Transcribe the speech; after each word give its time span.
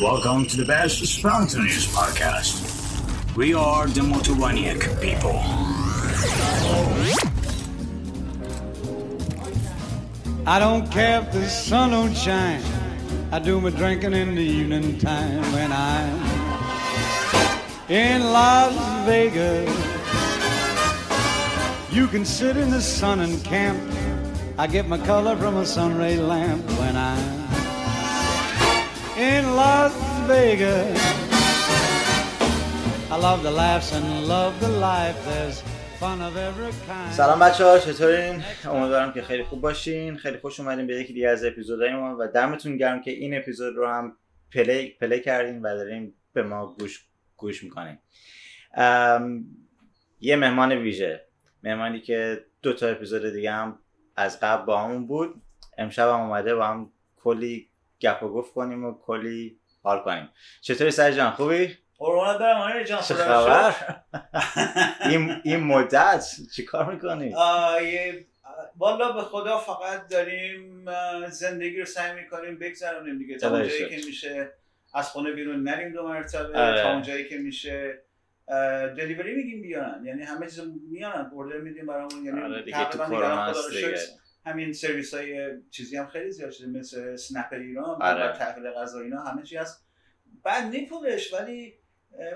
Welcome 0.00 0.44
to 0.48 0.58
the 0.58 0.66
best 0.66 0.98
spontaneous 1.06 1.86
podcast. 1.86 3.34
We 3.34 3.54
are 3.54 3.86
the 3.86 4.02
Motovaniac 4.02 5.00
people. 5.00 5.40
I 10.46 10.58
don't 10.58 10.92
care 10.92 11.22
if 11.22 11.32
the 11.32 11.48
sun 11.48 11.92
don't 11.92 12.14
shine. 12.14 12.62
I 13.32 13.38
do 13.38 13.58
my 13.58 13.70
drinking 13.70 14.12
in 14.12 14.34
the 14.34 14.42
evening 14.42 14.98
time 14.98 15.40
when 15.54 15.72
I'm 15.72 16.20
in 17.88 18.20
Las 18.20 19.06
Vegas. 19.06 19.70
You 21.90 22.06
can 22.06 22.26
sit 22.26 22.58
in 22.58 22.70
the 22.70 22.82
sun 22.82 23.20
and 23.20 23.42
camp. 23.42 23.80
I 24.58 24.66
get 24.66 24.88
my 24.88 24.98
color 25.06 25.38
from 25.38 25.56
a 25.56 25.64
sunray 25.64 26.18
lamp 26.18 26.68
when 26.78 26.98
I'm 26.98 27.45
in 29.34 29.44
Las 29.62 29.94
Vegas. 30.30 30.98
I 33.14 33.16
love 33.26 33.40
the 33.48 33.54
laughs 33.62 33.88
and 33.96 34.06
love 34.34 34.54
the 34.64 34.72
life. 34.88 35.18
There's 35.28 35.58
fun 36.00 36.18
of 36.28 36.36
every 36.36 36.72
kind. 36.86 37.12
سلام 37.12 37.38
بچه 37.38 37.64
ها 37.64 37.78
چطورین؟ 37.78 38.42
امیدوارم 38.64 39.12
که 39.12 39.22
خیلی 39.22 39.42
خوب 39.42 39.60
باشین 39.60 40.16
خیلی 40.16 40.38
خوش 40.38 40.60
اومدین 40.60 40.86
به 40.86 41.00
یکی 41.00 41.12
دیگه 41.12 41.28
از 41.28 41.44
اپیزودهای 41.44 41.94
ما 41.94 42.16
و 42.20 42.28
دمتون 42.28 42.76
گرم 42.76 43.00
که 43.00 43.10
این 43.10 43.36
اپیزود 43.36 43.76
رو 43.76 43.88
هم 43.88 44.16
play, 44.52 44.88
play 45.00 45.20
کردین 45.20 45.62
و 45.62 45.74
دارین 45.76 46.14
به 46.32 46.42
ما 46.42 46.76
گوش, 46.80 47.06
گوش 47.36 47.64
می‌کنین 47.64 47.98
یه 50.20 50.36
مهمان 50.36 50.72
ویژه 50.72 51.24
مهمانی 51.62 52.00
که 52.00 52.44
دو 52.62 52.72
تا 52.72 52.86
اپیزود 52.86 53.32
دیگه 53.32 53.52
هم 53.52 53.78
از 54.16 54.40
قبل 54.40 54.64
باهامون 54.64 55.06
بود 55.06 55.42
امشب 55.78 56.08
هم 56.08 56.20
اومده 56.20 56.54
با 56.54 56.66
هم 56.66 56.92
کلی 57.16 57.68
گپ 58.00 58.22
و 58.22 58.28
گفت 58.28 58.54
کنیم 58.54 58.84
و 58.84 58.94
کلی 59.06 59.58
حال 59.82 60.00
کنیم 60.00 60.28
چطوری 60.60 60.90
سر 60.90 61.12
جان 61.12 61.30
خوبی؟ 61.30 61.76
قربانت 61.98 62.38
برم 62.38 62.60
آره 62.60 62.84
جان 62.84 63.00
خبر؟ 63.00 63.74
این, 65.10 65.40
این 65.44 65.60
مدت 65.60 66.26
چی 66.56 66.64
کار 66.64 66.92
می‌کنی؟ 66.94 67.34
والا 68.76 69.12
به 69.12 69.22
خدا 69.22 69.58
فقط 69.58 70.08
داریم 70.08 70.86
زندگی 71.30 71.78
رو 71.78 71.84
سعی 71.84 72.14
می‌کنیم 72.14 72.58
بگذرونیم 72.58 73.18
دیگه 73.18 73.36
تا 73.36 73.50
اونجایی. 73.50 73.88
که 73.88 74.06
میشه 74.06 74.50
از 74.94 75.10
خونه 75.10 75.32
بیرون 75.32 75.62
نریم 75.62 75.92
دو 75.92 76.08
مرتبه 76.08 76.58
آره. 76.58 76.82
تا 76.82 76.92
اونجایی 76.92 77.28
که 77.28 77.38
میشه 77.38 78.02
دلیوری 78.96 79.34
میگیم 79.34 79.62
بیارن 79.62 80.04
یعنی 80.04 80.22
همه 80.22 80.46
چیز 80.46 80.60
میارن 80.90 81.30
اوردر 81.32 81.58
میدیم 81.58 81.86
برامون 81.86 82.24
یعنی 82.24 82.40
آره 82.40 82.62
دیگه 82.62 82.84
تو 82.84 82.98
کرونا 82.98 83.52
همین 84.46 84.72
سرویس 84.72 85.14
های 85.14 85.60
چیزی 85.70 85.96
هم 85.96 86.06
خیلی 86.06 86.30
زیاد 86.30 86.50
شده 86.50 86.66
مثل 86.66 87.16
سنپ 87.16 87.52
ایران 87.52 88.02
آره. 88.02 88.30
و 88.30 88.32
تحویل 88.32 88.70
غذا 88.70 89.00
اینا 89.00 89.20
همه 89.20 89.42
چی 89.42 89.56
هست. 89.56 89.86
بعد 90.42 90.64
نیپولش 90.64 91.34
ولی 91.34 91.74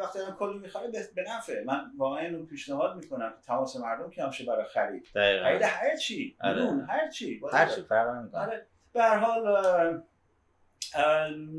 وقتی 0.00 0.18
هم 0.18 0.36
کلی 0.38 0.58
می‌خوره 0.58 0.88
به 1.14 1.24
نفعه 1.28 1.64
من 1.64 1.90
واقعا 1.96 2.20
اینو 2.20 2.46
پیشنهاد 2.46 2.96
می‌کنم 2.96 3.34
تماس 3.46 3.76
مردم 3.76 4.10
که 4.10 4.22
همشه 4.22 4.44
برای 4.44 4.64
خرید. 4.64 5.06
خرید 5.12 5.62
هر 5.62 5.96
چی 5.96 6.36
آره. 6.40 6.62
نون 6.62 6.86
هر 6.88 7.08
چی. 7.08 7.40
هر 7.52 7.66
چی 7.66 7.82
فرق 7.82 8.08
نمی‌کنه. 8.08 8.40
آره. 8.40 8.66
به 8.92 9.02
هر 9.02 9.16
حال 9.16 10.02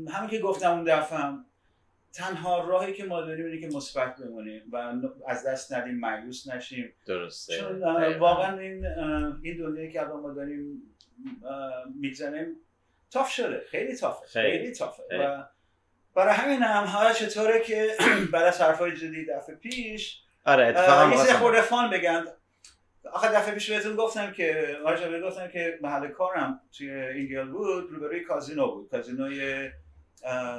همین 0.08 0.30
که 0.30 0.38
گفتم 0.38 0.70
اون 0.70 0.84
دفعه 0.84 1.18
هم 1.18 1.46
تنها 2.12 2.68
راهی 2.68 2.92
که 2.92 3.04
ما 3.04 3.20
داریم 3.20 3.46
اینه 3.46 3.60
که 3.60 3.76
مثبت 3.76 4.16
بمونیم 4.16 4.62
و 4.72 4.94
از 5.26 5.46
دست 5.46 5.72
ندیم 5.72 5.98
مایوس 5.98 6.48
نشیم. 6.48 6.92
درسته. 7.06 7.58
چون. 7.58 7.82
واقعا 8.18 8.58
این 8.58 8.86
این 9.42 9.56
دنیایی 9.56 9.92
که 9.92 10.02
الان 10.02 10.20
ما 10.20 10.32
داریم 10.32 10.82
میگذنیم 12.00 12.56
تاف 13.10 13.30
شده. 13.30 13.62
خیلی 13.70 13.96
تافه. 13.96 14.26
خیلی. 14.26 14.58
خیلی 14.58 14.72
تافه. 14.72 15.02
خیلی. 15.10 15.22
و 15.22 15.44
برای 16.14 16.34
همین 16.34 16.62
هم 16.62 16.84
حالا 16.84 17.12
چطوره 17.12 17.60
که 17.60 17.96
بعد 18.32 18.44
از 18.44 18.60
حرفای 18.60 18.96
جدید 18.96 19.30
دفعه 19.30 19.54
پیش 19.54 20.22
آره 20.44 20.66
اتفاقا 20.66 21.24
یه 21.26 21.32
خورده 21.32 21.60
فان 21.60 21.90
بگن. 21.90 22.24
آخه 23.12 23.28
دفعه 23.28 23.54
پیش 23.54 23.70
بهتون 23.70 23.96
گفتم 23.96 24.32
که 24.32 24.76
راجع 24.84 25.20
گفتم 25.20 25.48
که 25.48 25.78
محل 25.82 26.08
کارم 26.08 26.60
توی 26.78 26.90
اینگل 26.90 27.48
بود 27.48 27.90
روبروی 27.90 28.20
کازینو 28.20 28.74
بود. 28.74 28.90
کازینوی 28.90 29.70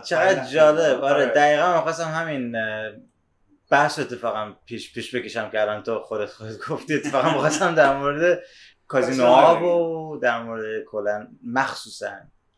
چقدر 0.05 0.39
آره. 0.39 0.51
جالب 0.51 1.03
آره 1.03 1.13
آره. 1.13 1.25
دقیقا 1.25 1.75
می‌خواستم 1.75 2.07
همین 2.07 2.55
بحث 3.69 3.99
اتفاقا 3.99 4.53
پیش 4.65 4.93
پیش 4.93 5.15
بکشم 5.15 5.49
که 5.49 5.61
الان 5.61 5.83
تو 5.83 5.99
خودت 5.99 6.29
خودت 6.29 6.69
گفتی 6.69 6.95
اتفاقا 6.95 7.33
می‌خواستم 7.33 7.75
در 7.75 7.97
مورد 7.97 8.43
کازینوها 8.87 9.65
و 9.65 10.17
در 10.17 10.43
مورد 10.43 10.83
کلا 10.83 11.27
مخصوصا 11.43 12.11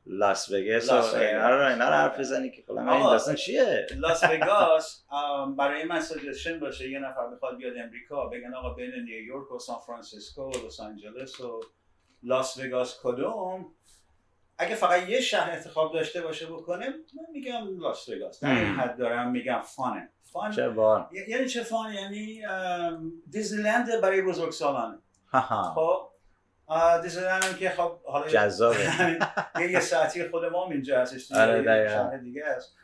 لاس 0.06 0.52
وگاس 0.52 0.90
و. 0.90 1.16
اینا 1.18 1.50
رو 1.50 1.68
اینا 1.68 1.90
رو 1.90 1.96
حرف 1.96 2.20
بزنی 2.20 2.52
که 2.52 2.62
کلا 2.62 2.94
این 2.94 3.04
داستان 3.04 3.36
چیه 3.36 3.88
لاس 3.96 4.24
وگاس 4.24 5.04
برای 5.58 5.84
من 5.84 6.00
سجشن 6.00 6.60
باشه 6.60 6.90
یه 6.90 7.00
نفر 7.00 7.28
بخواد 7.28 7.58
بیاد 7.58 7.74
امریکا 7.78 8.26
بگن 8.26 8.54
آقا 8.54 8.74
بین 8.74 8.92
نیویورک 8.92 9.52
و 9.52 9.60
سان 9.60 9.80
فرانسیسکو 9.88 10.42
و 10.42 10.68
لس 10.68 10.80
آنجلس 10.80 11.40
و 11.42 11.62
لاس 12.24 12.58
وگاس 12.58 13.00
کدوم 13.04 13.75
اگه 14.58 14.76
فقط 14.76 15.10
یه 15.10 15.22
شهر 15.22 15.52
انتخاب 15.52 15.94
داشته 15.94 16.22
باشه 16.22 16.46
بکنه 16.46 16.90
من 16.90 17.26
میگم 17.34 17.80
لاس 17.80 18.10
وگاس 18.10 18.40
در 18.40 18.50
این. 18.50 18.76
حد 18.76 18.98
دارم 18.98 19.32
میگم 19.32 19.62
فانه. 19.62 20.10
فان 20.24 20.52
چه 20.52 20.70
بار؟ 20.70 21.10
یعنی 21.28 21.50
چه 21.50 21.64
فان؟ 21.64 21.94
یعنی 21.94 22.42
دیزنیلند 23.30 24.02
برای 24.02 24.22
بزرگسالانه. 24.22 24.98
هاها 25.32 25.74
خب 25.74 26.10
هم 26.68 27.56
که 27.60 27.70
خب 27.70 28.04
حالا 28.04 28.28
جذابه. 28.28 29.20
یه 29.60 29.72
یه 29.72 29.80
ساعتی 29.80 30.30
خود 30.30 30.46
ما 30.46 30.70
اینجا 30.72 31.02
هستش 31.02 31.32
آره،. 31.32 31.90
شهر 31.90 32.18
دیگه 32.18 32.46
است 32.46 32.76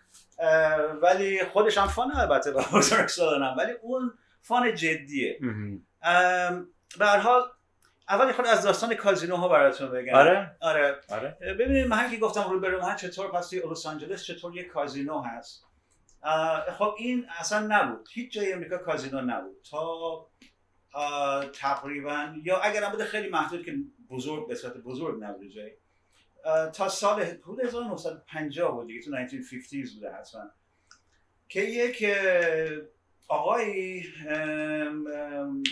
ولی 1.02 1.46
خودش 1.46 1.78
هم 1.78 1.88
فان 1.88 2.12
البته 2.12 2.52
با 2.52 2.64
بزرگسالانم. 2.74 3.56
ولی 3.58 3.72
اون 3.82 4.14
فان 4.42 4.76
جدیه. 4.76 5.40
به 7.00 7.06
هر 7.06 7.18
حال 7.18 7.42
اول 8.12 8.32
خود 8.32 8.46
از 8.46 8.64
داستان 8.64 8.96
کازینوها 8.96 9.48
براتون 9.48 9.92
بگم. 9.92 10.14
آره. 10.14 10.56
آره. 10.60 11.00
آره. 11.10 11.38
ببینید 11.42 11.88
من 11.88 12.12
که 12.12 12.18
گفتم 12.18 12.50
رو 12.50 12.60
برو 12.60 12.82
من 12.82 12.96
چطور 12.96 13.32
پس 13.32 13.54
لس 13.54 13.86
آنجلس 13.86 14.24
چطور 14.24 14.56
یه 14.56 14.64
کازینو 14.64 15.22
هست. 15.22 15.66
خب 16.78 16.96
این 16.98 17.26
اصلا 17.40 17.68
نبود. 17.70 18.10
هیچ 18.12 18.32
جای 18.32 18.54
امریکا 18.54 18.78
کازینو 18.78 19.22
نبود. 19.22 19.58
تا 19.70 20.28
تقریبا 21.54 22.36
یا 22.44 22.58
اگر 22.58 22.84
هم 22.84 22.92
بوده 22.92 23.06
خیلی 23.06 23.30
محدود 23.30 23.66
که 23.66 23.76
بزرگ 24.10 24.48
به 24.48 24.56
صورت 24.56 24.78
بزرگ 24.78 25.24
نبوده 25.24 25.50
جایی 25.50 25.72
اه، 26.46 26.72
تا 26.72 26.90
سال 26.90 27.24
حدود 27.24 27.60
1950 27.60 28.72
بود 28.72 28.88
دیگه 28.88 29.02
تو 29.02 29.12
1950s 29.12 29.94
بوده 29.94 30.12
حتما. 30.14 30.42
که 31.50 31.62
یک 31.62 32.06
ام، 34.30 35.08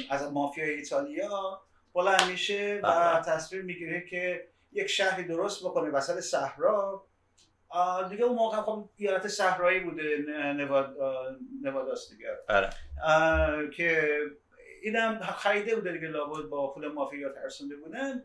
از 0.10 0.32
مافیای 0.34 0.70
ایتالیا 0.70 1.62
بلند 2.00 2.32
میشه 2.32 2.80
و 2.84 2.88
بله. 2.88 3.36
تصویر 3.36 3.62
می‌گیره 3.62 4.02
که 4.02 4.48
یک 4.72 4.88
شهری 4.88 5.24
درست 5.24 5.64
بکنه 5.64 5.90
وسط 5.90 6.20
صحرا. 6.20 7.06
دیگه 8.10 8.24
اون 8.24 8.36
موقع 8.36 8.62
خب 8.62 8.90
ایالت 8.98 9.28
صحرایی 9.28 9.80
بوده 9.80 10.18
نواد 10.58 10.96
نواداست 11.64 12.12
دیگه. 12.12 12.28
آره 12.50 12.70
آه، 13.04 13.70
که 13.70 14.20
اینم 14.82 15.20
خریده 15.20 15.76
بوده 15.76 15.92
دیگه 15.92 16.08
لابد 16.08 16.50
با 16.50 16.74
پول 16.74 16.88
مافیا 16.88 17.30
ترسونده 17.30 17.76
بودن. 17.76 18.24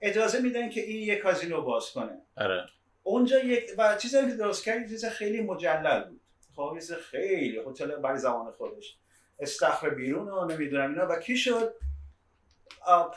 اجازه 0.00 0.40
میدن 0.40 0.70
که 0.70 0.80
این 0.80 1.08
یک 1.08 1.18
کازینو 1.18 1.62
باز 1.62 1.90
کنه. 1.90 2.18
آره. 2.36 2.66
اونجا 3.02 3.38
یک 3.38 3.70
و 3.78 3.96
چیزی 3.96 4.16
که 4.30 4.34
درست 4.34 4.64
کرد 4.64 4.88
چیز 4.88 5.04
خیلی 5.04 5.40
مجلل 5.40 6.04
بود. 6.04 6.20
خب 6.56 6.78
خیلی 7.10 7.60
هتل 7.66 7.96
برای 7.96 8.18
زمان 8.18 8.52
خودش. 8.52 8.96
استخر 9.38 9.90
بیرون 9.90 10.28
و 10.28 10.46
نمی‌دونم 10.46 10.90
اینا. 10.90 11.06
و 11.06 11.16
کی 11.16 11.36
شد؟ 11.36 11.74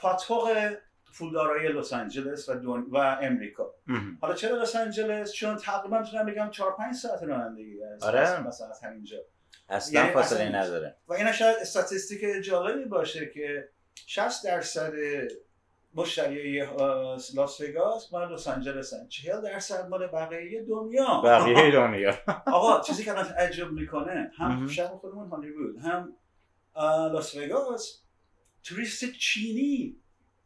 پاتوق 0.02 0.72
پولدارای 1.18 1.68
لس 1.68 1.94
آنجلس 1.94 2.50
و, 2.50 2.54
دون 2.54 2.86
و 2.92 2.98
امریکا. 3.22 3.74
حالا 4.22 4.34
چرا 4.34 4.58
لس 4.62 4.76
آنجلس؟ 4.76 5.32
چون 5.34 5.56
تقریبا 5.58 6.00
می‌تونم 6.00 6.26
بگم 6.26 6.50
4 6.52 6.76
5 6.78 6.96
ساعت 6.96 7.24
رانندگی 7.24 7.84
از 7.84 8.04
آره. 8.04 8.20
از- 8.20 8.40
مثلا 8.46 8.68
از 8.70 8.84
همینجا 8.84 9.18
اصلا 9.70 10.00
یعنی 10.02 10.14
فاصله 10.14 10.40
اصلا- 10.44 10.60
نداره. 10.60 10.96
و 11.08 11.14
اینا 11.14 11.32
شاید 11.32 11.58
استاتستیک 11.62 12.44
جالبی 12.44 12.86
باشه 12.86 13.26
که 13.30 13.70
60 14.06 14.44
درصد 14.46 14.94
مشتری 15.96 16.66
لاس 17.36 17.62
وگاس 17.62 18.14
مال 18.14 18.34
لس 18.34 18.48
آنجلس 18.48 18.94
هن 18.94 19.08
40 19.08 19.42
درصد 19.42 19.88
مال 19.90 20.08
بقیه 20.08 20.64
دنیا. 20.64 21.22
بقیه 21.26 21.72
دنیا. 21.80 22.14
آقا 22.48 22.82
چیزی 22.82 23.04
که 23.04 23.12
الان 23.12 23.24
تعجب 23.26 23.72
می‌کنه 23.72 24.32
هم. 24.38 24.68
شهر 24.68 24.88
خودمون 24.88 25.30
هالیوود 25.30 25.78
هم 25.78 26.14
لاس 27.14 27.36
وگاس 27.36 28.02
توریست 28.66 29.12
چینی. 29.12 29.96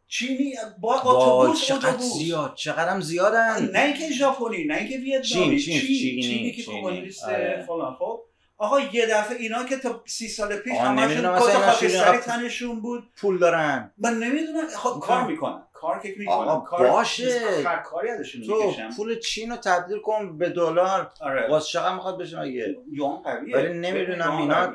چینی 0.08 0.56
با 0.82 1.02
اتوبوس 1.02 1.72
اتوبوس. 1.72 2.14
زیاد 2.18 2.56
چقدر 2.56 2.90
هم 2.90 3.02
زیادن. 3.02 3.70
نه 3.74 3.80
اینکه 3.80 4.12
ژاپنی 4.12 4.64
نه 4.64 4.76
اینکه 4.76 4.98
ویتنامی 4.98 5.60
چین، 5.60 5.80
چین 5.80 5.98
چینی، 5.98 6.24
چینی 6.24 6.52
که 6.52 6.64
چینی. 6.64 6.82
کمونیست 6.82 7.24
آره. 7.24 7.64
فلان. 7.68 7.96
خب 7.96 8.22
آقا 8.58 8.80
یه 8.80 9.06
دفعه 9.06 9.38
اینا 9.38 9.64
که 9.64 9.78
تا 9.78 10.04
سی 10.08 10.28
سال 10.28 10.56
پیش 10.56 10.74
همشون 10.74 11.22
کت 11.22 11.40
خاکستری 11.40 12.18
تنشون 12.18 12.82
بود. 12.82 13.04
پول 13.18 13.38
دارن. 13.38 13.92
من 13.98 14.20
نمی‌دونم. 14.20 14.68
خب 14.68 14.96
می‌کنن. 14.96 15.18
کار 15.18 15.28
می‌کنن. 15.28 15.64
کار 15.74 16.00
که 16.00 16.16
می‌کنم 16.18 16.36
آقا 16.36 16.60
کار 16.60 16.90
باشه. 16.90 17.64
کاری 17.86 18.10
ازشون 18.10 18.42
تو 18.42 18.74
پول 18.98 19.20
چین 19.20 19.50
رو 19.50 19.56
تبدیل 19.56 20.00
کن 20.00 20.38
به 20.38 20.50
دلار. 20.50 21.12
آره. 21.22 21.50
واسه 21.50 21.70
چقدر 21.72 21.94
می‌خواد 21.96 22.18
بشه 22.18 22.42
مگه؟ 22.42 22.76
یوان 22.92 23.22
قویه. 23.22 23.56
ولی 23.56 23.74
نمی‌دونم 23.74 24.38
اینا- 24.38 24.74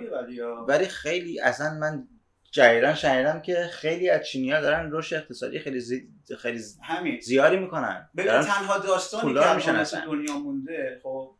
ولی 0.69 0.87
خیلی 0.87 1.41
اصلا 1.41 1.75
من 1.75 2.09
جدیدا 2.55 2.95
شنیدم 2.95 3.41
که 3.41 3.69
خیلی 3.73 4.11
از 4.11 4.27
چینی‌ها 4.27 4.61
دارن 4.61 4.89
رشد 4.93 5.17
اقتصادی 5.17 5.59
خیلی 5.59 5.81
زی... 5.81 6.09
خیلی 6.39 6.59
ز- 6.59 6.79
همین. 6.83 7.21
زیادی 7.21 7.57
می‌کنن. 7.57 8.09
ببین 8.17 8.41
تنها 8.41 8.79
داستانی 8.79 9.35
که 9.35 9.53
میشن 9.53 10.05
دنیا 10.05 10.39
مونده 10.39 11.01
خب 11.03 11.35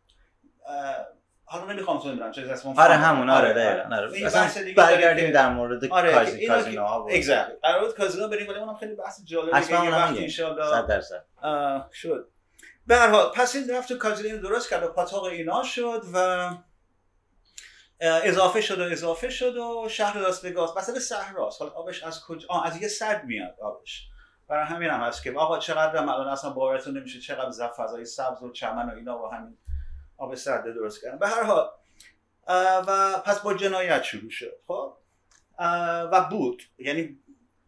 حالا 1.45 1.73
نمی‌خوام 1.73 1.99
تو 2.01 2.09
می‌دونم 2.09 2.31
چه 2.33 2.47
دست 2.47 2.67
آره 2.67 2.95
همون 2.95 3.31
آره 3.31 3.53
دقیقاً 3.53 3.97
آره. 3.97 4.27
اصلا 4.27 4.63
برگردیم 4.77 5.31
در 5.31 5.49
مورد 5.51 5.85
آره 5.85 6.09
که 6.09 6.15
کازی... 6.15 6.39
اینا 6.39 6.55
که- 6.57 6.63
کازینوها 6.63 7.05
و 7.05 7.11
Exactly. 7.11 7.61
قرار 7.63 7.85
بود 7.85 7.95
کازینو 7.95 8.29
بریم 8.29 8.49
ولی 8.49 8.59
اونم 8.59 8.77
خیلی 8.77 8.95
بحث 8.95 9.21
جالبیه 9.25 9.55
حتما 9.55 9.77
که 9.77 9.83
اونم 9.85 9.95
وقتی 9.97 10.11
میگه. 10.13 10.23
انشالله 10.25 10.71
صد 10.71 10.87
درصد. 10.87 11.25
آه، 11.43 11.91
شد. 11.93 12.29
به 12.87 12.97
هر 12.97 13.09
حال 13.09 13.33
پس 13.35 13.55
این 13.57 13.71
رفت 13.71 13.89
تو 13.89 13.99
کازینو 13.99 14.39
درست 14.39 14.71
کرد 14.71 14.83
و 14.83 14.89
پاتاق 14.89 15.25
اینا 15.25 15.63
شد 15.63 16.03
و 16.15 16.49
اضافه 18.01 18.61
شد 18.61 18.81
و 18.81 18.83
اضافه 18.83 19.31
شد 19.31 19.57
و 19.57 19.89
شهر 19.89 20.19
لاس 20.19 20.45
وگاس. 20.45 20.77
مثلا 20.77 20.99
صحراست 20.99 21.63
حالا 21.63 21.73
آبش 21.73 22.03
از 22.03 22.25
کجا؟ 22.25 22.49
از 22.65 22.83
یه 22.83 22.89
صد 22.89 23.25
میاد 23.25 23.57
آبش. 23.61 24.09
برای 24.49 24.65
همین 24.65 24.91
هم 24.91 25.01
هست 25.01 25.23
که 25.23 25.33
آقا 25.33 25.59
چقدر 25.59 25.97
هم 25.97 26.09
الان 26.09 26.29
اصلا 26.29 26.51
باورتون 26.51 26.97
نمیشه 26.99 27.21
چقدر 27.21 27.51
زف 27.51 27.81
فضای 27.81 28.05
سبز 28.05 28.43
و 28.43 28.53
چمن 28.53 28.91
و 28.91 28.95
اینا 28.95 29.23
و 29.23 29.27
همین 29.27 29.59
آب 30.17 30.35
سرده 30.35 30.73
درست 30.73 31.03
کردن. 31.03 31.19
به 31.19 31.29
هر 31.29 31.43
حال 31.43 31.71
و 32.87 33.19
پس 33.19 33.41
با 33.41 33.55
جنایت 33.55 34.03
شروع 34.03 34.31
شد. 34.31 34.57
خب؟ 34.67 34.97
و 36.13 36.27
بود. 36.31 36.63
یعنی 36.79 37.19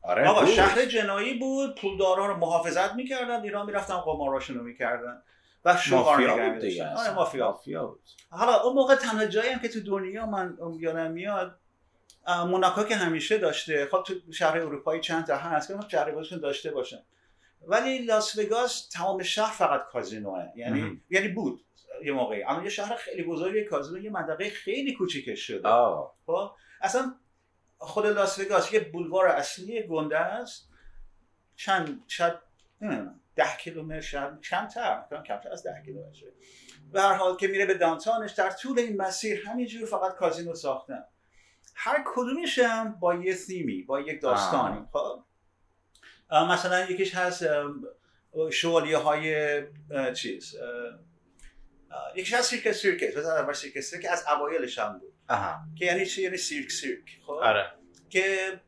آره 0.03 0.29
آقا 0.29 0.41
بود. 0.41 0.51
شهر 0.51 0.85
جنایی 0.85 1.39
بود. 1.39 1.81
پولدارا 1.81 2.27
رو 2.27 2.37
محافظت 2.37 2.95
می‌کردن. 2.95 3.43
ایران 3.43 3.67
می‌رفتن 3.67 3.97
قماراشون 3.97 4.57
رو 4.57 4.63
می‌کردن. 4.63 5.23
و 5.67 5.77
شعار 5.77 6.21
مافیا 6.21 6.51
بود 6.51 6.59
دیگه. 6.59 6.89
آره 6.89 7.15
مافیا. 7.15 7.47
مافیا 7.47 7.87
بود. 7.87 8.01
حالا 8.31 8.63
اون 8.63 8.75
موقع 8.75 8.95
تنها 8.95 9.27
جایی 9.27 9.51
هم 9.51 9.59
که 9.59 9.69
تو 9.69 9.81
دنیا 9.81 10.27
من 10.27 10.59
یادم 10.79 11.11
میاد 11.11 11.59
موناکو 12.29 12.85
که 12.85 12.97
همیشه 12.97 13.39
داشته. 13.39 13.89
خب 13.91 14.03
تو 14.07 14.33
شهر 14.33 14.59
اروپایی 14.59 15.01
چند 15.01 15.27
تا 15.27 15.37
هست 15.37 15.69
که 15.69 15.77
خب 15.77 15.89
جریباشون 15.89 16.41
داشته 16.41 16.71
باشن. 16.71 16.99
ولی 17.63 17.99
لاس 17.99 18.39
وگاس 18.39 18.89
تمام 18.89 19.23
شهر 19.23 19.53
فقط 19.53 19.85
کازینوه. 19.93 20.45
یعنی 20.57 20.81
مهم. 20.81 21.01
یعنی 21.11 21.29
بود 21.29 21.65
یه 22.05 22.13
موقعی. 22.13 22.43
اما 22.45 22.63
یه 22.63 22.69
شهر 22.69 22.97
خیلی 22.97 23.23
بزرگی 23.23 23.65
کازینو 23.65 23.99
یه 23.99 24.11
منطقه 24.11 24.51
خیلی 24.51 24.95
کوچیکش 24.95 25.47
شده. 25.47 25.69
خب؟ 26.27 26.51
اصلا 26.81 27.15
خود 27.79 28.07
لاس 28.07 28.39
وگاس 28.39 28.73
یه 28.73 28.81
بولوار 28.81 29.27
اصلی 29.27 29.83
گنده 29.83 30.19
است. 30.19 30.69
چند 31.57 32.05
شاید 32.07 32.35
نمی‌دونم. 32.81 33.21
ده 33.37 33.57
کیلومتر 33.61 34.01
شاید 34.01 34.41
کمتر 34.41 35.03
کم 35.11 35.23
کمتر 35.23 35.53
از 35.53 35.63
ده 35.63 35.83
کیلومتر 35.85 36.27
به 36.93 37.03
هر 37.03 37.15
حال 37.15 37.37
که 37.37 37.49
میره 37.49 37.67
به 37.67 37.75
downtown 37.75 38.21
ش 38.21 38.33
در 38.33 38.51
طول 38.51 38.79
این 38.79 38.97
مسیر 38.97 39.47
همینجور 39.47 39.87
فقط 39.87 40.15
کازینو 40.15 40.55
ساختن. 40.55 41.05
هر 41.75 42.05
کدومش 42.07 42.59
هم 42.59 42.93
با 43.01 43.15
یه 43.15 43.35
ثیمی 43.35 43.83
با 43.83 44.01
یک 44.01 44.21
داستانی. 44.21 44.87
خب؟ 44.93 45.23
مثلا 46.31 46.91
یکیش 46.91 47.15
هست 47.15 47.45
شوالیه 48.51 48.97
های 48.97 49.63
چیز 50.15 50.57
یکیش 52.15 52.35
هست 52.35 52.51
Circus 52.51 52.83
Circus 52.83 53.17
بذار 53.17 53.39
اول 53.39 53.53
Circus 53.53 53.95
که 53.95 54.11
از 54.11 54.25
اوایلش 54.37 54.79
هم 54.79 54.99
بود. 54.99 55.13
آها. 55.29 55.59
که 55.79 55.85
یعنی 55.85 56.07
چی؟ 56.07 56.23
یعنی 56.23 56.37
سیرک 56.37 56.71
سیرک. 56.71 57.19
خب؟ 57.27 57.33
آره. 57.33 57.73
که 58.11 58.61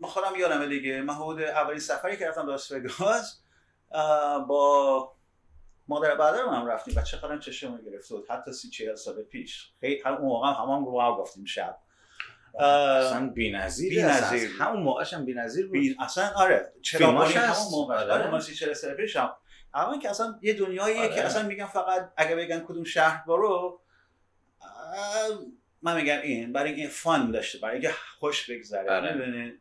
ما 0.00 0.08
خودم 0.08 0.32
یادمه 0.38 0.66
دیگه. 0.66 1.02
من 1.02 1.14
حدود 1.14 1.42
اولین 1.42 1.78
سفری 1.78 2.16
که 2.16 2.28
رفتم 2.28 2.46
لاس 2.46 2.72
وگاس 2.72 3.40
با 4.48 5.12
مادر 5.88 6.14
برادرم 6.14 6.48
هم 6.48 6.66
رفتیم. 6.66 6.94
و 6.96 7.02
چه 7.02 7.16
قدم 7.16 7.38
چشمون 7.38 7.80
گرفته 7.80 8.14
بود. 8.14 8.30
حتی 8.30 8.52
سی 8.52 8.70
چهل 8.70 8.94
سال 8.94 9.22
پیش. 9.22 9.72
خیلی 9.80 10.02
هم 10.04 10.14
اون 10.14 10.28
موقع 10.28 10.48
هم 10.48 10.54
همان 10.54 10.84
واو 10.84 11.16
گفتیم 11.16 11.44
شب. 11.44 11.78
اصلا 12.60 13.30
بی‌نظیر 13.30 13.94
بی‌نظیر. 13.94 14.50
همون 14.58 14.82
موقعش 14.82 15.14
هم 15.14 15.24
بی‌نظیر 15.24 15.66
بود. 15.66 15.72
بی... 15.72 15.96
اصلا 16.00 16.30
آره. 16.36 16.72
چرا. 16.82 17.06
همون 17.06 17.70
موقع 17.70 17.94
آره. 17.94 18.12
آره 18.12 18.30
ما 18.30 18.40
سی 18.40 18.54
چهل 18.54 18.72
سال 18.72 18.94
پیش 18.94 19.16
هم. 19.16 19.36
اما 19.74 19.98
که 19.98 20.10
اصلا 20.10 20.38
یه 20.42 20.52
دنیاییه 20.52 21.00
آره. 21.00 21.14
که 21.14 21.24
اصلا 21.24 21.42
میگن 21.42 21.66
فقط 21.66 22.12
اگه 22.16 22.36
بگن 22.36 22.60
کدوم 22.60 22.84
شهر 22.84 23.24
برو 23.26 23.80
من 25.82 25.96
میگم 25.96 26.20
این 26.22 26.52
برای 26.52 26.72
اینکه 26.72 26.88
فان 26.88 27.30
داشته 27.30 27.58
برای 27.58 27.74
اینکه 27.74 27.94
خوش 28.18 28.50
بگذره. 28.50 28.90
آره. 28.90 29.58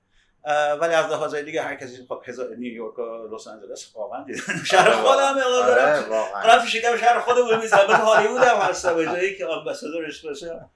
ولی 0.82 0.94
از 0.94 1.12
لحاظ 1.12 1.36
دیگه 1.36 1.62
هر 1.62 1.76
کسی 1.76 2.06
خب 2.10 2.24
هزار 2.26 2.56
نیویورک 2.56 3.00
و 3.00 3.36
لس 3.36 3.48
آنجلس 3.48 3.96
واقعا 3.96 4.24
دیدن. 4.24 4.64
شهر 4.66 4.92
خودم 4.92 5.38
آره 5.38 5.76
دارم. 5.76 6.10
واقعا. 6.10 6.44
دارم 6.44 6.66
شکم 6.66 6.98
شهر 6.98 7.20
خودمون 7.20 7.60
می‌زنم 7.60 7.88
به 7.88 7.96
هالیوود 7.96 8.42
هم 8.44 8.58
هستم 8.58 8.96
به 8.96 9.06
جایی 9.06 9.38
که 9.38 9.46
آمباسادورش 9.46 10.26
باشم 10.26 10.70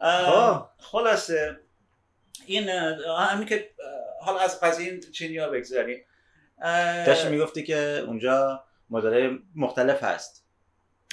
اه، 0.00 0.30
خب. 0.30 0.66
خلاصه. 0.78 1.60
این 2.46 2.68
همین 2.68 3.46
که 3.48 3.70
حالا 4.20 4.38
از 4.38 4.60
قضیه 4.60 4.92
این 4.92 5.00
چینیا 5.00 5.48
بگذاریم. 5.48 6.04
اه، 6.62 7.06
داشتی 7.06 7.28
می‌گفتی 7.28 7.62
که 7.64 8.04
اونجا 8.06 8.64
مدل 8.90 9.38
مختلف 9.56 10.02
هست. 10.02 10.44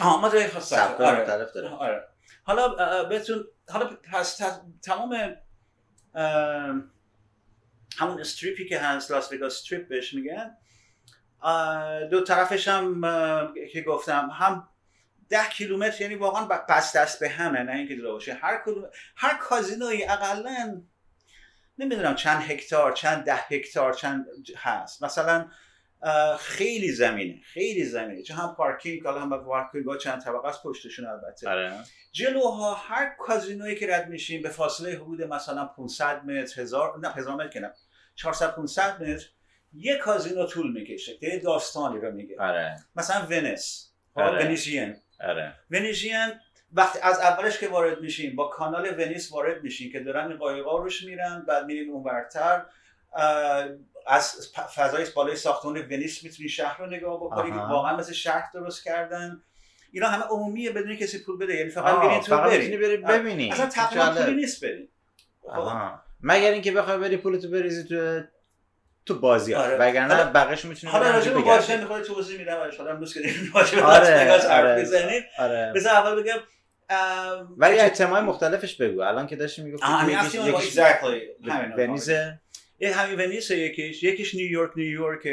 آها 0.01 0.29
جای 0.29 0.47
خاص 0.47 0.73
آره. 0.73 1.21
مختلف 1.21 1.51
داره. 1.51 1.69
آره. 1.69 2.07
حالا 2.43 3.03
بهتون 3.03 3.47
حالا 3.69 3.89
پس 4.13 4.41
تمام 4.83 5.35
همون 7.97 8.19
استریپی 8.19 8.67
که 8.69 8.79
هست 8.79 9.11
لاس 9.11 9.33
وگاس 9.33 9.53
استریپ 9.53 9.87
بهش 9.87 10.13
میگن. 10.13 10.57
دو 12.11 12.21
طرفش 12.21 12.67
هم 12.67 13.01
که 13.73 13.81
گفتم 13.81 14.29
هم 14.29 14.69
ده 15.29 15.49
کیلومتر 15.49 16.01
یعنی 16.01 16.15
واقعا 16.15 16.45
بس 16.45 16.95
دست 16.95 17.19
به 17.19 17.29
همه 17.29 17.63
نه 17.63 17.71
اینکه 17.71 17.97
جدا 17.97 18.11
باشه. 18.11 18.33
هر 18.33 18.61
کدوم 18.65 18.89
هر 19.15 19.37
کازینوی 19.37 20.03
اقلا 20.03 20.81
نمی‌دونم 21.77 22.15
چند 22.15 22.41
هکتار 22.41 22.91
چند 22.91 23.23
ده 23.23 23.35
هکتار 23.35 23.93
چند 23.93 24.25
هست. 24.57 25.03
مثلا 25.03 25.49
خیلی 26.39 26.91
زمینه 26.91 27.41
خیلی 27.43 27.83
زمینه. 27.83 28.21
چه 28.21 28.33
هم 28.33 28.55
پارکینگ 28.57 29.03
حالا 29.05 29.19
هم 29.19 29.43
پارکینگ 29.43 29.97
چند 29.97 30.21
طبقه 30.21 30.47
است 30.47 30.63
پشتشون 30.63 31.05
البته. 31.05 31.49
آره. 31.49 31.73
جلوها 32.11 32.73
هر 32.73 33.15
کازینویی 33.19 33.75
که 33.75 33.95
رد 33.95 34.09
میشیم 34.09 34.41
به 34.41 34.49
فاصله 34.49 34.95
حدود 34.95 35.21
مثلا 35.21 35.65
500 35.65 36.23
متر 36.25 36.61
هزار 36.61 36.99
نه 36.99 37.09
هزار 37.09 37.35
متر 37.35 37.47
که 37.47 37.59
نه 37.59 37.73
400 38.15 38.55
500 38.55 39.03
متر 39.03 39.25
یه 39.73 39.97
کازینو 39.97 40.45
طول 40.45 40.71
می‌کشه 40.71 41.17
که 41.17 41.27
یه 41.27 41.39
داستانی 41.39 41.99
رو 41.99 42.11
میگه. 42.11 42.35
آره. 42.39 42.75
مثلا 42.95 43.25
ونیس 43.29 43.91
آره. 44.15 44.45
ونیزین. 44.45 44.95
آره. 45.19 45.53
ونیزین 45.71 46.31
وقتی 46.73 46.99
از 46.99 47.19
اولش 47.19 47.59
که 47.59 47.67
وارد 47.67 48.01
میشیم 48.01 48.35
با 48.35 48.47
کانال 48.47 48.93
ونیس 48.99 49.31
وارد 49.31 49.63
میشیم 49.63 49.91
که 49.91 49.99
دارن 49.99 50.37
قایقا 50.37 50.77
روش 50.77 51.03
میرن 51.03 51.45
بعد 51.47 51.65
میریم 51.65 51.91
اونورتر. 51.93 52.65
از 54.07 54.51
فضای 54.75 55.05
بالای 55.15 55.35
ساختمان 55.35 55.77
ونیس 55.77 56.23
می‌تونی 56.23 56.49
شهر 56.49 56.77
رو 56.79 56.85
نگاه 56.85 57.17
بکنی. 57.17 57.51
واقعا 57.51 57.97
مثل 57.97 58.13
شهر 58.13 58.49
درست 58.53 58.83
کردن 58.83 59.41
اینا 59.91 60.07
همه 60.07 60.23
عمومیه 60.23 60.71
بدون 60.71 60.95
کسی 60.95 61.23
پول 61.23 61.37
بده 61.37 61.55
یعنی 61.55 61.69
فقط 61.69 62.03
میرین 62.03 62.21
تو 62.21 62.37
بری. 62.37 62.97
ببینی 62.97 63.51
اصلا 63.51 63.65
تقریبا. 63.65 64.09
پولی 64.09 64.35
نیست 64.35 64.65
بریم 64.65 64.89
خب؟ 65.55 65.71
مگر 66.21 66.51
اینکه 66.51 66.71
بخوای 66.71 66.97
بری 66.97 67.17
پولتو 67.17 67.49
بریزی 67.49 67.83
تو 67.83 68.21
تو 69.05 69.19
بازی 69.19 69.53
ها 69.53 69.63
آره. 69.63 69.77
وگرنه 69.77 70.23
بقیش 70.23 70.65
می‌تونی 70.65 70.93
حالا 70.93 71.11
راجع 71.11 71.31
به 71.33 71.39
باشه 71.39 71.67
بگردی 71.67 71.81
می‌خواد 71.81 72.03
توضیح 72.03 72.39
میدم 72.39 72.57
ان 72.57 72.87
امروز 72.87 73.13
که 73.13 73.19
راجع 73.53 73.75
به 73.75 73.83
آره، 73.83 74.47
آره. 74.47 74.75
می‌زنیم 74.75 75.23
آره 75.39 75.71
بذار 75.75 75.93
اول 75.93 76.23
بگم 76.23 76.37
ولی 77.57 77.79
اجتماع 77.79 78.19
مختلفش 78.19 78.75
بگو 78.75 79.01
الان 79.01 79.27
که 79.27 79.35
داشتی 79.35 79.63
می‌گفتی 79.63 79.85
که 79.85 79.91
همین 79.91 80.17
یکیش. 80.33 80.79
همین 80.79 81.73
ونیزه 81.77 82.39
یه 82.79 82.95
همین 82.95 83.19
ونیس 83.19 83.51
یکیش 83.51 84.03
یکیش 84.03 84.35
نیویورک 84.35 84.71
نیویورک 84.75 85.23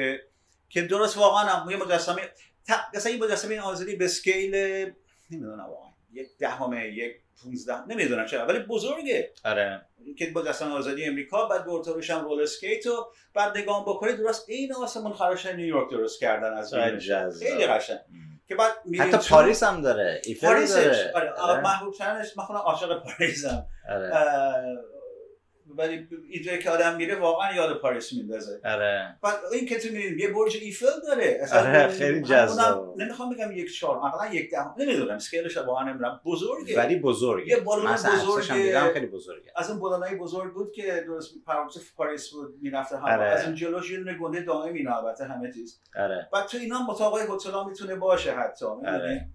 که 0.68 0.82
درست 0.82 1.16
واقعا 1.16 1.44
هم 1.44 1.70
یه 1.70 1.76
مجسمه 1.76 2.30
مثلا 2.94 3.12
این 3.12 3.24
مجسمه 3.24 3.60
آزادی 3.60 3.96
به 3.96 4.08
scale 4.08 4.54
نمی‌دونم 5.30 5.60
واقعا 5.60 5.92
یک 6.12 6.28
دهمه 6.38 6.88
یک 6.88 7.16
15 7.44 7.86
نمی‌دونم 7.86 8.26
چرا 8.26 8.46
ولی 8.46 8.58
بزرگه 8.58 9.32
آره 9.44 9.82
که 10.18 10.32
مجسمه 10.34 10.72
آزادی 10.72 11.04
امریکا 11.04 11.46
بعد 11.48 11.64
دورتورش 11.64 12.10
هم 12.10 12.24
roller 12.24 12.42
skate 12.42 12.86
و 12.86 13.06
بعد 13.34 13.58
نگاه 13.58 13.82
بکنید 13.82 14.16
درست 14.16 14.48
این 14.48 14.74
آسمون 14.74 15.12
خراش 15.12 15.46
نیویورک 15.46 15.90
درست 15.90 16.20
کردن 16.20 16.52
از. 16.52 16.70
جذاب. 16.70 17.48
خیلی 17.48 17.66
قشنگ 17.66 17.98
که 18.48 18.54
بعد 18.54 18.72
میریم 18.84 19.14
حتی 19.14 19.28
پاریس 19.28 19.62
هم 19.62 19.82
داره 19.82 20.22
ایفل 20.24 20.66
داره 20.66 21.12
آره 21.14 21.30
آره. 21.30 21.60
محبوب‌ترینش 21.60 22.36
من 22.36 22.44
خودم 22.44 22.58
عاشق 22.58 23.02
پاریسم 23.02 23.66
آره. 23.88 24.12
ولی 25.76 26.08
اینجایی 26.28 26.58
که 26.58 26.70
آدم 26.70 26.96
میره 26.96 27.16
واقعا 27.16 27.54
یاد 27.54 27.78
پاریس 27.78 28.12
میندازه. 28.12 28.60
آره. 28.64 29.16
بعد 29.22 29.34
این 29.52 29.66
که 29.66 29.78
تو 29.78 29.88
می‌بینیم 29.88 30.18
یه 30.18 30.28
برج 30.28 30.58
ایفل 30.62 30.86
داره. 31.08 31.38
اصلا 31.42 31.60
آره، 31.60 31.88
خیلی 31.88 32.22
جذاب. 32.22 33.00
نمی‌خوام 33.00 33.34
بگم 33.34 33.52
یک 33.52 33.74
چهار 33.74 33.98
مثلا 33.98 34.34
یک 34.34 34.50
دهم 34.50 34.74
نمی‌دونم. 34.78 35.14
scale 35.14 35.44
ش 35.44 35.56
واقعا 35.56 35.84
نمی‌دونم. 35.84 36.20
بزرگه. 36.24 36.78
ولی 36.78 36.96
بزرگه. 36.96 37.48
یه 37.48 37.60
بالون 37.60 37.92
بزرگه. 37.92 38.62
دیدم 38.62 38.92
خیلی 38.92 39.06
بزرگه. 39.06 39.52
از 39.56 39.70
اون 39.70 39.80
بالونای 39.80 40.14
بزرگ 40.14 40.52
بود 40.52 40.72
که 40.72 41.04
درست 41.06 41.34
پرواز 41.46 41.78
پاریس 41.96 42.30
بود 42.30 42.54
می‌رفته 42.62 42.96
هم. 42.96 43.04
آره. 43.04 43.24
از 43.24 43.44
اون 43.44 43.54
جلوش 43.54 43.90
یه 43.90 43.98
دونه 43.98 44.18
گنده 44.18 44.40
دائم 44.40 44.74
اینا 44.74 44.96
البته 44.96 45.24
همه 45.24 45.52
چیز. 45.52 45.80
آره. 45.96 46.28
بعد 46.32 46.46
تو 46.46 46.58
اینا 46.58 46.86
اتاقای 46.90 47.22
هتل 47.22 47.64
می‌تونه 47.68 47.94
باشه 47.94 48.32
حتی؟ 48.32 48.66
آره. 48.66 49.28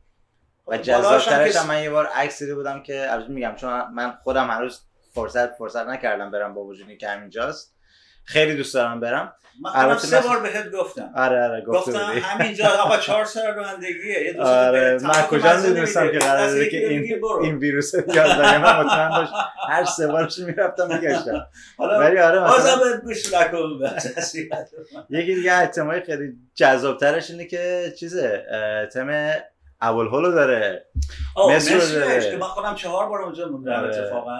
و 0.67 0.71
بالاش 0.71 0.85
جذابترش 0.85 1.55
هم 1.55 1.67
من 1.67 1.83
یه 1.83 1.89
بار 1.89 2.05
عکس 2.05 2.39
دیده 2.39 2.55
بودم 2.55 2.83
که 2.83 3.13
البته 3.13 3.29
میگم 3.29 3.55
چون 3.55 3.91
من 3.93 4.11
خودم 4.23 4.47
هنوز 4.47 4.86
فرصت 5.17 5.55
فرصت 5.55 5.85
نکردم 5.87 6.31
برم 6.31 6.53
با 6.53 6.63
وجودی 6.63 6.97
که 6.97 7.07
همینجاست. 7.07 7.75
خیلی 8.23 8.55
دوست 8.55 8.73
دارم 8.73 8.99
برم. 8.99 9.33
من 9.61 9.97
سه 9.97 10.21
بار 10.21 10.39
بهت 10.39 10.71
گفتم. 10.71 11.13
آره 11.15 11.43
آره 11.43 11.61
گفتم 11.61 11.99
همینجا 12.23 12.67
آقا 12.67 12.97
چهار 12.97 13.25
سال 13.25 13.53
رانندگیه. 13.55 14.23
یه 14.25 14.33
دوست 14.33 14.45
آره 14.45 14.97
من 15.03 15.21
کجا 15.21 15.57
می‌دونستم 15.57 16.11
که 16.11 16.19
قراره 16.19 16.69
که 16.69 16.89
این 16.89 17.21
این 17.41 17.57
ویروس 17.57 17.95
بیاد 17.95 18.37
برای 18.37 18.57
من 18.57 18.79
مطمئن 18.79 19.09
باش 19.09 19.29
هر 19.69 19.85
سه 19.85 20.07
بارش 20.07 20.39
می‌رفتم 20.39 20.87
میگشتم. 20.87 21.47
حالا 21.77 21.99
ولی 21.99 22.19
آره 22.19 22.39
بازم 22.39 22.53
مثلا 22.53 22.83
بهت 22.83 23.01
گوش 23.01 23.33
نکن. 23.33 23.59
یکی 25.09 25.35
دیگه 25.35 25.53
احتمال 25.53 25.99
خیلی 25.99 26.33
جذابترش 26.55 27.31
اینه 27.31 27.45
که 27.45 27.93
چیزه 27.99 28.45
تم 28.93 29.33
اولهولو 29.81 30.31
داره. 30.31 30.85
آه، 31.35 31.55
مصر 31.55 31.77
داره. 31.77 32.31
که 32.31 32.37
من 32.37 32.47
خودم 32.47 32.75
چهار 32.75 33.09
بار 33.09 33.21
اونجا 33.21 33.47
موندم 33.47 33.71
آره. 33.71 33.97
اتفاقا. 33.97 34.39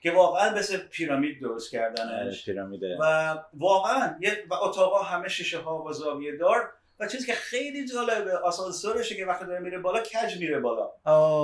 که 0.00 0.10
واقعا 0.12 0.54
مثل 0.54 0.76
پیرامید 0.76 1.40
درست 1.40 1.74
آره، 1.74 1.82
کردنش 1.94 2.44
پیرامیده 2.44 2.96
و 3.00 3.34
واقعا 3.54 4.16
یه 4.20 4.44
و 4.50 4.54
اتاقا 4.54 5.02
همه 5.02 5.28
شیشه 5.28 5.58
ها 5.58 5.84
و 5.84 5.92
زاویه 5.92 6.36
دار 6.36 6.72
و 7.00 7.06
چیزی 7.08 7.26
که 7.26 7.32
خیلی 7.32 7.88
جالبه 7.88 8.38
آسانسورشه 8.38 9.14
که 9.16 9.26
وقتی 9.26 9.46
داره 9.46 9.58
میره 9.58 9.78
بالا 9.78 10.00
کج 10.00 10.38
میره 10.40 10.60
بالا. 10.60 10.90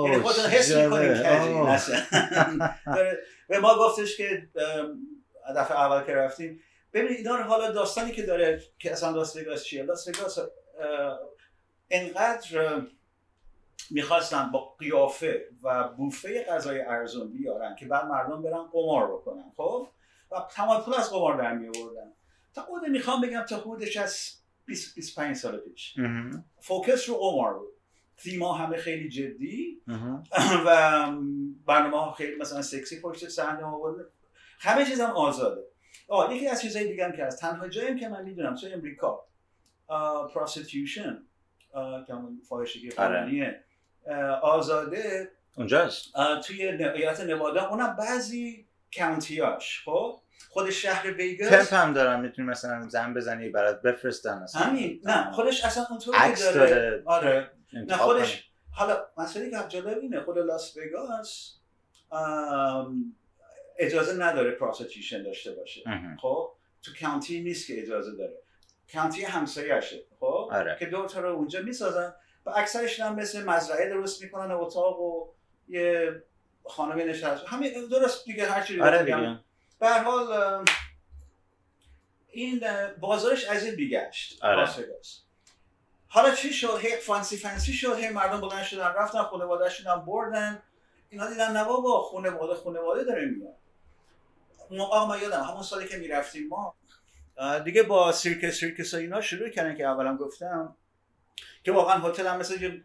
یعنی 0.09 0.21
خودتون 0.21 0.45
حس 0.45 0.75
می‌کنین. 0.75 1.11
نشه 1.11 1.97
داره- 2.95 3.19
به 3.47 3.59
ما 3.59 3.75
گفتش 3.77 4.17
که 4.17 4.47
دفعه 5.55 5.79
اول 5.79 6.03
که 6.03 6.13
رفتیم 6.13 6.59
ببینید 6.93 7.17
اینا 7.17 7.43
حالا 7.43 7.71
داستانی 7.71 8.11
که 8.11 8.23
داره 8.23 8.61
که 8.79 8.91
اصلا 8.91 9.09
لاس 9.09 9.35
وگاس 9.35 9.63
چیه؟ 9.63 9.83
لاس 9.83 10.07
وگاس 10.07 10.39
انقدر 11.89 12.81
می‌خواستن 13.93 14.51
با 14.51 14.75
قیافه 14.79 15.49
و 15.63 15.87
بوفه 15.87 16.45
غذای 16.49 16.81
ارزون 16.81 17.31
بیارن 17.31 17.75
که 17.75 17.85
بعد 17.85 18.05
مردم 18.05 18.41
برن 18.41 18.63
قمار 18.63 19.07
بکنن 19.07 19.51
خب؟ 19.57 19.87
و 20.31 20.35
تمام 20.51 20.81
پول 20.81 20.93
از 20.93 21.11
قمار 21.11 21.41
در 21.41 21.53
می 21.53 21.67
آوردن 21.67 22.13
تا 22.53 22.61
حدود 22.61 22.89
می‌خوام 22.89 23.21
بگم 23.21 23.41
تا 23.49 23.57
حدودش 23.57 23.97
از 23.97 24.29
20 24.65 24.95
25 24.95 25.35
سال 25.35 25.57
پیش. 25.57 25.95
فوکس 26.59 27.09
رو 27.09 27.15
قمار 27.15 27.59
بود. 27.59 27.73
تیما 28.17 28.53
همه 28.53 28.77
خیلی 28.77 29.09
جدی. 29.09 29.81
و 30.65 31.07
برنامه 31.65 31.97
ها 31.97 32.11
خیلی 32.11 32.35
مثلا 32.35 32.61
سکسی 32.61 33.01
پشت 33.01 33.29
صحنه 33.29 33.65
آورده. 33.65 34.05
همه 34.59 34.85
چیز 34.85 35.01
هم 35.01 35.09
آزاده. 35.09 35.61
آه 36.07 36.35
یکی 36.35 36.47
از 36.47 36.61
چیزهای 36.61 36.87
دیگه 36.87 37.05
هم 37.05 37.11
که 37.11 37.25
هست. 37.25 37.41
تنها 37.41 37.67
جایی 37.67 37.99
که 37.99 38.09
من 38.09 38.23
می‌دونم 38.23 38.55
توی 38.55 38.73
امریکا 38.73 39.25
prostitution 40.33 41.23
که 42.07 42.13
همون 42.13 42.41
فاحشگی 42.49 42.91
آره. 42.91 43.19
قانونیه. 43.19 43.62
آزاده 44.41 45.31
اونجاست. 45.55 46.13
توی 46.47 46.67
ایالت 46.67 47.21
نوادا 47.21 47.69
اونم 47.69 47.95
بعضی 47.95 48.67
county 48.97 49.60
اش 49.60 49.81
خب؟ 49.85 50.19
خود 50.49 50.69
شهر 50.69 51.11
ویگاس 51.11 51.49
pimp 51.49 51.73
هم 51.73 51.93
دارن 51.93 52.19
می‌تونی 52.19 52.47
مثلا 52.47 52.89
زن 52.89 53.13
بزنی 53.13 53.49
برات 53.49 53.81
بفرستن 53.81 54.43
مثلا. 54.43 54.61
همین. 54.61 55.01
نه 55.03 55.31
خودش 55.31 55.65
اصلا 55.65 55.85
عکس 56.13 56.53
داره. 56.53 56.69
داره. 56.69 57.03
آره. 57.05 57.51
نه. 57.73 57.97
خودش 57.97 58.49
حالا 58.71 59.05
مسئله 59.17 59.49
که 59.49 59.57
جالب 59.67 59.97
اینه 59.97 60.21
خود 60.21 60.37
لاس 60.37 60.77
وگاس 60.77 61.55
اجازه 63.77 64.23
نداره 64.23 64.51
prostitution 64.51 65.23
داشته 65.23 65.51
باشه. 65.51 65.81
خب؟ 66.21 66.51
تو 66.81 66.91
کانتی 67.01 67.41
نیست 67.41 67.67
که 67.67 67.81
اجازه 67.81 68.15
داره. 68.15 68.37
کانتی 68.93 69.23
همسایه‌شه 69.23 70.03
خب؟ 70.19 70.49
آره. 70.51 70.77
که 70.79 70.85
دو 70.85 71.05
تا 71.05 71.19
رو 71.19 71.35
اونجا 71.35 71.61
می‌سازن. 71.61 72.13
و 72.45 72.49
اکثرش 72.55 72.99
هم 72.99 73.15
مثل 73.15 73.43
مزرعه 73.43 73.89
درست 73.89 74.21
می‌کنن 74.21 74.51
اتاق 74.51 74.99
و 74.99 75.27
یه 75.69 76.23
خانه 76.65 77.05
نشست. 77.05 77.43
همین 77.47 77.87
درست 77.91 78.25
دیگه 78.25 78.45
هر 78.45 78.61
چیزی 78.61 78.81
آره 78.81 79.03
به 79.79 79.87
هر 79.87 80.03
حال 80.03 80.65
این 82.31 82.63
بازارش 82.99 83.45
از 83.45 83.65
این 83.65 83.75
بیگشت. 83.75 84.43
آره. 84.43 84.69
حالا 86.07 86.35
چی 86.35 86.53
شد؟ 86.53 86.77
هی 86.81 86.95
فانسی 86.95 87.37
فانسی 87.37 87.73
شد 87.73 87.97
هی 87.97 88.09
مردم 88.09 88.41
بلند 88.41 88.63
شدن 88.63 88.87
رفتن 88.87 89.23
خانواده‌شون 89.23 89.91
هم 89.91 90.05
بردن. 90.05 90.63
اینا 91.09 91.29
دیدن 91.29 91.57
نه 91.57 91.63
بابا 91.63 92.01
خانواده 92.01 92.55
خانواده 92.55 93.03
داره 93.03 93.25
میاد. 93.25 93.55
اون 94.69 94.79
موقع 94.79 95.05
من 95.05 95.21
یادم 95.21 95.43
همون 95.43 95.63
سالی 95.63 95.87
که 95.87 95.97
می‌رفتیم 95.97 96.47
ما 96.47 96.75
دیگه 97.65 97.83
با 97.83 98.11
Circus 98.11 98.59
Circus 98.59 98.93
و 98.93 98.97
اینا 98.97 99.21
شروع 99.21 99.49
کردن 99.49 99.75
که 99.75 99.83
اولم 99.83 100.17
گفتم 100.17 100.75
که 101.63 101.71
واقعا 101.71 101.99
هتل 101.99 102.27
هم 102.27 102.37
مثل 102.37 102.79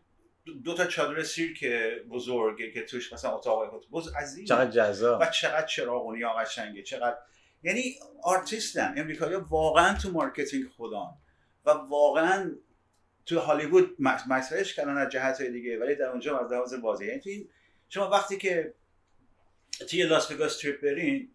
دو 0.65 0.75
تا 0.75 0.85
چادر 0.85 1.23
سیرک 1.23 1.65
بزرگه 2.11 2.71
که 2.71 2.83
توش 2.83 3.13
مثلا 3.13 3.37
اتاق 3.37 3.75
هتل. 3.75 3.87
بز 3.93 4.09
عظیم. 4.09 4.45
چقدر 4.45 4.71
جذاب. 4.71 5.21
و 5.21 5.27
چقدر 5.27 5.67
چراغونی 5.67 6.23
ها 6.23 6.35
قشنگه 6.35 6.83
چقدر 6.83 7.17
یعنی 7.63 7.95
آرتیستن 8.23 8.95
امریکایی 8.97 9.35
واقعا 9.35 9.99
تو 9.99 10.11
marketing 10.11 10.69
خدان. 10.69 11.15
و 11.65 11.71
واقعا 11.71 12.55
تو 13.27 13.39
هالیوود 13.39 13.97
مطرحش 14.29 14.75
کردن 14.75 14.97
از 14.97 15.13
جهت 15.13 15.43
دیگه 15.43 15.79
ولی 15.79 15.95
در 15.95 16.09
اونجا 16.09 16.39
از 16.39 16.53
لحاظ 16.53 16.75
واضحه 16.75 17.09
یعنی 17.09 17.21
تو 17.21 17.31
این 17.31 17.49
شما 17.89 18.11
وقتی 18.11 18.37
که 18.37 18.75
توی 19.89 20.03
لاس 20.03 20.31
وگاس 20.31 20.59
Strip 20.59 20.83
برین 20.83 21.31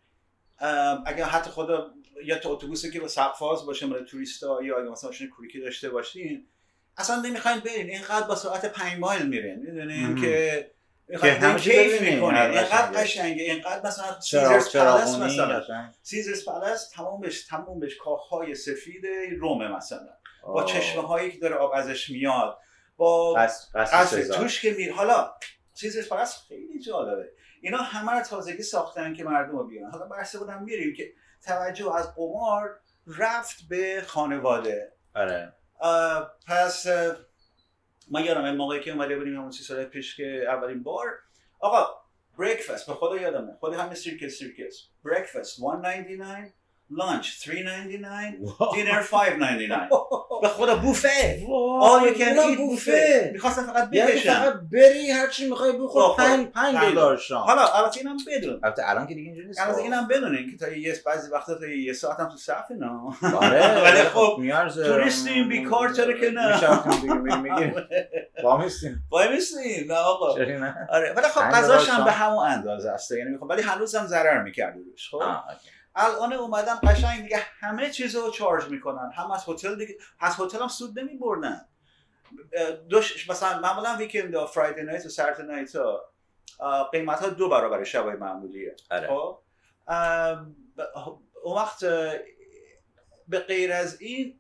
اگر 1.06 1.26
حتی 1.26 1.50
خدا 1.50 1.94
یا 2.24 2.40
تو 2.40 2.50
اتوبوسی 2.50 2.92
که 2.92 3.00
با 3.00 3.08
سقف 3.08 3.43
باز 3.43 3.66
باشه 3.66 3.88
برای 3.88 4.06
توریستا 4.06 4.64
یا 4.64 4.80
اگه 4.80 4.90
مثلا 4.90 5.12
شما 5.12 5.28
کروکی 5.38 5.60
داشته 5.60 5.90
باشین 5.90 6.48
اصلا 6.98 7.22
نمی‌خواین 7.22 7.60
برین 7.60 7.90
اینقدر 7.90 8.28
با 8.28 8.36
سرعت 8.36 8.66
5 8.66 9.00
مایل 9.00 9.28
میرین 9.28 9.60
می‌دونین. 9.60 10.22
که 10.22 10.72
می‌خواین 11.08 11.56
کیف 11.56 12.02
هر 12.02 12.52
اینقدر 12.52 12.92
قشنگه. 12.92 13.44
اینقدر 13.44 13.88
مثلا 13.88 14.20
Caesars 14.20 14.76
Palace 14.76 15.16
مثلا. 15.16 15.92
Caesars 16.02 16.46
Palace 16.46 16.90
تمامش 16.90 17.46
تمامش 17.46 17.98
کاخهای 17.98 18.56
سفید 18.56 19.06
رومه 19.40 19.68
مثلا. 19.68 20.10
با 20.44 20.62
آه. 20.62 20.66
چشمه 20.66 21.02
هایی 21.02 21.32
که 21.32 21.40
داره 21.40 21.56
آب 21.56 21.72
ازش 21.74 22.10
میاد. 22.10 22.58
با 22.98 23.34
قصر. 23.76 24.24
توش 24.24 24.62
که 24.62 24.72
میر 24.72 24.94
حالا 24.94 25.34
Caesars 25.74 26.10
Palace 26.10 26.44
خیلی 26.48 26.80
جالبه. 26.80 27.30
اینا 27.62 27.78
همه 27.78 28.12
رو 28.12 28.22
تازگی 28.22 28.64
ساختن 28.64 29.14
که 29.14 29.24
مردم 29.24 29.58
رو 29.58 29.68
بیارن. 29.68 29.92
حالا 29.92 30.06
بحث 30.06 30.36
بودم 30.36 30.64
میریم 30.64 30.94
که 30.98 31.14
توجه 31.46 31.96
از 31.96 32.16
قمار 32.16 32.80
رفت 33.18 33.58
به 33.70 34.04
خانواده. 34.08 34.92
آره. 35.16 35.54
پس 36.48 36.88
من 38.12 38.24
یادم 38.26 38.44
این 38.44 38.56
موقعی 38.56 38.80
که 38.80 38.92
اومده 38.92 39.18
بودیم 39.18 39.36
همون 39.36 39.52
سی 39.52 39.64
سال 39.64 39.86
پیش 39.86 40.18
که 40.18 40.46
اولین 40.48 40.84
بار. 40.84 41.20
آقا 41.60 41.88
breakfast 42.40 42.88
به 42.88 42.94
خدا 42.94 43.18
یادمه. 43.18 43.54
خود 43.60 43.74
همه 43.74 43.96
Circus 43.96 44.34
Circus 44.34 44.88
breakfast 45.06 45.58
199 45.58 46.54
lunch 46.90 47.30
399 47.30 48.38
دینر 48.76 49.04
599 49.04 49.90
به 50.44 50.50
خدا 50.50 50.76
بوفه. 50.76 51.40
can 51.40 52.22
اونم 52.22 52.54
eat 52.56 52.58
بوفه. 52.58 53.30
می‌خواستم 53.34 53.64
فقط 53.64 53.90
یعنی 53.92 54.12
بکشم. 54.12 54.34
فقط 54.34 54.54
بری 54.72 55.12
هر 55.12 55.28
چی 55.28 55.50
می‌خوای 55.50 55.72
بخور 55.72 56.04
بخور. 56.04 56.16
پنج 56.26 56.48
پنج 56.48 56.76
پنج. 56.76 56.92
دلار 56.92 57.18
شام. 57.18 57.42
حالا 57.44 57.68
البته 57.68 57.98
اینم 58.00 58.18
بدون. 58.28 58.60
البته 58.64 58.90
الان 58.90 59.08
که 59.08 59.14
دیگه 59.14 59.26
اینجوری 59.28 59.48
نیست 59.48 59.62
البته 59.62 59.82
اینم 59.82 60.08
بدونین 60.08 60.52
که 60.52 60.58
تا 60.66 60.72
یه 60.72 60.96
بعضی 61.06 61.32
وقتا 61.32 61.56
تا 61.56 61.66
یه 61.68 61.94
ساعت 61.94 62.20
هم 62.20 62.30
تو 62.30 62.38
صف 62.38 62.72
نه 62.72 62.92
آره 63.38 63.82
ولی 63.86 64.02
خب 64.04 64.36
میارزه. 64.40 64.84
توریستیم، 64.84 65.50
بیکار 65.50 65.94
چرا 65.94 66.14
که 66.14 66.32
نه؟ 66.32 66.56
میشفتیم 66.56 67.02
دیگه 67.02 67.14
میریم 67.14 67.42
میگیم. 67.42 67.74
وامیستیم 68.44 69.04
وای 69.12 69.30
میستیم 69.30 69.92
نه 69.92 69.98
آقا. 69.98 70.36
چرا 70.36 70.60
نه؟ 70.60 70.76
آره 70.90 71.14
ولی 71.18 71.28
خب 71.28 71.42
غذاش 71.42 71.90
هم. 71.90 72.06
به 72.06 72.12
همون 72.12 72.46
اندازه 72.46 72.90
است. 72.90 73.12
یعنی 73.12 73.30
می‌خوام 73.30 73.50
ولی 73.50 73.62
هنوزم 73.62 74.06
ضرر 74.06 74.44
می‌کرد 74.44 74.76
روش 74.76 75.10
خب. 75.12 75.22
الان 75.96 76.34
اومدن 76.34 76.76
قشنگ 76.76 77.22
دیگه 77.22 77.38
همه 77.38 77.90
چیز 77.90 78.16
رو 78.16 78.32
چارج 78.32 78.70
می‌کنن. 78.70 79.12
هم 79.16 79.32
از 79.32 79.50
هتل 79.50 79.76
دیگه 79.76 79.98
از 80.20 80.36
هتل 80.40 80.60
هم 80.62 80.68
سود 80.68 81.00
نمیبردن. 81.00 81.66
دوش 82.90 83.30
مثلا 83.30 83.60
معمولا 83.60 83.96
ویکند 83.96 84.46
فرایدی 84.46 84.82
نایت 84.82 85.06
و 85.06 85.10
سرد 85.10 85.42
نایت 85.42 85.76
ها 85.76 86.14
قیمت 86.92 87.20
ها 87.20 87.30
دو 87.30 87.50
برابر 87.50 87.84
شبای 87.84 88.16
معمولیه. 88.16 88.76
آره. 88.92 89.08
خب؟ 89.08 89.40
اون 91.44 91.56
وقت 91.56 91.86
به 93.28 93.40
غیر 93.40 93.72
از 93.72 94.02
این 94.02 94.40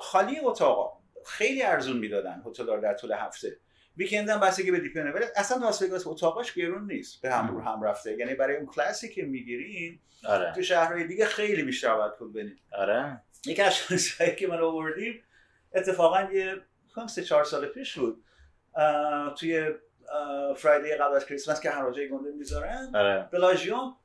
خالی 0.00 0.40
اتاقا. 0.40 0.98
خیلی 1.26 1.62
ارزون 1.62 1.96
می‌دادن 1.96 2.42
هتل 2.46 2.80
در 2.80 2.94
طول 2.94 3.12
هفته. 3.12 3.60
ویکند 3.98 4.28
هم 4.28 4.40
بستگی 4.40 4.70
به 4.70 4.80
دیپیونه 4.80 5.10
ولی 5.10 5.24
اصلا 5.36 5.58
لاس 5.58 5.82
وگاس 5.82 6.06
اتاقاش 6.06 6.54
گرون 6.54 6.86
نیست. 6.92 7.22
به 7.22 7.32
هم 7.32 7.62
هم 7.66 7.82
رفته. 7.82 8.16
یعنی 8.18 8.34
برای 8.34 8.56
اون 8.56 8.66
کلاسی 8.66 9.08
که 9.08 9.22
می‌گیرین 9.22 9.98
آره. 10.24 10.52
تو 10.54 10.62
شهرهای 10.62 11.04
دیگه 11.04 11.26
خیلی 11.26 11.62
بیشتر 11.62 11.94
باید 11.94 12.12
پول 12.12 12.32
بدین. 12.32 12.56
آره. 12.72 13.22
یکی 13.46 13.62
از 13.62 13.76
شانسایی 13.76 14.36
که 14.36 14.46
من 14.46 14.60
آوردیم 14.60 15.22
اتفاقا 15.74 16.22
یه 16.32 16.56
سه 17.08 17.22
چهار 17.22 17.44
سال 17.44 17.66
پیش 17.66 17.98
بود. 17.98 18.24
توی 19.36 19.70
فرایدی 20.56 20.94
قبل 20.94 21.16
از 21.16 21.26
کریسمس 21.26 21.60
که 21.60 21.70
هر 21.70 21.90
جای 21.90 22.08
گنده 22.08 22.30
می‌ذارن 22.30 22.92
آره. 22.94 23.28
بلاژیوم 23.32 23.96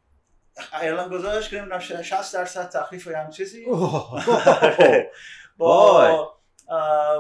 اعلام 0.73 1.09
گذاشت 1.09 1.50
که 1.50 1.55
نمی‌دونم 1.55 1.79
60 1.79 2.33
درصد 2.33 2.69
تخفیف 2.69 3.07
یا 3.07 3.19
هم 3.19 3.29
چیزی. 3.29 3.65
با 5.57 6.42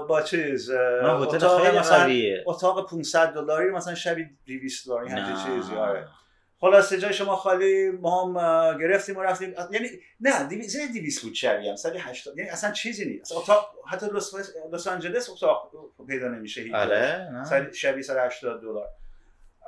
با 0.09 0.21
چیز 0.21 0.71
نه، 0.71 1.13
اتاق 1.21 1.63
خیلی 1.63 1.79
مثلا 1.79 2.09
اتاق 2.45 2.89
500 2.89 3.33
دلاری 3.33 3.69
مثلا 3.71 3.95
شبی 3.95 4.25
200 4.47 4.87
دلاری 4.87 5.09
همچین 5.09 5.53
نه. 5.53 5.61
چیزی 5.61 5.75
آره 5.75 6.07
خلاصه 6.59 6.99
جای 6.99 7.13
شما 7.13 7.35
خالی 7.35 7.89
ما 7.91 8.25
هم 8.25 8.77
گرفتیم 8.77 9.17
و 9.17 9.21
رفتیم 9.21 9.53
یعنی 9.71 9.87
نه 10.19 10.47
دیوی- 10.49 10.67
زیر 10.67 10.87
200 10.91 11.23
بود 11.23 11.33
شبیه 11.33 11.69
هم 11.69 11.75
180 11.75 12.37
یعنی 12.37 12.49
اصلا 12.49 12.71
چیزی 12.71 13.05
نیست 13.05 13.21
اصلا 13.31 13.37
اتاق 13.37 13.75
حتی 13.87 14.05
لس, 14.13 14.33
لس 14.73 14.87
آنجلس 14.87 15.29
اتاق 15.29 15.71
پیدا 16.07 16.27
نمیشه 16.27 16.61
هیچ. 16.61 16.73
آره 16.73 17.29
نه 17.33 17.71
شبیه 17.71 18.01
180 18.03 18.61
دلار 18.61 18.87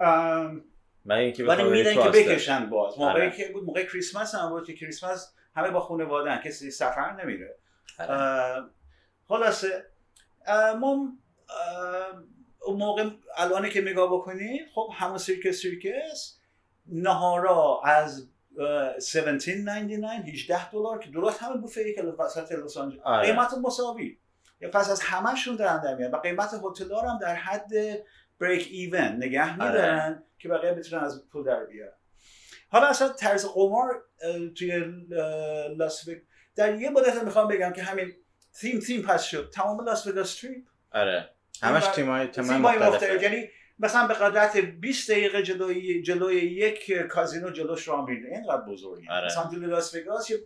ام، 0.02 0.64
من 1.06 1.16
اینکه 1.16 1.44
ولی 1.46 1.64
میدن 1.64 1.94
که. 1.94 2.10
بکشن 2.10 2.70
باز 2.70 3.00
موقعی 3.00 3.22
آره. 3.22 3.32
که 3.38 3.50
بود 3.54 3.64
موقع 3.64 3.84
کریسمس 3.84 4.36
هم 4.36 4.50
بود 4.50 4.68
که 4.68 4.74
کریسمس 4.74 5.34
همه 5.56 5.70
با 5.72 5.80
خانوادن 5.80 6.38
کسی 6.38 6.72
سفر 6.72 7.12
نمیره 7.24 7.56
آره. 8.00 8.64
خلاصه 9.28 9.86
ما 10.80 11.18
اون 12.66 12.78
موقع 12.78 13.10
الانی 13.38 13.70
که 13.70 13.82
نگاه 13.82 14.14
بکنی 14.14 14.60
خب 14.76 14.90
همون 14.94 15.18
Circus 15.18 15.56
Circus 15.56 16.38
نهارا 16.88 17.82
از 17.86 18.28
اه، 18.60 18.96
1799 18.96 20.08
18 20.08 20.72
دلار 20.72 21.00
که 21.00 21.10
درست 21.10 21.44
همه 21.44 21.58
بوفه 21.58 21.94
که 21.94 22.04
وسط 22.04 22.52
لس 22.52 22.78
آنجلس 22.78 23.02
آره. 23.04 23.26
قیمت 23.26 23.54
مساوی 23.64 24.18
یا 24.62 24.70
پس 24.70 24.90
از 24.90 25.02
همشون 25.02 25.56
دارن 25.56 25.82
در 25.82 25.96
میان 25.96 26.12
و 26.12 26.18
قیمت 26.18 26.54
هتل 26.64 26.96
هم 26.96 27.20
در 27.22 27.36
حد 27.36 27.72
break 28.40 28.68
even 28.72 29.02
نگه 29.02 29.44
آره. 29.44 29.54
میدارن 29.54 30.24
که 30.40 30.50
بقیه 30.50 30.74
بتونن 30.74 31.04
از 31.04 31.28
پول 31.30 31.44
در 31.44 31.66
بیارن 31.66 31.94
حالا 32.70 32.88
اصلا 32.88 33.10
طرز 33.10 33.46
قمار 33.46 34.04
توی 34.58 34.84
لاس 35.78 36.10
در 36.56 36.76
یه 36.82 36.90
مدت 36.90 37.24
می‌خوام 37.24 37.48
بگم 37.48 37.74
که 37.74 37.84
همین 37.84 38.14
تیم 38.62 38.80
تیم 38.80 39.02
پس 39.02 39.24
شد. 39.24 39.50
تمام 39.54 39.86
لاس 39.86 40.08
وگاس 40.08 40.36
تریپ 40.36 40.64
آره. 40.92 41.30
همش 41.62 41.84
تیم- 41.84 41.94
تیمای 41.94 42.28
تیمای 42.28 42.58
مختلف 42.58 42.94
مختلفه. 42.94 43.24
یعنی 43.24 43.50
مثلا 43.80 44.08
به 44.08 44.14
قدرت 44.14 44.58
20 44.58 45.12
دقیقه 45.12 45.44
جلوی 45.44 46.02
جلوی 46.02 46.36
یک 46.36 46.92
کازینو 47.02 47.50
جلوش 47.50 47.88
راه 47.88 48.10
میره 48.10 48.30
اینقدر 48.30 48.62
بزرگه. 48.62 49.12
آره. 49.12 49.26
مثلا 49.26 49.44
توی 49.44 49.66
لاس 49.66 49.96
وگاس 49.96 50.30
یه 50.30 50.38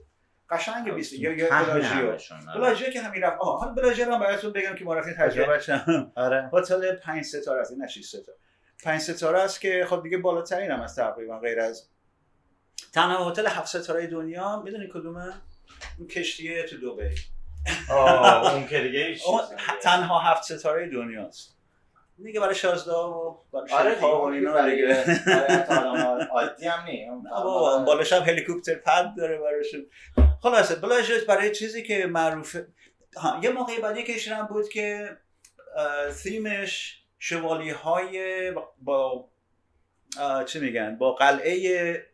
قشنگ 0.50 0.94
20 0.94 1.14
یا 1.14 1.34
یا 1.34 1.50
پهن 1.50 1.64
بلاژیو. 1.64 2.10
آره. 2.10 2.20
بلاژیو 2.56 2.90
که 2.90 3.02
همین 3.02 3.22
رفت. 3.22 3.38
آها 3.42 3.58
حالا 3.58 3.74
بلاژیو 3.74 4.12
هم 4.12 4.20
براتون 4.20 4.52
بگم 4.54 4.76
که 4.76 4.86
معرفی 4.86 5.12
تجربه 5.14 5.60
شم 5.60 6.12
آره. 6.16 6.50
هتل 6.54 6.96
5 6.96 7.24
ستاره 7.26 7.62
است. 7.62 7.72
نه 7.78 7.88
6 7.88 8.06
ستاره. 8.06 8.38
5 8.84 9.02
ستاره 9.02 9.40
است 9.40 9.62
که 9.62 9.86
خب 9.90 10.04
دیگه 10.04 10.18
بالاترین 10.18 10.72
هم 10.72 10.82
از 10.82 10.96
تقریبا 10.96 11.40
غیر 11.40 11.60
از 11.60 11.90
تنها 12.94 13.30
هتل 13.30 13.48
7 13.48 13.68
ستاره 13.68 14.08
دنیا 14.08 14.62
می‌دونی 14.66 14.88
کدومه؟ 14.94 15.34
اون 15.98 16.08
کشتیه 16.08 16.64
تو 16.64 16.78
دبی. 16.96 17.16
اون 18.54 18.68
که 18.68 18.80
دیگه 18.82 19.16
اون. 19.28 19.42
تنها 19.82 20.20
هفت 20.20 20.44
ستاره 20.44 20.90
دنیاست. 20.90 21.56
دیگه 22.24 22.40
برای 22.40 22.56
شازده 22.56 22.92
و 22.92 23.36
برای 23.54 23.72
آره 23.72 24.06
و 24.06 24.32
دیگه 24.32 24.50
اینا 24.50 24.70
دیگه. 24.70 25.04
آدم 25.70 26.28
عادی 26.32 26.66
هم 26.68 26.86
اون 27.12 27.22
نه 27.28 27.30
بابا، 27.44 27.78
بالاش 27.84 28.14
هم 28.14 28.22
هلیکوپتر 28.22 28.76
پد 28.76 29.14
داره 29.18 29.38
براشون. 29.38 29.86
خلاصه 30.42 30.76
بلاژت 30.76 31.26
برای 31.26 31.52
چیزی 31.52 31.84
که 31.84 32.06
معروفه 32.06 32.68
ها 33.18 33.40
یه 33.44 33.50
موقعی 33.50 33.78
بعد 33.80 33.98
هم 34.32 34.46
بود 34.46 34.70
که 34.70 35.18
تیمش 36.24 37.04
شوالی 37.20 37.70
های 37.70 38.52
با 38.82 39.30
چی 40.46 40.60
میگن؟ 40.60 40.96
با 40.98 41.14
قلعه 41.14 42.06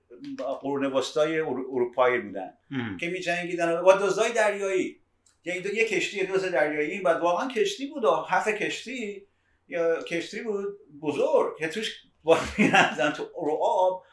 قرون 0.61 0.85
وسطای 0.85 1.39
ارو- 1.39 1.67
اروپایی 1.71 2.19
بودن. 2.19 2.53
که 2.99 3.07
می 3.09 3.19
جنگیدن 3.19 3.81
با 3.81 3.93
دزدای 3.93 4.31
دریایی. 4.33 4.99
یعنی 5.45 5.59
دو 5.59 5.73
یه 5.73 5.87
کشتی 5.87 6.25
دوز 6.25 6.45
دریایی 6.45 6.99
بعد 6.99 7.21
واقعا 7.21 7.47
کشتی 7.47 7.87
بود 7.87 8.05
و 8.05 8.27
کشتی 8.59 9.27
یا 9.67 10.03
کشتی 10.03 10.41
بود 10.41 10.65
بزرگ 11.01 11.57
که 11.57 11.67
توش 11.67 12.01
با 12.23 12.37
می‌رفتن 12.57 13.11
تو 13.11 13.23
رو 13.23 13.57
آب. 13.61 14.03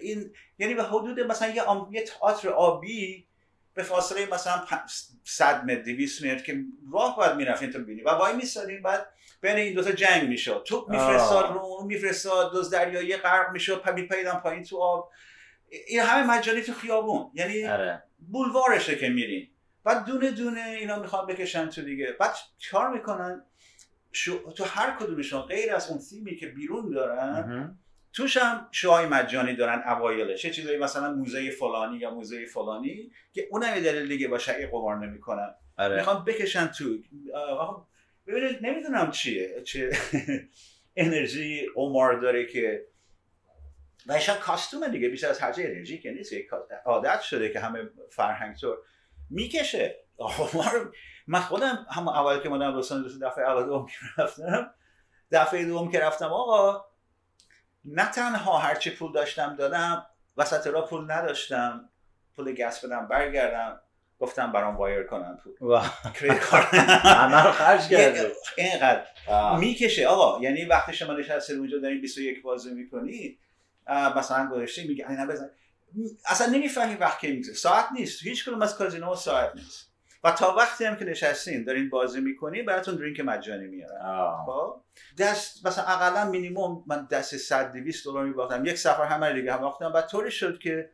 این 0.00 0.32
یعنی 0.58 0.74
به 0.74 0.82
حدود 0.82 1.20
مثلا 1.20 1.54
یه, 1.54 1.62
آم... 1.62 1.88
یه 1.92 2.02
تئاتر 2.02 2.48
آبی 2.48 3.26
به 3.74 3.82
فاصله 3.82 4.26
مثلا 4.32 4.66
پ- 4.70 4.90
100 5.24 5.64
متر 5.64 5.82
200 5.82 6.24
متر 6.24 6.44
که 6.44 6.64
راه 6.92 7.16
باید 7.16 7.36
می‌رفتین 7.36 7.70
تو 7.72 7.78
ببینی 7.78 8.02
و 8.02 8.10
وای 8.10 8.36
میسادین 8.36 8.82
بعد 8.82 9.06
بین 9.40 9.56
این 9.56 9.74
دوتا 9.74 9.92
جنگ 9.92 10.28
می‌شد. 10.28 10.64
تو 10.66 10.86
میفرستاد 10.88 11.52
رو 11.52 11.58
اون 11.60 11.86
میفرستاد 11.86 12.52
دوز 12.52 12.70
دریایی 12.70 13.16
غرق 13.16 13.52
می‌شد 13.52 13.80
پا 13.82 13.92
میپریدن 13.92 14.34
پایین 14.34 14.62
تو 14.62 14.78
آب. 14.78 15.10
این 15.86 16.00
همه 16.00 16.30
مجانی 16.38 16.62
تو 16.62 16.72
خیابون. 16.72 17.30
یعنی 17.34 17.66
آره. 17.66 18.02
بولوارشه 18.32 18.96
که 18.96 19.08
میرین. 19.08 19.48
بعد 19.84 20.04
دونه 20.04 20.30
دونه 20.30 20.60
اینا 20.60 20.98
می‌خوان 20.98 21.26
بکشن 21.26 21.68
تو 21.68 21.82
دیگه. 21.82 22.16
بعد 22.20 22.34
کار 22.70 22.88
می‌کنن؟ 22.88 23.44
شو... 24.12 24.52
تو 24.52 24.64
هر 24.64 24.96
کدومشون 25.00 25.42
غیر 25.42 25.74
از 25.74 25.90
اون 25.90 25.98
تیمی 25.98 26.36
که 26.36 26.46
بیرون 26.46 26.90
دارن. 26.90 27.78
توش 28.12 28.36
هم 28.36 28.68
شوهای 28.70 29.06
مجانی 29.06 29.56
دارن 29.56 29.82
اوایلش. 29.88 30.44
یه 30.44 30.50
چیزایی 30.50 30.78
مثلا 30.78 31.12
موزه 31.14 31.50
فلانی 31.50 31.98
یا 31.98 32.10
موزه 32.14 32.46
فلانی 32.46 33.10
که 33.32 33.48
اونم 33.50 33.74
یه 33.74 33.80
دلیل 33.80 34.08
دیگه 34.08 34.28
با 34.28 34.38
شقی 34.38 34.66
قمار 34.66 35.06
نمی‌کنن. 35.06 35.54
آره. 35.78 35.96
می‌خوان 35.96 36.24
بکشن 36.24 36.66
تو. 36.66 36.98
ببینید 38.26 38.58
نمی‌دونم 38.66 39.10
چیه 39.10 39.62
چه 39.62 39.90
انرژی 40.96 41.66
قمار 41.74 42.20
داره 42.20 42.46
که 42.46 42.86
و 44.06 44.20
شاید 44.20 44.38
کاستومه 44.38 44.88
دیگه 44.88 45.08
بیشتر 45.08 45.28
از 45.28 45.40
هر 45.40 45.54
انرژی 45.58 45.98
که 45.98 46.10
نیست 46.10 46.32
عادت 46.84 47.20
شده 47.20 47.50
که 47.50 47.60
همه 47.60 47.90
فرهنگ 48.10 48.56
طور 48.56 48.78
می‌کشه. 49.34 49.96
من 51.26 51.40
خودم 51.40 51.86
هم 51.90 52.08
اول 52.08 52.40
که 52.40 52.48
مادم 52.48 52.78
لس 52.78 52.92
آنجلس 52.92 53.22
دفعه 53.22 53.44
اول 53.44 53.64
دوم 53.66 53.86
که 53.86 54.22
رفتم 54.22 54.70
دفعه 55.32 55.64
دوم 55.64 55.90
که 55.90 56.00
رفتم 56.00 56.26
آقا 56.26 56.84
نه 57.84 58.10
تنها 58.10 58.58
هرچی 58.58 58.90
پول 58.90 59.12
داشتم 59.12 59.56
دادم 59.56 60.06
وسط 60.36 60.66
را 60.66 60.86
پول 60.86 61.10
نداشتم. 61.10 61.88
پول 62.36 62.54
گس 62.54 62.84
بدم 62.84 63.08
برگردم 63.08 63.80
گفتم 64.20 64.52
برام 64.52 64.76
وایر 64.76 65.02
کنم 65.02 65.38
پول. 65.44 65.80
کریدیت 66.14 66.40
کارت 66.40 66.74
همه 66.74 67.44
رو 67.44 67.52
خرج 67.52 67.88
کرده 67.88 68.32
اینقدر. 68.56 69.06
می‌کشه. 69.58 70.06
آقا 70.06 70.42
یعنی 70.42 70.64
وقتی 70.64 70.92
شما 70.92 71.12
نشسته 71.12 71.54
اونجا 71.54 71.78
دارین 71.78 72.00
21 72.00 72.42
بازی 72.42 72.74
می‌کنی 72.74 73.38
مثلا 74.16 74.48
گذاشته 74.48 74.84
میگه 74.84 75.10
اینا 75.10 75.26
بزن. 75.26 75.50
اصلا 76.26 76.46
نمی‌فهمی 76.46 76.94
وقت 76.94 77.18
که 77.18 77.28
میگذره. 77.28 77.54
ساعت 77.54 77.86
نیست. 77.94 78.22
هیچ 78.22 78.44
کدوم 78.44 78.62
از 78.62 78.76
کازینو 78.76 79.14
ساعت 79.14 79.52
نیست. 79.54 79.90
و 80.24 80.30
تا 80.30 80.54
وقتی 80.54 80.84
هم 80.84 80.96
که 80.96 81.04
نشستین 81.04 81.64
دارین 81.64 81.90
بازی 81.90 82.20
می‌کنی 82.20 82.62
براتون 82.62 82.94
درینک 82.94 83.20
مجانی 83.20 83.66
میارن. 83.66 84.44
خب؟ 84.46 84.80
دست 85.18 85.66
مثلا 85.66 85.84
اقلا 85.84 86.30
مینیمم 86.30 86.84
من 86.86 87.06
دست 87.10 87.36
100 87.36 87.72
200 87.72 88.04
دلار 88.04 88.24
میباختم. 88.24 88.64
یک 88.64 88.78
سفر 88.78 89.04
همه 89.04 89.32
دیگه 89.32 89.52
هم 89.52 89.60
باختم. 89.60 89.92
بعد 89.92 90.06
طوری 90.06 90.30
شد 90.30 90.58
که 90.58 90.90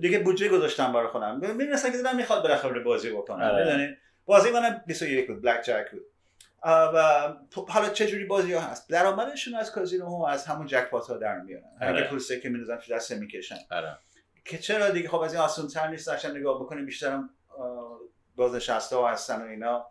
دیگه 0.00 0.18
بودجه 0.18 0.48
گذاشتم 0.48 0.92
برای 0.92 1.08
خودم. 1.08 1.40
می‌بینم 1.40 1.76
که 1.76 1.90
دلم 1.90 2.16
می‌خواد 2.16 2.42
بالاخره 2.42 2.80
بازی 2.80 3.10
بکنم. 3.10 3.44
آره. 3.44 3.64
می‌دونی؟ 3.64 3.96
بازی 4.24 4.50
منم 4.50 4.84
21 4.86 5.26
بود 5.26 5.42
بلک 5.42 5.62
جک 5.62 5.90
بود 5.92 6.02
و 6.64 7.28
حالا 7.68 7.88
چه 7.88 8.06
جوری 8.06 8.24
بازی 8.24 8.52
ها 8.52 8.60
هست؟ 8.60 8.90
درآمدشون 8.90 9.54
از 9.54 9.72
کازینو 9.72 10.04
ها 10.06 10.28
از 10.28 10.46
همون 10.46 10.66
جکپات 10.66 11.06
ها 11.06 11.16
در 11.16 11.40
میارن. 11.40 11.64
آره. 11.80 11.90
اگه 11.90 12.08
پول 12.08 12.18
سکه 12.18 12.48
میندازن 12.48 12.76
تو 12.76 12.94
دست 12.94 13.12
می‌کشن. 13.12 13.58
آره. 13.70 13.98
که 14.50 14.58
چرا 14.58 14.90
دیگه؟ 14.90 15.08
خب 15.08 15.20
از 15.20 15.32
این 15.32 15.42
آسان 15.42 15.68
تر 15.68 15.88
نیست 15.88 16.06
داشتن 16.06 16.36
نگاه 16.36 16.60
بکنیم 16.60 16.86
بیشترم 16.86 17.30
بازنشسته 18.36 18.96
ها 18.96 19.08
هستن 19.08 19.42
و 19.42 19.48
اینا. 19.48 19.86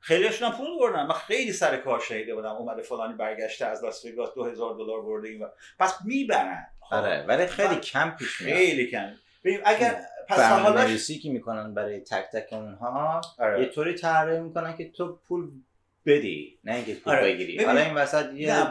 خیلیشون 0.00 0.48
هم 0.48 0.56
پول 0.58 0.78
بردن. 0.80 1.06
من 1.06 1.14
خیلی 1.14 1.52
سر 1.52 1.76
کار 1.76 2.00
شنیده 2.00 2.34
بودم 2.34 2.52
اومده 2.54 2.82
فلانی 2.82 3.14
برگشته 3.14 3.66
از 3.66 3.84
لاس 3.84 4.04
وگاس 4.04 4.34
2000 4.34 4.74
دلار 4.74 5.02
برده 5.02 5.28
این 5.28 5.42
و 5.42 5.48
پس 5.78 5.94
می‌برن. 6.04 6.66
خب. 6.80 6.94
آره 6.94 7.24
ولی 7.28 7.46
خیلی 7.46 7.76
کم 7.76 8.10
پیش 8.10 8.40
میاد. 8.40 8.56
خیلی 8.56 8.90
کم. 8.90 9.10
ببین 9.44 9.60
اگر 9.64 10.00
پس 10.28 10.38
برنامه 10.38 10.62
حالاش 10.62 10.88
نویسی 10.88 11.18
که 11.18 11.30
می‌کنن 11.30 11.74
برای 11.74 12.00
تک 12.00 12.24
تک 12.32 12.52
اونها 12.52 13.20
آره. 13.38 13.60
یه 13.60 13.66
طوری 13.68 13.94
طراحی 13.94 14.40
می‌کنن 14.40 14.76
که 14.76 14.90
تو 14.90 15.16
پول 15.28 15.50
بدی 16.06 16.58
نه 16.64 16.74
اینکه 16.74 16.94
پول 16.94 17.12
آره. 17.12 17.22
بگیری 17.22 17.64
حالا 17.64 17.80
این 17.80 17.94
وسط 17.94 18.32
یه 18.34 18.54
نه 18.54 18.70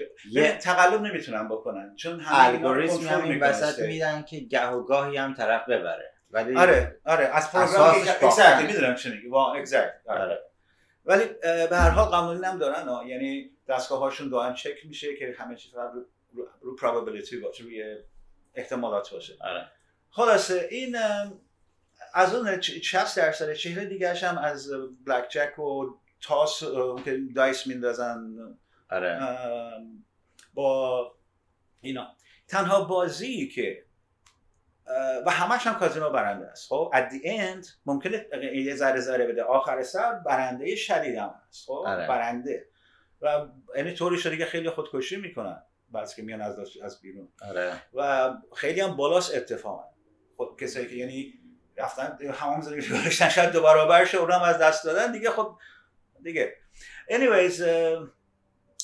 ب- 0.00 0.04
یه 0.30 0.56
تقلب 0.58 1.00
نمی‌تونن 1.02 1.48
بکنن 1.48 1.96
چون 1.96 2.20
کنترل 2.20 3.08
هم 3.08 3.22
این 3.24 3.40
وسط. 3.40 3.78
میدن 3.78 4.22
که 4.22 4.40
گه 4.40 4.66
و 4.66 4.82
گاهی 4.82 5.16
هم 5.16 5.34
طرف 5.34 5.68
ببره 5.68 6.10
ولی 6.30 6.56
آره 6.56 7.00
آره 7.04 7.24
از 7.24 7.52
پروگرام 7.52 7.94
exactly 8.04 8.62
می‌دونم 8.66 8.94
چی 8.94 9.10
میگی 9.10 9.26
وا 9.26 9.64
exact 9.64 10.06
آره. 10.08 10.20
آره. 10.20 10.38
ولی 11.04 11.24
به 11.70 11.76
هر 11.76 11.90
حال 11.90 12.04
قانونی 12.08 12.46
هم 12.46 12.58
دارن 12.58 12.88
ها. 12.88 13.04
یعنی 13.06 13.50
دستگاه 13.68 13.98
هاشون 13.98 14.28
دائم 14.28 14.54
چک 14.54 14.86
میشه 14.86 15.16
که 15.16 15.34
همه 15.38 15.56
چیز 15.56 15.72
فقط 15.72 15.90
رو, 15.94 16.04
رو, 16.32 16.48
رو 16.62 16.76
probability 16.78 17.34
باشه 17.42 17.64
روی 17.64 17.96
احتمالات 18.54 19.10
باشه 19.10 19.36
آره 19.40 19.66
خلاصه 20.10 20.68
این 20.70 20.96
از 22.14 22.34
اون 22.34 22.60
چ- 22.60 22.82
60 22.82 23.16
درصد 23.16 23.52
چهره 23.52 23.84
دیگرش 23.84 24.24
هم 24.24 24.38
از 24.38 24.70
بلک 25.06 25.28
جک 25.30 25.58
و 25.58 25.86
تاس 26.24 26.62
اه، 26.62 27.04
که 27.04 27.20
دایس 27.36 27.66
میندازن. 27.66 28.34
آره. 28.90 29.20
با 30.54 31.12
اینا. 31.80 32.16
تنها 32.48 32.84
بازی 32.84 33.48
که 33.48 33.84
و 35.26 35.30
همش 35.30 35.66
هم 35.66 35.74
کازینو 35.74 36.10
برنده 36.10 36.46
است. 36.46 36.68
خب 36.68 36.92
at 36.94 37.12
the 37.12 37.24
end 37.24 37.68
ممکنه 37.86 38.26
یه 38.54 38.74
ذره 38.74 39.00
ذره 39.00 39.26
بده. 39.26 39.42
آخر 39.42 39.82
سر 39.82 40.12
برنده 40.12 40.76
شدید 40.76 41.16
هم 41.16 41.34
هست. 41.48 41.66
خب 41.66 41.84
آره. 41.86 42.08
برنده. 42.08 42.66
و 43.22 43.46
یعنی 43.76 43.92
طوری 43.92 44.18
شده 44.18 44.36
که 44.36 44.44
خیلی 44.44 44.70
خودکشی 44.70 45.16
می‌کنن. 45.16 45.62
بعضی 45.90 46.16
که 46.16 46.22
میان 46.22 46.40
از 46.40 46.58
از 46.82 47.00
بیرون. 47.00 47.28
آره. 47.48 47.82
و 47.94 48.30
خیلی 48.56 48.80
هم 48.80 48.96
بالاست 48.96 49.34
اتفاقا. 49.34 49.84
خب 50.36 50.56
کسایی 50.60 50.88
که 50.88 50.94
یعنی 50.94 51.34
رفتن 51.76 52.18
همون 52.26 52.60
زندگی 52.60 52.88
گذاشتن 52.88 53.28
شاید 53.28 53.52
دو 53.52 53.62
برابر 53.62 54.04
شه 54.04 54.18
اونم 54.18 54.42
از 54.42 54.58
دست 54.58 54.84
دادن. 54.84 55.12
دیگه 55.12 55.30
خب 55.30 55.58
دیگه. 56.24 56.56
Anyways 57.10 57.62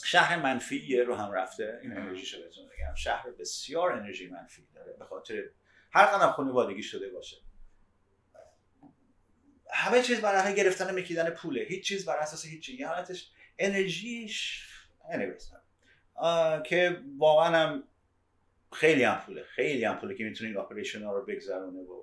شهر 0.05 0.43
منفی 0.43 0.97
رو 0.97 1.15
هم 1.15 1.33
رفته. 1.33 1.79
این 1.83 1.97
انرژیشو 1.97 2.43
بهتون 2.43 2.65
بگم. 2.67 2.95
شهر 2.95 3.31
بسیار 3.31 3.93
انرژی 3.93 4.29
منفی 4.29 4.67
داره. 4.75 4.93
به 4.93 5.05
خاطر 5.05 5.43
هر 5.93 6.07
قدم 6.07 6.31
خانوادگی 6.31 6.83
شده 6.83 7.09
باشه. 7.09 7.37
همه 9.73 10.03
چیز 10.03 10.21
بر 10.21 10.35
اساس 10.35 10.55
گرفتن 10.55 10.95
میکیدن 10.95 11.31
پوله. 11.31 11.61
هیچ 11.61 11.85
چیز 11.85 12.07
بر 12.07 12.17
اساس 12.17 12.45
هیچ 12.45 12.69
یه 12.69 12.89
حالتش 12.89 13.31
انرژیش 13.59 14.67
anyways. 15.11 15.45
که 16.65 17.01
واقعا 17.19 17.57
هم 17.57 17.85
خیلی 18.73 19.05
هم 19.05 19.21
پوله. 19.27 19.45
خیلی 19.45 19.85
هم 19.85 19.99
پوله 19.99 20.15
که 20.15 20.25
می‌تونید 20.25 20.57
اپریشن 20.57 21.03
ها 21.03 21.13
رو 21.13 21.25
بگذرونه 21.25 21.81
و 21.81 22.03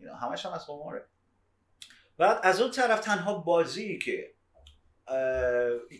اینا. 0.00 0.14
همش 0.14 0.46
هم 0.46 0.52
از 0.52 0.66
قماره. 0.66 1.04
بعد 2.18 2.40
از 2.42 2.60
اون 2.60 2.70
طرف 2.70 3.00
تنها 3.00 3.34
بازی 3.34 3.98
که 3.98 4.34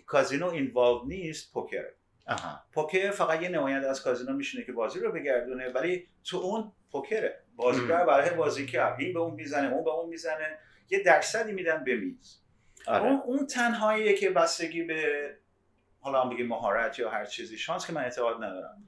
کازینو 0.06 0.46
اینوالو 0.46 1.04
نیست 1.06 1.52
پوکر. 1.52 1.84
آها. 2.26 2.60
پوکر 2.72 3.10
فقط 3.10 3.42
یه 3.42 3.48
نماینده 3.48 3.90
از 3.90 4.02
کازینو 4.02 4.32
میشینه 4.32 4.64
که 4.64 4.72
بازی 4.72 5.00
رو 5.00 5.12
بگردونه 5.12 5.68
ولی 5.68 6.08
تو 6.24 6.36
اون 6.36 6.72
پوکره. 6.92 7.42
بازیگر 7.56 8.04
برای 8.04 8.30
بازی 8.30 8.66
کرد 8.66 9.00
این 9.00 9.12
به 9.12 9.20
اون 9.20 9.34
می‌زنه 9.34 9.72
اون 9.72 9.84
به 9.84 9.90
اون 9.90 10.08
می‌زنه 10.08 10.58
یه 10.90 11.02
درصدی 11.02 11.52
میدن 11.52 11.84
به 11.84 11.96
میز. 11.96 12.40
آره. 12.86 13.04
اون, 13.04 13.22
اون 13.24 13.46
تنهاییه 13.46 14.14
که 14.14 14.30
بستگی 14.30 14.82
به 14.82 15.30
حالا 16.00 16.22
هم 16.22 16.30
بگیم 16.30 16.46
مهارت 16.46 16.98
یا 16.98 17.10
هر 17.10 17.24
چیزی 17.24 17.58
شانس 17.58 17.86
که 17.86 17.92
من 17.92 18.04
اعتقاد 18.04 18.36
ندارم. 18.36 18.84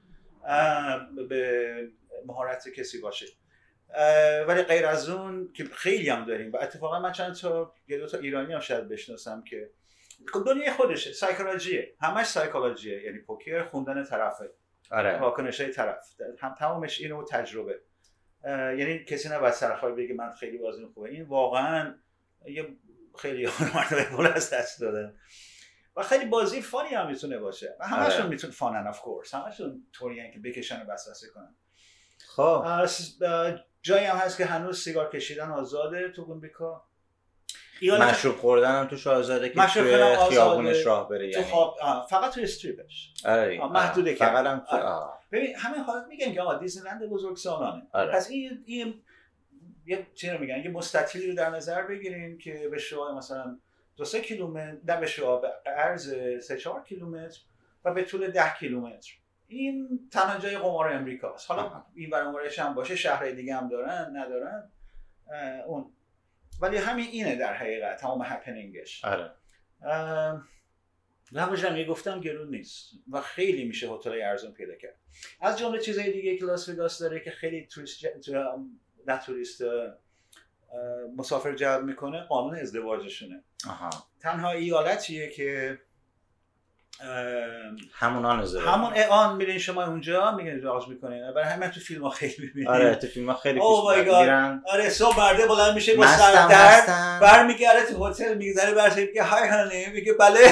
به 1.28 1.88
مهارت 2.26 2.68
کسی 2.68 3.00
باشه. 3.00 3.26
ولی 4.48 4.62
غیر 4.62 4.86
از 4.86 5.08
اون 5.08 5.52
که 5.52 5.64
خیلی 5.64 6.08
هم 6.08 6.24
داریم. 6.24 6.52
و 6.52 6.56
اتفاقا 6.56 7.00
من 7.00 7.12
چند 7.12 7.34
تا 7.34 7.74
یه 7.88 7.98
دو 7.98 8.06
تا 8.06 8.18
ایرانی 8.18 8.52
هم 8.52 8.60
شاید 8.60 8.88
بشناسم 8.88 9.44
که 9.44 9.70
دنیای 10.46 10.70
خودشه 10.70 11.12
سایکولوژیه 11.12 11.94
همش 12.00 12.26
سایکولوژیه 12.26 13.02
یعنی 13.02 13.18
پوکر 13.18 13.64
خوندن 13.64 14.04
طرفه. 14.04 14.50
آره. 14.90 15.20
واکنش 15.20 15.60
های 15.60 15.70
طرف. 15.70 16.06
هم 16.40 16.54
تمامش 16.54 17.00
اینو 17.00 17.24
تجربه. 17.24 17.80
یعنی 18.78 19.04
کسی 19.04 19.28
نباید 19.28 19.54
سرخواه 19.54 19.92
بگه 19.92 20.14
من 20.14 20.30
خیلی 20.30 20.58
بازی 20.58 20.86
خوبه. 20.94 21.10
این 21.10 21.22
واقعا 21.22 21.94
یه 22.46 22.76
خیلی 23.18 23.48
مرتبه 23.74 24.16
بالا 24.16 24.30
از 24.30 24.50
دست 24.50 24.80
داده 24.80 25.14
و 25.96 26.02
خیلی 26.02 26.24
بازی 26.24 26.62
فانی 26.62 26.88
هم 26.88 27.06
می‌تونه 27.06 27.38
باشه. 27.38 27.76
و 27.80 27.86
همشون 27.86 28.20
آره. 28.20 28.30
می‌تونه 28.30 28.52
فانن 28.52 28.86
اف 28.86 29.00
کورس 29.00 29.34
همشون 29.34 29.86
طوری 29.92 30.32
که 30.32 30.38
بکشن 30.38 30.82
و 30.82 30.92
وسوسه 30.92 31.26
کنن. 31.34 31.54
خب. 32.26 32.86
جایی 33.82 34.04
هم 34.04 34.16
هست 34.16 34.38
که 34.38 34.44
هنوز 34.44 34.84
سیگار 34.84 35.10
کشیدن 35.10 35.50
آزاده 35.50 36.08
تو 36.08 36.24
گومبیکا. 36.24 36.84
ایالت 36.84 36.91
مشروب 37.82 38.36
خوردن 38.36 38.78
هم 38.80 38.86
توش 38.86 39.06
آزاده 39.06 39.48
که 39.48 39.58
مشروب 39.60 39.86
توی. 39.86 40.28
خیابونش 40.30 40.86
راه 40.86 41.08
بره 41.08 41.30
تو 41.30 41.38
یعنی 41.40 41.50
خواب 41.52 41.76
آه، 41.82 42.06
فقط 42.10 42.34
توی 42.34 42.42
استریپش 42.42 43.12
آره 43.24 43.60
آه، 43.60 43.72
محدوده. 43.72 44.14
فقط 44.14 44.46
هم 44.46 44.58
تو- 44.58 44.76
آره. 44.76 44.84
آه. 44.84 45.22
ببین 45.32 45.56
همه 45.56 45.78
حالت 45.78 46.06
میگن 46.08 46.32
که 46.32 46.42
آقا 46.42 46.54
دیزنیلند 46.54 47.08
بزرگ 47.08 47.36
سالانه 47.36 47.82
آره. 47.92 48.12
پس 48.12 48.30
این 48.30 48.62
این 48.66 49.02
یه 49.86 50.06
چی 50.14 50.30
رو 50.30 50.38
میگن 50.38 50.58
یه 50.64 50.70
مستطیلی 50.70 51.26
رو 51.26 51.34
در 51.34 51.50
نظر 51.50 51.82
بگیریم 51.82 52.38
که 52.38 52.68
به 52.70 52.78
شعاع 52.78 53.14
مثلا 53.14 53.58
دو 53.96 54.04
سه 54.04 54.20
کیلومتر 54.20 54.76
نه 54.88 55.00
به 55.00 55.06
شعاع 55.06 55.42
عرض 55.66 56.14
سه 56.44 56.56
چهار 56.56 56.82
کیلومتر 56.82 57.38
و 57.84 57.94
به 57.94 58.02
طول 58.04 58.30
ده 58.30 58.54
کیلومتر 58.58 59.12
این 59.48 60.00
تنها 60.12 60.38
جای 60.38 60.56
قمار 60.58 60.92
امریکاست 60.92 61.50
حالا. 61.50 61.84
این 61.94 62.10
برامورش 62.10 62.58
هم 62.58 62.74
باشه 62.74 62.96
شهرهای 62.96 63.34
دیگه 63.34 63.54
هم 63.56 63.68
دارن 63.68 64.10
ندارن 64.16 64.70
اون 65.66 65.92
ولی 66.60 66.76
همین 66.76 67.06
اینه 67.06 67.36
در 67.36 67.54
حقیقت 67.54 68.00
تمام 68.00 68.22
هپنینگش 68.22 69.04
آره. 69.04 69.30
همونجا 71.36 71.70
هم 71.70 71.84
گفتم 71.84 72.20
گرون 72.20 72.50
نیست 72.50 72.92
و 73.10 73.20
خیلی 73.20 73.64
میشه 73.64 73.88
هتل 73.88 74.20
ارزون 74.22 74.52
پیدا 74.52 74.74
کرد. 74.74 74.96
از 75.40 75.58
جمله 75.58 75.80
چیزهای 75.80 76.12
دیگه 76.12 76.36
که 76.36 76.44
لاس 76.44 76.68
وگاس 76.68 76.98
داره 76.98 77.20
که 77.20 77.30
خیلی 77.30 77.66
توریست 77.66 77.98
ج... 77.98 78.06
تو- 78.06 78.66
نه 79.06 79.18
توریست 79.18 79.62
مسافر 81.16 81.54
جلب 81.54 81.84
می‌کنه 81.84 82.20
قانون 82.20 82.54
ازدواجشونه. 82.58 83.44
آها. 83.68 83.90
تنها 84.20 84.50
ایالتیه 84.50 85.30
که 85.30 85.78
همون 87.92 88.24
آن 88.24 88.40
ازدواج. 88.40 88.64
همون 88.66 88.92
آن 89.10 89.36
میرین 89.36 89.58
شما 89.58 89.84
اونجا 89.84 90.30
میگن 90.30 90.50
ازدواج 90.56 90.88
می‌کنین 90.88 91.32
برای 91.32 91.48
همین 91.48 91.70
تو 91.70 91.80
فیلم 91.80 92.02
ها 92.04 92.10
خیلی 92.10 92.34
می‌بینید 92.38 92.68
آره 92.68 92.94
تو 92.94 93.06
فیلم 93.06 93.30
ها 93.30 93.36
خیلی 93.36 93.60
Oh 93.60 93.94
پیش. 93.94 94.06
میرن 94.06 94.62
آره 94.72 94.88
صبح 94.88 95.16
برده 95.16 95.46
بلند 95.46 95.74
میشه 95.74 95.94
با 95.96 96.06
سر 96.06 96.32
درد 96.32 96.52
مستم. 96.52 97.18
برمیگرده 97.22 97.86
تو 97.92 98.06
هتل 98.06 98.34
میگذره 98.34 98.74
برش 98.74 98.96
میگه 98.96 99.22
های 99.22 99.48
هانی 99.48 99.86
میگه 99.86 100.12
بله. 100.12 100.40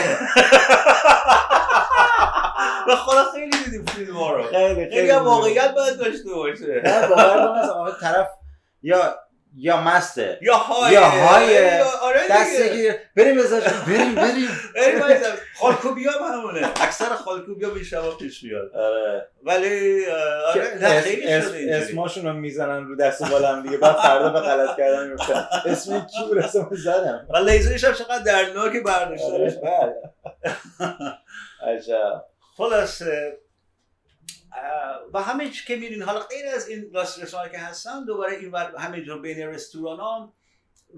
و 2.88 2.96
خدا 2.96 3.24
خیلی 3.32 3.50
دیدیم 3.64 3.84
فیلم 3.84 4.16
ها 4.16 4.32
رو. 4.32 4.42
خیلی 4.42 4.90
خیلی 4.90 5.10
واقعیت 5.10 5.74
باید 5.74 5.98
داشته 5.98 6.28
باشه. 6.34 6.82
نه، 6.84 7.06
باور 7.08 7.90
کن 7.90 8.00
طرف 8.00 8.28
یا 8.82 9.14
یا 9.56 9.80
مسته. 9.80 10.38
یا 10.42 10.54
های 10.56 10.92
یا 10.92 11.04
های. 11.04 11.80
آره 11.80 12.20
دسته 12.30 12.62
دیگه. 12.68 12.74
گیر 12.82 12.94
بریم 13.16 13.38
ازش. 13.38 13.62
بریم 13.86 14.14
بریم. 14.14 14.48
بریم. 14.74 15.20
خالکوبیا 15.58 16.10
هم 16.12 16.32
همونه 16.38 16.66
اکثر 16.80 17.04
خالکوبیا 17.04 17.70
به 17.70 17.82
شبا 17.84 18.10
پیش 18.10 18.42
میاد. 18.42 18.70
آره. 18.76 19.28
ولی 19.42 20.06
آره 20.46 20.78
نه 20.80 21.00
خیلی 21.00 21.22
شده. 21.22 21.76
اسماشون 21.82 22.26
رو 22.26 22.32
می‌زنن 22.32 22.86
رو 22.86 22.96
دست 22.96 23.20
و 23.22 23.24
بالم 23.24 23.62
دیگه. 23.62 23.76
بعد 23.76 23.96
فردا 23.96 24.28
به 24.28 24.40
غلط 24.40 24.76
کردن 24.76 25.08
میفتن 25.08 25.46
اسم 25.66 26.06
کی 26.06 26.24
بود 26.28 26.38
اسمو 26.38 26.76
زدم. 26.76 27.26
و 27.30 27.36
لیزرش 27.36 27.84
هم 27.84 27.92
چقدر 27.94 28.18
دردناک 28.24 28.82
برداشتنش 28.82 29.52
آره. 29.56 29.96
عجب. 31.66 32.24
خلاصه 32.56 33.38
و 35.12 35.22
همه 35.22 35.50
چی 35.50 35.66
که 35.66 35.76
میرین 35.76 36.02
حالا 36.02 36.20
غیر 36.20 36.46
از 36.54 36.68
این 36.68 36.90
رستوران 36.94 37.48
که 37.48 37.58
هستن 37.58 38.04
دوباره 38.04 38.36
این 38.36 38.54
همه 38.54 39.02
جور 39.02 39.20
بین 39.20 39.48
رستوران 39.48 40.00
ها 40.00 40.32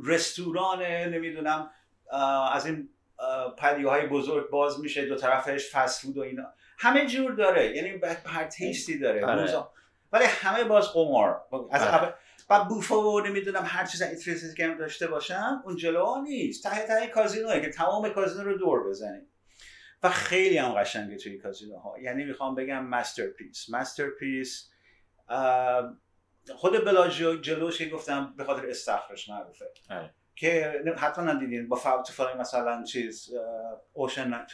رستوران 0.05 0.83
نمی‌دونم 0.83 1.71
از 2.53 2.67
این 2.67 2.89
پدیه 3.59 3.89
های 3.89 4.07
بزرگ 4.07 4.51
باز 4.51 4.81
میشه 4.81 5.07
دو 5.07 5.17
طرفش 5.17 5.71
فست 5.71 6.03
فود 6.03 6.19
و 6.19 6.21
اینا. 6.21 6.45
همه 6.79 7.07
جور 7.07 7.33
داره 7.33 7.77
یعنی 7.77 7.97
به 7.97 8.17
هر 8.27 8.45
تیستی 8.45 8.99
داره 8.99 9.27
آره. 9.27 9.65
ولی 10.13 10.25
همه 10.25 10.65
باز 10.65 10.93
قمار. 10.93 11.41
از 11.71 11.83
آره. 11.83 12.15
و 12.51 12.65
بوفا 12.65 13.11
و 13.11 13.21
نمی‌دونم 13.21 13.63
هر 13.67 13.87
چیز 13.87 14.03
ایتریزی 14.03 14.55
که 14.55 14.67
هم 14.67 14.79
داشته 14.79 15.07
باشم 15.07 15.63
اون 15.65 15.77
جلوها 15.77 16.21
نیست. 16.21 16.63
ته 16.63 16.87
ته 16.87 17.07
کازینوه 17.07 17.61
که 17.61 17.71
تمام 17.71 18.09
کازینو 18.09 18.45
رو 18.45 18.59
دور 18.59 18.89
بزنیم. 18.89 19.27
و 20.03 20.09
خیلی 20.09 20.59
هم 20.59 20.73
قشنگه 20.73 21.17
توی 21.17 21.39
کازینو 21.39 21.79
ها 21.79 21.99
یعنی 21.99 22.25
می‌خوام 22.25 22.55
بگم 22.55 22.87
masterpiece 22.87 23.71
masterpiece 23.71 24.71
خود 26.55 26.85
Bellagio 26.85 27.37
جلوش 27.37 27.79
که 27.79 27.89
گفتم 27.89 28.35
به 28.37 28.45
خاطر 28.45 28.67
استخرش 28.67 29.29
معروفه. 29.29 29.65
آره. 29.91 30.15
که 30.37 30.83
حتما 30.99 31.33
ندیدین 31.33 31.69
با 31.69 31.77
فاوت 31.77 32.11
فلای 32.11 32.35
مثلا 32.35 32.83
چیز 32.83 33.35
Ocean's 33.93 34.47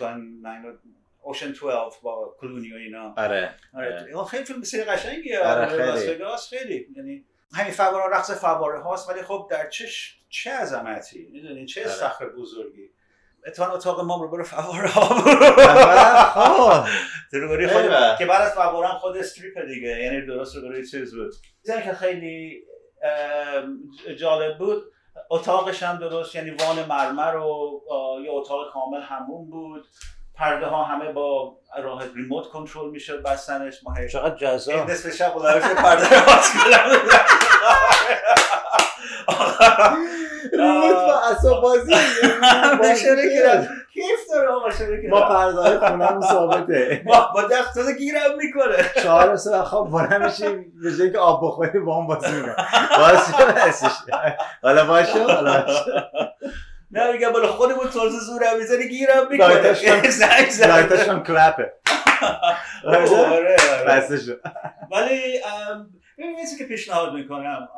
Ocean's 1.23 1.53
12 1.53 1.97
با 2.03 2.37
کلونی 2.41 2.73
و 2.73 2.77
اینا. 2.77 3.15
آره. 3.17 3.55
آره. 3.75 4.11
اون 4.15 4.25
خیلی 4.25 4.45
فیلم 4.45 4.61
بسیار 4.61 4.87
قشنگیه. 4.87 5.39
آره، 5.39 5.73
آره 5.73 6.15
لاس 6.17 6.49
خیلی. 6.49 6.63
خیلی. 6.63 6.89
یعنی 6.97 7.25
همین 7.55 7.73
فواره 7.73 8.17
رقص 8.17 8.31
فواره 8.31 8.81
هاست 8.81 9.09
ولی 9.09 9.23
خب 9.23 9.49
در 9.51 9.69
چه 9.69 9.89
چه 10.29 10.51
عظمتی؟ 10.51 11.29
می‌دونین 11.33 11.67
چه 11.67 11.81
آره. 11.81 11.91
استخر 11.91 12.29
بزرگی. 12.29 12.91
اتفاقا 13.49 13.73
اتاق 13.73 14.01
ما 14.01 14.17
رو 14.17 14.29
برو 14.29 14.45
فواره 14.45 14.89
ها 14.89 15.09
روبروی. 17.33 17.69
خود 17.69 17.83
که 18.19 18.27
بعد 18.27 18.43
از 18.43 18.53
فواره 18.53 18.89
خود 18.89 19.17
استریپ 19.17 19.59
دیگه. 19.67 19.89
یعنی 19.89 20.27
درست 20.27 20.57
روبروی 20.57 20.87
چیز 20.87 21.15
بود. 21.15 21.33
چیزی 21.67 21.83
که 21.83 21.93
خیلی 21.93 22.63
جالب 24.19 24.59
بود 24.59 24.83
اتاقش 25.31 25.83
هم 25.83 25.99
درست 25.99 26.35
یعنی 26.35 26.51
وان 26.51 26.85
مرمر 26.85 27.37
و 27.37 27.81
یه 28.25 28.31
اتاق 28.31 28.73
کامل 28.73 29.01
همون 29.03 29.51
بود. 29.51 29.87
پرده 30.39 30.67
ها 30.67 30.85
همه 30.85 31.13
با 31.13 31.57
راه 31.85 32.03
ریموت 32.17 32.49
کنترل 32.49 32.91
می‌شد 32.91 33.23
بستنش 33.23 33.75
ما 33.85 33.95
هی- 33.95 34.09
چقدر 34.09 34.37
جذاب. 34.37 34.75
این 34.77 34.91
نصف 34.91 35.15
شب 35.15 35.35
بلند 35.35 35.57
میشه 35.63 35.75
پرده 35.75 36.09
رو 36.19 36.27
باز 36.27 36.51
ریموت 40.53 40.95
با 40.95 41.21
اصاب 41.31 41.63
بازی. 41.63 41.93
کیف. 43.95 44.19
داره 44.35 44.49
آقا 44.49 44.71
شده 44.71 45.03
که 45.03 45.09
ما 45.09 45.21
پرده 45.21 45.61
های 45.61 45.79
خونمون 45.79 46.21
ثابته. 46.23 47.03
با 47.07 47.31
با 47.35 47.43
دست 47.43 47.75
تازه 47.75 47.95
گیرم 47.95 48.37
می‌کنه. 48.39 49.03
چهار 49.03 49.37
سه 49.37 49.63
خواب 49.63 49.91
بلند 49.91 50.23
میشیم 50.23 50.73
به 50.83 50.97
جایی 50.97 51.13
که 51.13 51.19
آب 51.19 51.41
بخوری 51.47 51.79
با 51.79 52.01
هم 52.01 52.07
بازی 52.07 52.33
می‌کنم 52.33 52.67
باز 52.99 53.37
شد 53.39 53.55
بسش 53.55 53.91
حالا 54.63 54.87
باشه 54.87 55.23
حالا 55.25 55.63
باشه. 55.63 55.85
نه 56.91 57.13
میگم 57.13 57.33
بالا 57.33 57.47
خودمون 57.47 57.89
تازه 57.91 58.19
زورم 58.19 58.59
می‌زنی 58.59 58.89
گیرم 58.89 59.29
می‌کنه. 59.31 59.49
لایتاش 59.49 59.85
هم- 61.09 61.11
هم 61.17 61.23
کلپه. 61.23 61.73
آره 62.85 63.57
آره. 63.89 64.19
شد 64.19 64.41
ولی 64.91 65.43
ام، 65.45 65.91
ببین 66.19 66.31
یه 66.31 66.41
چیزی 66.41 66.59
که 66.59 66.65
پیشنهاد 66.65 67.13
می‌کنم 67.15 67.69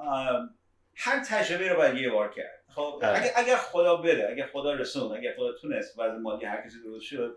هر 0.96 1.24
تجربه 1.24 1.68
رو 1.68 1.76
باید 1.76 1.94
یه 1.94 2.10
بار 2.10 2.30
کرد. 2.30 2.60
خب 2.74 3.00
آره. 3.02 3.18
اگر, 3.18 3.30
اگر 3.36 3.56
خدا 3.56 3.96
بده 3.96 4.28
اگر 4.32 4.46
خدا 4.52 4.72
رسون 4.74 5.16
اگر 5.16 5.34
خدا 5.36 5.52
تونست 5.52 5.98
وضع 5.98 6.16
مالی 6.16 6.44
هر 6.44 6.66
کسی 6.66 6.82
درست 6.84 7.04
شد 7.04 7.36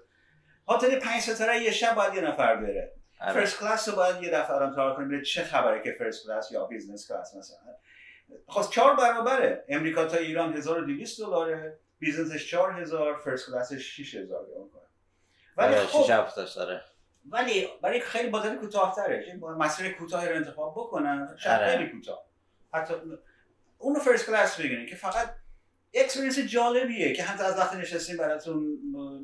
هتل 0.70 1.00
پنج 1.00 1.22
ستاره 1.22 1.60
یه 1.60 1.72
شب 1.72 1.96
باید 1.96 2.14
یه 2.14 2.22
نفر 2.22 2.56
بره. 2.56 2.92
آره. 3.22 3.34
first 3.34 3.60
class 3.60 3.90
رو 3.90 3.96
باید 3.96 4.24
یه 4.24 4.30
دفعه 4.30 4.56
آدم 4.56 4.76
try 4.76 4.96
کنه 4.96 5.06
ببینه 5.06 5.24
چه 5.24 5.44
خبره 5.44 5.82
که 5.84 5.96
first 6.00 6.24
class 6.26 6.52
یا 6.52 6.66
business 6.66 7.08
class 7.08 7.36
مثلا. 7.36 7.58
خب 8.48 8.70
چهار 8.72 8.96
برابره. 8.96 9.66
امریکا 9.70 10.06
تا 10.06 10.18
ایران 10.18 10.54
1200 10.54 11.22
دلاره 11.22 11.80
business 12.00 12.40
ش 12.40 12.50
4000 12.50 13.20
first 13.20 13.48
class 13.48 13.82
ش 13.82 13.96
6000 13.96 14.46
یا 14.50 14.70
ولی 15.58 15.76
آره، 15.76 15.86
خب 15.86 16.56
داره. 16.56 16.82
ولی 17.30 17.68
برای 17.82 18.00
خیلی 18.00 18.30
بازار 18.30 18.56
کوتاه‌تره. 18.56 19.26
که 19.26 19.38
با 19.38 19.54
مسیر 19.54 19.92
کوتاهی 19.92 20.30
رو 20.30 20.36
انتخاب 20.36 20.74
بکنن 20.74 21.36
شاید 21.40 21.62
آره. 21.62 21.78
خیلی 21.78 21.90
کوتاه. 21.90 22.26
حتی 22.74 22.94
اونو 23.78 24.00
first 24.00 24.26
class 24.26 24.60
بگیرین 24.60 24.86
که 24.86 24.96
فقط 24.96 25.36
experience 25.94 26.40
جالبیه 26.40 27.14
که 27.14 27.24
حتی 27.24 27.44
از 27.44 27.58
وقتی 27.58 27.78
نشستین 27.78 28.18
براتون 28.18 28.78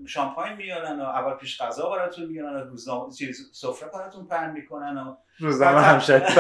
champagne 0.08 0.54
میارن 0.54 1.00
و 1.00 1.04
اول 1.04 1.34
پیش 1.34 1.62
غذا 1.62 1.90
براتون 1.90 2.26
میارن 2.26 2.56
و 2.56 2.64
روزنامه 2.64 3.14
چیز 3.14 3.50
سفره 3.54 3.90
براتون 3.90 4.28
پهن 4.28 4.52
می‌کنن 4.52 4.98
و 4.98 5.16
روزنامه 5.40 5.82
هم 5.82 6.00
شاید 6.00 6.24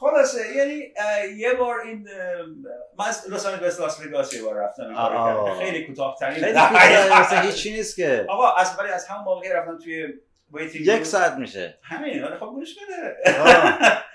خلاصه 0.00 0.56
یعنی 0.56 0.92
یه 1.36 1.54
بار 1.54 1.80
این 1.80 2.08
من 2.98 3.04
از 3.08 3.30
لس 3.30 3.46
آنجلس 3.46 3.80
لاس 3.80 4.06
وگاس 4.06 4.34
یه 4.34 4.42
بار 4.42 4.54
رفتم. 4.56 4.94
خیلی 5.58 5.86
کوتاه‌ترین 5.86 6.44
مثلا 7.20 7.40
هیچی 7.40 7.72
نیست 7.72 7.96
که. 7.96 8.26
آقا 8.28 8.52
از 8.52 8.76
ولی 8.78 8.88
از 8.88 9.06
همون 9.06 9.24
موقع 9.24 9.52
رفتم 9.52 9.78
توی 9.78 10.08
یک 10.80 11.06
ساعت 11.06 11.32
میشه. 11.32 11.78
همین 11.82 12.26
خب 12.40 12.46
گوش 12.46 12.74
بده. 12.74 13.16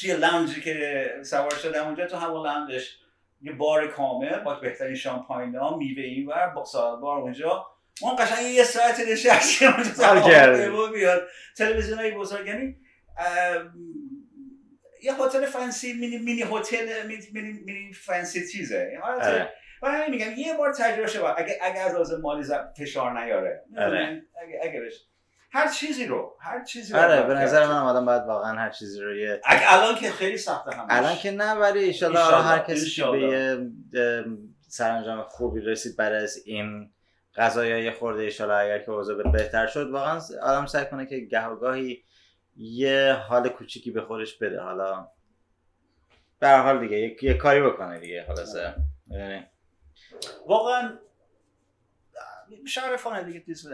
توی 0.00 0.12
لانجی 0.16 0.60
که 0.60 1.10
سوار 1.22 1.54
شدم 1.54 1.84
اونجا 1.86 2.06
تو 2.06 2.16
همون 2.16 2.42
لانجش 2.46 2.98
یه 3.42 3.52
بار 3.52 3.86
کامل 3.88 4.38
با 4.38 4.54
بهترین 4.54 4.94
شامپاینا 4.94 5.76
میوه 5.76 6.02
اینور 6.02 6.46
با 6.46 6.64
سالاد 6.64 7.00
بار 7.00 7.18
اونجا. 7.18 7.66
اون 8.02 8.16
قشنگ 8.16 8.46
یه 8.46 8.64
ساعت 8.64 9.00
نشستیم 9.00 9.68
اونجا 9.72 10.86
بیاد 10.92 11.28
تلویزیون 11.56 11.98
های 11.98 12.10
بزرگ 12.10 12.46
یعنی 12.46 12.76
یه 15.02 15.14
هتل 15.14 15.46
فنسی 15.46 15.92
مینی 15.92 16.18
مینی 16.18 16.42
هتل 16.42 17.06
مینی 17.06 17.52
مینی, 17.64 17.92
فنسی 17.92 18.48
چیزه. 18.48 18.98
آره. 19.02 19.52
برای 19.82 19.96
همین 20.02 20.10
میگم 20.10 20.32
یه 20.38 20.56
بار 20.56 20.72
تجربه 20.72 21.20
با- 21.20 21.34
اگه 21.34 21.58
اگه 21.62 21.80
از 21.80 21.92
لحاظ 21.94 22.12
مالی 22.12 22.44
فشار 22.78 23.20
نیاره. 23.24 23.64
آره. 23.78 24.22
اگه 24.42 24.60
اگه 24.62 24.80
بشه. 24.80 25.00
هر 25.50 25.68
چیزی 25.68 26.06
رو 26.06 26.36
هر 26.40 26.64
چیزی 26.64 26.92
رو 26.92 26.98
آره 26.98 27.22
به. 27.22 27.34
نظر 27.34 27.66
من 27.66 27.76
آدم 27.76 28.04
باید 28.04 28.22
واقعا 28.22 28.58
هر 28.58 28.70
چیزی 28.70 29.00
رو 29.00 29.16
یه 29.16 29.40
اگه 29.44 29.74
الان 29.74 29.94
که 29.94 30.10
خیلی 30.10 30.38
سخته 30.38 30.76
همش. 30.76 30.86
الان 30.90 31.16
که 31.16 31.30
نه 31.30 31.52
ولی 31.52 31.78
ایشالله 31.78 32.24
ایشالله، 32.24 32.44
هر 32.44 32.58
کسی 32.58 32.90
که 32.90 33.04
به. 33.04 33.20
یه 33.20 33.58
ام، 33.94 34.38
سرانجام 34.68 35.22
خوبی 35.22 35.60
رسید 35.60 35.96
بعد 35.96 36.12
از 36.12 36.36
این 36.44 36.90
قضایی 37.34 37.84
یه 37.84 37.92
خورده 37.92 38.22
ایشالله 38.22 38.54
اگر 38.54 38.78
که 38.78 38.90
اوضاع 38.90 39.30
بهتر 39.32 39.66
شد 39.66 39.90
واقعا 39.90 40.20
آدم 40.42 40.66
سعی 40.66 40.84
کنه 40.84 41.06
که 41.06 41.18
گه 41.18 41.46
و 41.46 41.56
گاهی 41.56 42.04
یه 42.56 43.12
حال 43.28 43.48
کوچیکی 43.48 43.90
به 43.90 44.02
خودش 44.02 44.38
بده. 44.38 44.60
حالا 44.60 45.08
به 46.38 46.48
هر 46.48 46.62
حال 46.62 46.80
دیگه 46.80 46.98
یه, 46.98 47.16
یه 47.22 47.34
کاری 47.34 47.62
بکنه 47.62 47.98
دیگه 47.98 48.24
خلاصه. 48.26 48.74
یعنی 49.10 49.46
واقعا 50.46 50.98
شهر 52.66 53.20
دیگه 53.20 53.38
دیز 53.38 53.66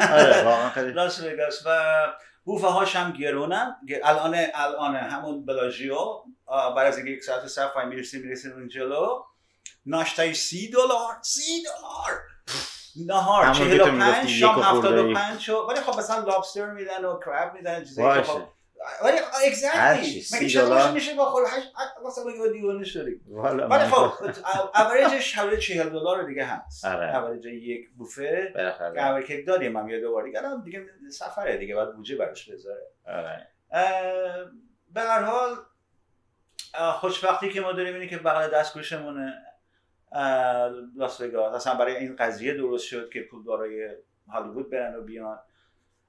آره 0.00 0.92
لاس 0.92 1.20
وگاس. 1.20 1.62
و 1.66 1.94
بوفه 2.44 2.66
هاش 2.66 2.96
هم 2.96 3.12
گرونن. 3.12 3.76
الان 4.04 4.36
الان 4.54 4.96
همون 4.96 5.46
بلاژیو 5.46 5.96
بعد 6.46 6.86
از 6.86 6.96
اینکه 6.96 7.12
یک 7.12 7.24
ساعت 7.24 7.46
صف 7.46 7.74
پای 7.74 7.86
می‌رسیم 7.86 8.22
می‌رسیم 8.22 8.52
اون 8.52 8.68
جلو. 8.68 9.24
ناشتای 9.86 10.34
سی 10.34 10.70
دلار 10.70 11.16
سی 11.22 11.62
دلار. 11.62 12.20
نهار 13.06 13.44
همون 13.44 13.58
که 13.58 13.64
چهل 13.64 13.80
و 13.80 13.84
تو 13.84 13.92
می‌گفتی 13.92 14.12
پنج 14.12 14.30
یک 14.30 14.38
شام 14.38 14.58
و 14.58 14.62
هفتاد 14.62 14.76
و 14.76 14.80
خورده‌ای. 14.80 15.14
پنج 15.14 15.40
شو 15.40 15.56
ولی 15.56 15.80
خب 15.80 15.98
مثلا 15.98 16.24
لابستر 16.24 16.70
میدن 16.70 17.04
و 17.04 17.18
کراب 17.18 17.54
میدن 17.54 17.84
چیزایی 17.84 18.20
که 18.20 18.22
خب 18.22 18.42
ولی 19.04 19.16
هر 19.16 19.24
اگزکتلی 19.46 20.24
مگه 20.32 20.62
دلار. 20.62 20.92
میشه 20.92 21.14
با 21.14 21.24
خود 21.24 21.44
هشت 21.46 21.72
مثلا 22.06 22.24
بگو 22.24 22.48
دیوانه 22.48 22.84
شدی 22.84 23.20
ولی 23.70 23.84
خب 23.84 24.12
اوریجش 24.74 25.38
حوالي 25.38 25.56
40 25.58 25.88
دلار 25.88 26.22
دیگه 26.22 26.44
هست. 26.44 26.84
آره. 26.84 27.16
اوریج 27.16 27.46
یک 27.46 27.90
بوفه. 27.90 28.52
قهوه 28.94 29.22
کیک 29.22 29.46
دادیم 29.46 29.76
هم 29.76 29.88
یه 29.88 30.00
دوبار 30.00 30.24
دیگه. 30.24 30.38
الان 30.38 30.62
دیگه 30.62 30.86
سفره 31.10 31.56
دیگه 31.56 31.74
باید 31.74 31.92
بودجه 31.92 32.16
براش 32.16 32.50
بذاره. 32.50 32.86
آره. 33.06 33.46
به 34.94 35.00
هر 35.00 35.22
حال 35.22 35.56
خوشبختی 36.92 37.48
که 37.48 37.60
ما 37.60 37.72
داریم 37.72 37.94
اینه 37.94 38.06
که 38.06 38.18
بغل 38.18 38.50
دستگوشمونه. 38.50 39.42
لاس 40.96 41.20
وگاس. 41.20 41.54
اصلا 41.54 41.74
برای 41.74 41.96
این 41.96 42.16
قضیه 42.16 42.54
درست 42.54 42.84
شد 42.84 43.10
که 43.10 43.20
پولدارای 43.30 43.88
هالیوود 44.28 44.70
برن 44.70 44.94
و 44.94 45.02
بیان. 45.02 45.38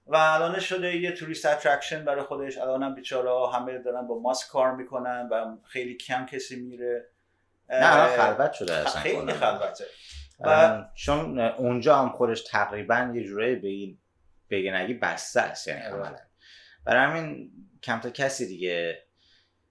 و 0.07 0.15
الان 0.15 0.59
شده 0.59 0.95
یه 0.95 1.11
tourist 1.11 1.45
attraction 1.45 2.05
برای 2.05 2.23
خودش 2.23 2.57
الان 2.57 2.83
هم 2.83 2.95
بیچاره 2.95 3.51
همه 3.53 3.77
دارن 3.77 4.07
با 4.07 4.19
ماسک 4.19 4.47
کار 4.47 4.75
می‌کنن 4.75 5.29
و 5.31 5.57
خیلی 5.63 5.97
کم 5.97 6.25
کسی 6.25 6.61
میره 6.61 7.09
نه 7.69 7.95
الان 7.95 8.17
خلوت 8.17 8.53
شده 8.53 8.73
اصلا 8.73 9.01
خیلی. 9.01 9.33
خلوته 9.33 9.85
و 10.39 10.83
چون 10.95 11.39
اونجا 11.39 11.95
هم 11.95 12.09
خودش 12.09 12.43
تقریبا 12.43 13.11
یه 13.15 13.23
جورایی 13.23 13.55
به 13.55 13.97
بگه 14.49 14.73
نگی 14.73 14.93
بسته 14.93 15.41
است 15.41 15.67
یعنی 15.67 15.81
آره. 15.81 15.93
عملا 15.93 16.17
برای 16.85 17.01
همین 17.01 17.51
کم 17.83 17.99
تا 17.99 18.09
کسی 18.09 18.47
دیگه 18.47 19.03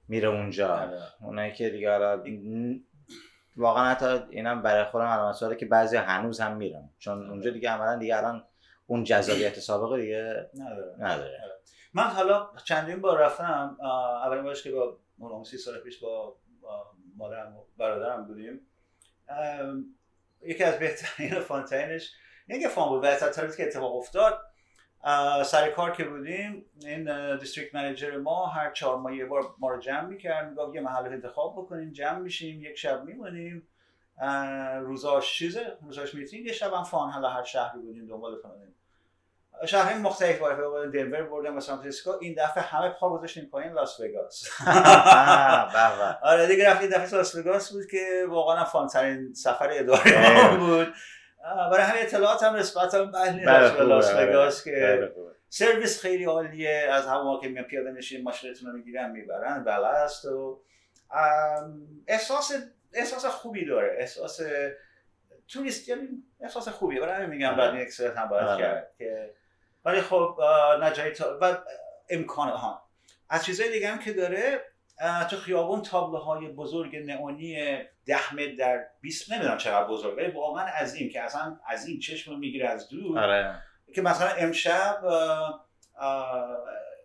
میره 0.09 0.29
اونجا 0.29 0.77
آره. 0.77 1.03
اونایی 1.21 1.53
که 1.53 1.71
دیگه 1.71 1.91
حالا 1.91 2.23
واقعا 3.57 3.91
حتی 3.91 4.07
اینم 4.31 4.63
برای 4.63 4.85
خودم 4.85 5.05
علامت 5.05 5.59
که 5.59 5.67
بعضی 5.67 5.97
هنوز 5.97 6.41
هم 6.41 6.57
میرن 6.57 6.91
چون 6.99 7.31
اونجا 7.31 7.51
دیگه 7.51 7.71
عملا 7.71 7.99
دیگه 7.99 8.17
الان 8.17 8.45
اون 8.91 9.05
جذابیت 9.05 9.59
سابقه 9.59 10.01
دیگه 10.01 10.51
نداره. 10.55 10.95
نداره. 10.99 11.41
من 11.95 12.05
حالا 12.05 12.51
چندین 12.65 13.01
بار 13.01 13.19
رفتم 13.19 13.77
اولین 14.25 14.45
بارش 14.45 14.63
که 14.63 14.71
با 14.71 14.99
اون 15.19 15.45
سی 15.45 15.59
سال 15.59 15.79
پیش 15.79 15.99
با 15.99 16.37
مادرم 17.17 17.57
و 17.57 17.65
برادرم 17.79 18.27
بودیم. 18.27 18.61
یکی 20.43 20.65
از 20.65 20.79
بهترین 20.79 21.37
و 21.37 21.41
فانترینش 21.41 22.13
یکی 22.49 22.69
فان 22.69 22.89
بود 22.89 23.01
بهترین 23.01 23.51
که 23.57 23.67
اتفاق 23.67 23.97
افتاد 23.97 24.41
سر 25.45 25.71
کار 25.71 25.91
که 25.91 26.05
بودیم 26.05 26.65
این 26.85 27.37
دیستریکت 27.37 27.75
منیجر 27.75 28.17
ما 28.17 28.47
هر 28.47 28.73
چهار 28.73 28.97
ماه 28.97 29.17
یه 29.17 29.25
بار 29.25 29.43
ما 29.59 29.71
رو 29.71 29.81
جمع 29.81 30.07
می‌کرد 30.07 30.49
می‌گفت 30.49 30.75
یه 30.75 30.81
محل 30.81 31.07
انتخاب 31.07 31.53
بکنیم 31.53 31.93
جمع 31.93 32.19
میشیم 32.19 32.63
یک 32.63 32.79
شب 32.79 33.05
میمونیم. 33.05 33.69
روزاش 34.81 35.35
چیزه؟ 35.35 35.77
روزاش 35.83 36.15
میتینگ 36.15 36.47
یه 36.47 36.53
شب 36.53 36.73
هم 36.73 36.85
fun 36.85 37.11
حالا 37.11 37.29
هر 37.29 37.43
شهری 37.43 37.79
بودیم 37.79 38.07
دنبال 38.07 38.43
کنیم 38.43 38.75
شهرهای 39.67 40.03
مختلف 40.03 40.39
باره 40.39 40.91
دنور 40.91 41.23
بردم 41.23 41.57
و 41.57 41.61
سان 41.61 41.77
فرانسیسکو 41.77 42.11
این 42.21 42.35
دفعه 42.39 42.63
همه 42.63 42.89
پا 42.89 43.11
گذاشتیم 43.11 43.49
پایین 43.53 43.73
لاس 43.73 44.01
وگاس. 44.01 44.49
آره 46.31 46.47
دیگه 46.47 46.71
رفت 46.71 46.81
این 46.81 46.91
دفعه 46.91 47.19
لاس 47.19 47.35
وگاس 47.35 47.73
بود 47.73 47.87
که 47.87 48.25
واقعا 48.29 48.65
fun 48.65 48.89
ترین 48.89 49.35
سفر 49.35 49.71
اداره 49.73 50.57
بود 50.59 50.95
برای 51.45 51.83
همین 51.83 52.03
اطلاعات 52.03 52.43
هم 52.43 52.57
نسبت 52.57 52.95
هم 52.95 53.11
بله 53.11 53.47
بله، 53.47 53.83
لاس. 53.83 54.15
وگاس 54.15 54.65
که 54.65 54.71
بله،. 54.71 55.13
سرویس 55.49 56.01
خیلی 56.01 56.25
عالیه 56.25 56.89
از 56.93 57.07
همون 57.07 57.41
که 57.41 57.49
میان 57.49 57.65
پیاده 57.65 57.91
میشین 57.91 58.23
ماشینتون 58.23 58.71
رو 58.71 58.77
می‌گیرن 58.77 59.11
می‌برن 59.11 59.65
بله 59.65 59.87
است 59.87 60.25
و 60.25 60.61
احساس 62.07 62.53
احساس 62.93 63.27
خوبی 63.27 63.65
داره 63.65 63.97
احساس 63.99 64.41
توریست 65.49 65.89
یعنی 65.89 66.09
احساس 66.41 66.69
خوبیه 66.69 67.01
برای 67.01 67.15
همین 67.15 67.31
میگم 67.31 67.49
آره. 67.49 67.57
بعد 67.57 67.75
یک 67.75 68.01
هم 68.17 68.29
باید 68.29 68.47
آره. 68.47 68.63
کرد 68.63 68.91
که 68.99 69.35
ولی 69.85 70.01
خب 70.01 70.39
جایی 70.95 71.13
تا 71.13 71.39
و 71.41 71.57
امکان 72.11 72.49
ها. 72.49 72.83
از 73.31 73.45
چیزهای 73.45 73.73
دیگه 73.73 73.89
هم 73.89 73.99
که 73.99 74.13
داره 74.13 74.65
تو 75.31 75.37
خیابون 75.37 75.83
تابلوهای 75.83 76.49
بزرگ 76.49 76.97
نئونی 76.97 77.79
ده 78.07 78.35
متر 78.35 78.55
در 78.59 78.87
20 79.01 79.33
نمی‌دونم 79.33 79.57
چقدر 79.57 79.89
بزرگ 79.89 80.17
ولی 80.19 80.31
واقعا 80.31 80.65
عظیم 80.65 81.11
که 81.11 81.23
اصلا 81.23 81.61
از 81.67 81.87
این 81.87 82.01
چشم 82.01 82.39
می‌گیره 82.39 82.69
از 82.69 82.89
دور. 82.89 83.19
آره. 83.19 83.63
که 83.95 84.03
مثلا 84.03 84.29
امشب 84.29 85.05
اه، 85.05 85.67
اه، 85.99 86.59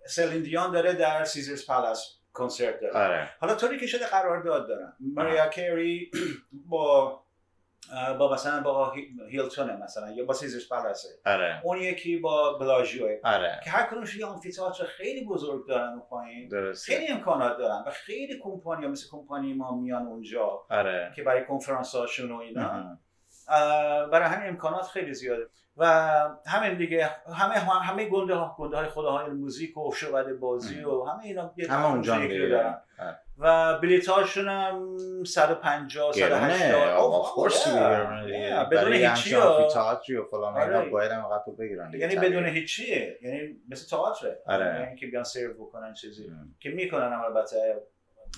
سلین 0.08 0.44
دیون 0.44 0.72
داره 0.72 0.94
در 0.94 1.24
سیزرز 1.24 1.66
پالاس 1.66 2.16
کنسرت 2.34 2.80
داره. 2.80 2.94
آره. 2.94 3.30
حالا 3.40 3.56
طوری 3.56 3.80
که 3.80 3.88
شده 3.88 4.06
قرارداد 4.06 4.68
دارن. 4.68 4.94
ماریا 5.00 5.48
کری 5.48 6.12
با 6.70 7.25
با 8.19 8.34
مثلا 8.34 8.62
با 8.62 8.91
هی- 8.91 9.08
هیلتونه 9.30 9.76
مثلا 9.76 10.12
یا 10.12 10.26
با 10.26 10.34
سیزرز 10.34 10.69
پالاسه 10.69 11.10
آره. 11.26 11.62
اون 11.63 11.78
یکی 11.78 12.17
با 12.17 12.54
بلاژیو. 12.58 13.08
آره. 13.24 13.60
که 13.63 13.69
هر 13.69 13.84
کدومش 13.88 14.15
یه 14.17 14.26
آمفی‌تئاتر 14.26 14.84
خیلی 14.84 15.26
بزرگ 15.26 15.67
دارن 15.67 15.89
اون 15.89 16.02
پایین. 16.10 16.74
خیلی 16.86 17.08
امکانات 17.08 17.58
دارن 17.58 17.84
و 17.88 17.91
خیلی 17.91 18.39
کمپانی 18.43 18.88
مثل 18.88 19.10
کمپانی 19.12 19.54
ما 19.54 19.76
میان 19.76 20.06
اونجا. 20.08 20.65
آره. 20.69 21.12
که 21.15 21.24
برای 21.24 21.45
کنفرانس 21.45 21.95
هاشون 21.95 22.32
و 22.32 22.38
اینا. 22.38 22.98
برای 24.12 24.28
همین 24.30 24.50
امکانات 24.50 24.86
خیلی 24.88 25.13
زیاده. 25.13 25.48
و 25.78 25.86
همین 26.48 26.78
دیگه 26.78 27.10
همه 27.36 27.54
همه 27.56 28.06
گنده 28.10 28.36
ها 28.36 28.56
گنده 28.60 28.78
های 28.78 28.88
خداهای 28.88 29.30
موزیک 29.30 29.78
و 29.78 29.92
شعبده 29.96 30.34
بازی 30.34 30.84
و 30.84 31.04
همه 31.04 31.24
اینا 31.24 31.54
همه 31.70 31.86
اونجا. 31.86 32.18
دارن. 32.50 32.82
و 33.38 33.78
بلیت 33.80 34.08
هاشون 34.10 34.48
هم 34.48 34.98
150 35.26 36.14
گرونه 36.14 36.58
180 36.58 36.90
آف 36.98 37.32
کورس 37.32 37.64
Yeah. 37.68 37.70
گرونه 37.70 38.26
دیگه 38.26 38.64
Yeah. 38.64 38.70
بدون 38.70 38.94
هیچی. 38.94 39.36
آمفی‌تئاتری 39.36 40.16
و 40.18 40.24
فلان 40.26 40.58
اینا 40.58 40.78
آره. 40.80 40.90
باید 40.90 41.12
هم 41.12 41.22
قبول 41.28 41.56
بگیرن 41.56 41.92
یعنی. 41.94 42.16
بدون 42.16 42.46
هیچیه 42.46 43.20
یعنی 43.22 43.56
مثل 43.70 43.90
تئاتره 43.90 44.42
آره. 44.48 44.80
یعنی 44.84 44.96
که 44.96 45.08
بیان 45.08 45.24
سرو 45.24 45.54
بکنن 45.54 45.94
چیزی. 45.94 46.32
که 46.60 46.70
می‌کنن 46.70 47.14
هم 47.14 47.22
البته 47.22 47.82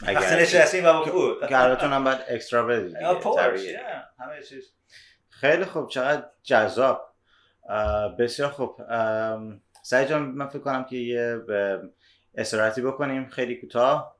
اگر- 0.08 0.39
نشستیم 0.39 0.86
و 0.86 0.93
با 0.93 1.06
فود 1.06 1.47
که 1.47 1.56
هم 1.58 2.04
باید 2.04 2.19
اکسترا 2.30 2.65
بدی 2.65 2.88
دیگه. 2.88 3.19
Of 3.19 3.23
course, 3.23 3.36
طبیعیه. 3.39 3.78
yeah. 3.78 4.21
همه 4.21 4.41
چیز 4.41 4.73
خیلی 5.30 5.65
خوب 5.65 5.88
چقدر 5.88 6.23
جذاب 6.43 7.07
بسیار 8.19 8.49
خوب. 8.49 8.82
ام، 8.89 9.62
سعید 9.84 10.08
جان 10.08 10.21
من 10.21 10.47
فکر 10.47 10.60
کنم 10.60 10.84
که 10.84 10.95
یه 10.97 11.41
استراحتی 12.36 12.82
بکنیم. 12.82 13.30
خیلی 13.30 13.56
کوتاه. 13.56 14.15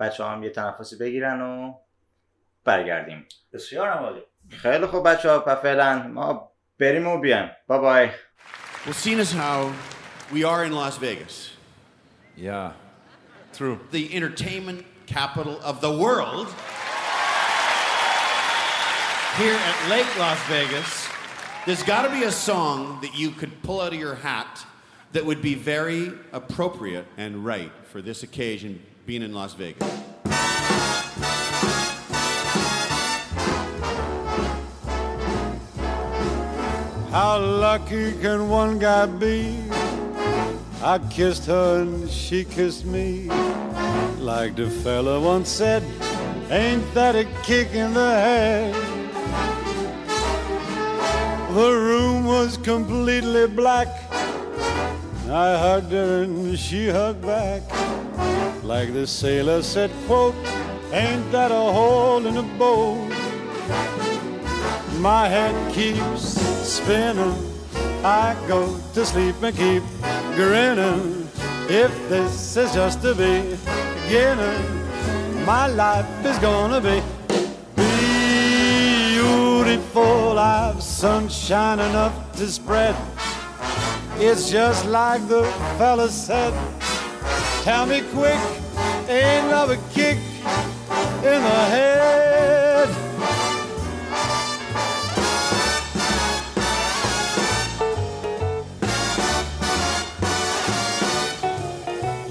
بچه 0.00 0.24
هم 0.24 0.42
یه 0.42 0.50
تنفسی 0.50 0.96
بگیرن 0.96 1.40
و 1.40 1.74
برگردیم. 2.64 3.26
بسیار 3.52 3.88
عالی. 3.88 4.22
خیلی 4.50 4.86
خوب 4.86 5.08
بچه 5.08 5.30
ها 5.30 5.54
فعلا 5.54 6.02
ما 6.02 6.52
بریم 6.78 7.06
و 7.06 7.18
بیایم. 7.18 7.50
بای 7.66 7.78
بای 7.78 8.08
Well, 8.86 8.92
seeing 8.92 9.20
as 9.20 9.32
how 9.32 9.70
we 10.34 10.42
are 10.44 10.64
in 10.64 10.72
Las 10.72 10.96
Vegas, 10.98 11.50
Yeah. 12.36 12.72
True. 13.56 13.78
the 13.92 14.04
entertainment 14.16 14.80
capital 15.06 15.56
of 15.70 15.80
the 15.80 15.92
world, 16.04 16.48
Here 19.38 19.58
at 19.70 19.76
Lake 19.88 20.10
Las 20.18 20.40
Vegas, 20.54 20.90
there's 21.64 21.82
got 21.84 22.02
to 22.02 22.10
be 22.10 22.24
a 22.24 22.32
song 22.32 22.98
that 23.02 23.16
you 23.16 23.30
could 23.30 23.62
pull 23.62 23.80
out 23.80 23.92
of 23.92 23.98
your 23.98 24.16
hat 24.16 24.66
that 25.12 25.24
would 25.24 25.40
be 25.40 25.54
very 25.54 26.12
appropriate 26.32 27.06
and 27.16 27.44
right 27.44 27.70
for 27.84 28.02
this 28.02 28.24
occasion 28.24 28.82
being 29.06 29.22
in 29.22 29.32
Las 29.32 29.54
Vegas. 29.54 29.88
How 37.10 37.38
lucky 37.38 38.12
can 38.20 38.48
one 38.48 38.78
guy 38.78 39.06
be? 39.06 39.62
I 40.82 40.98
kissed 41.10 41.46
her 41.46 41.82
and 41.82 42.10
she 42.10 42.44
kissed 42.44 42.86
me. 42.86 43.28
Like 44.18 44.56
the 44.56 44.68
fella 44.68 45.20
once 45.20 45.50
said, 45.50 45.84
ain't 46.50 46.92
that 46.94 47.14
a 47.14 47.24
kick 47.44 47.72
in 47.72 47.94
the 47.94 48.10
head? 48.10 48.91
The 51.54 51.70
room 51.70 52.24
was 52.24 52.56
completely 52.56 53.46
black. 53.46 53.88
I 55.28 55.58
hugged 55.58 55.92
her 55.92 56.22
and 56.22 56.58
she 56.58 56.88
hugged 56.88 57.20
back. 57.20 57.60
Like 58.64 58.94
the 58.94 59.06
sailor 59.06 59.62
said, 59.62 59.90
quote, 60.06 60.34
ain't 60.92 61.30
that 61.30 61.50
a 61.50 61.64
hole 61.76 62.24
in 62.24 62.36
the 62.36 62.48
boat? 62.56 63.06
My 65.00 65.28
head 65.28 65.54
keeps 65.74 66.40
spinning. 66.66 67.36
I 68.02 68.34
go 68.48 68.80
to 68.94 69.04
sleep 69.04 69.36
and 69.42 69.54
keep 69.54 69.82
grinning. 70.34 71.28
If 71.68 71.92
this 72.08 72.56
is 72.56 72.72
just 72.72 73.02
the 73.02 73.14
beginning, 73.14 75.44
my 75.44 75.66
life 75.66 76.08
is 76.24 76.38
gonna 76.38 76.80
be 76.80 77.02
beautiful. 79.76 80.38
I've 80.38 80.82
sunshine 80.82 81.80
enough 81.80 82.36
to 82.36 82.46
spread. 82.46 82.94
It's 84.16 84.50
just 84.50 84.84
like 84.86 85.26
the 85.28 85.44
fella 85.78 86.08
said. 86.08 86.52
Tell 87.62 87.86
me 87.86 88.02
quick, 88.12 88.38
ain't 89.08 89.48
love 89.48 89.70
a 89.70 89.78
kick 89.94 90.18
in 91.24 91.40
the 91.48 91.62
head? 91.74 92.88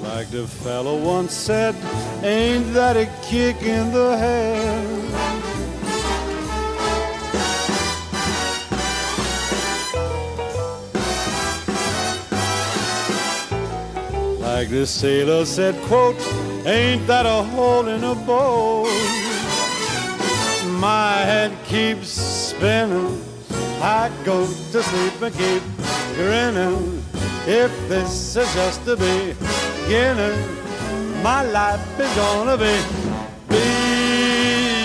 Like 0.03 0.29
the 0.29 0.45
fellow 0.47 0.97
once 0.97 1.33
said, 1.33 1.75
ain't 2.23 2.73
that 2.73 2.97
a 2.97 3.09
kick 3.23 3.63
in 3.63 3.91
the 3.91 4.15
head? 4.17 5.30
Like 14.61 14.69
the 14.69 14.85
sailor 14.85 15.43
said, 15.43 15.73
quote, 15.85 16.15
ain't 16.67 17.07
that 17.07 17.25
a 17.25 17.41
hole 17.41 17.87
in 17.87 18.03
a 18.03 18.13
boat? 18.13 18.85
My 20.79 21.15
head 21.25 21.51
keeps 21.65 22.09
spinning. 22.09 23.23
I 23.81 24.11
go 24.23 24.45
to 24.45 24.83
sleep 24.83 25.19
and 25.19 25.33
keep 25.33 25.63
grinning. 26.13 27.03
If 27.47 27.71
this 27.89 28.35
is 28.35 28.53
just 28.53 28.85
the 28.85 28.97
beginning, 28.97 30.37
my 31.23 31.41
life 31.41 31.99
is 31.99 32.13
gonna 32.13 32.55
be 32.55 32.77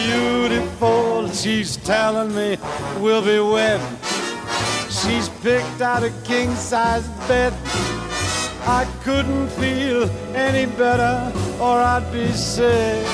beautiful. 0.09 1.29
She's 1.33 1.77
telling 1.77 2.35
me 2.35 2.57
we'll 2.99 3.21
be 3.21 3.41
wed. 3.41 3.83
She's 4.89 5.29
picked 5.45 5.83
out 5.83 6.03
a 6.03 6.11
king 6.25 6.55
size 6.55 7.07
bed. 7.29 7.53
I 8.80 8.82
couldn't 9.04 9.48
feel 9.50 10.02
any 10.36 10.66
better 10.66 11.16
or 11.60 11.76
I'd 11.94 12.08
be 12.12 12.28
sick. 12.32 13.06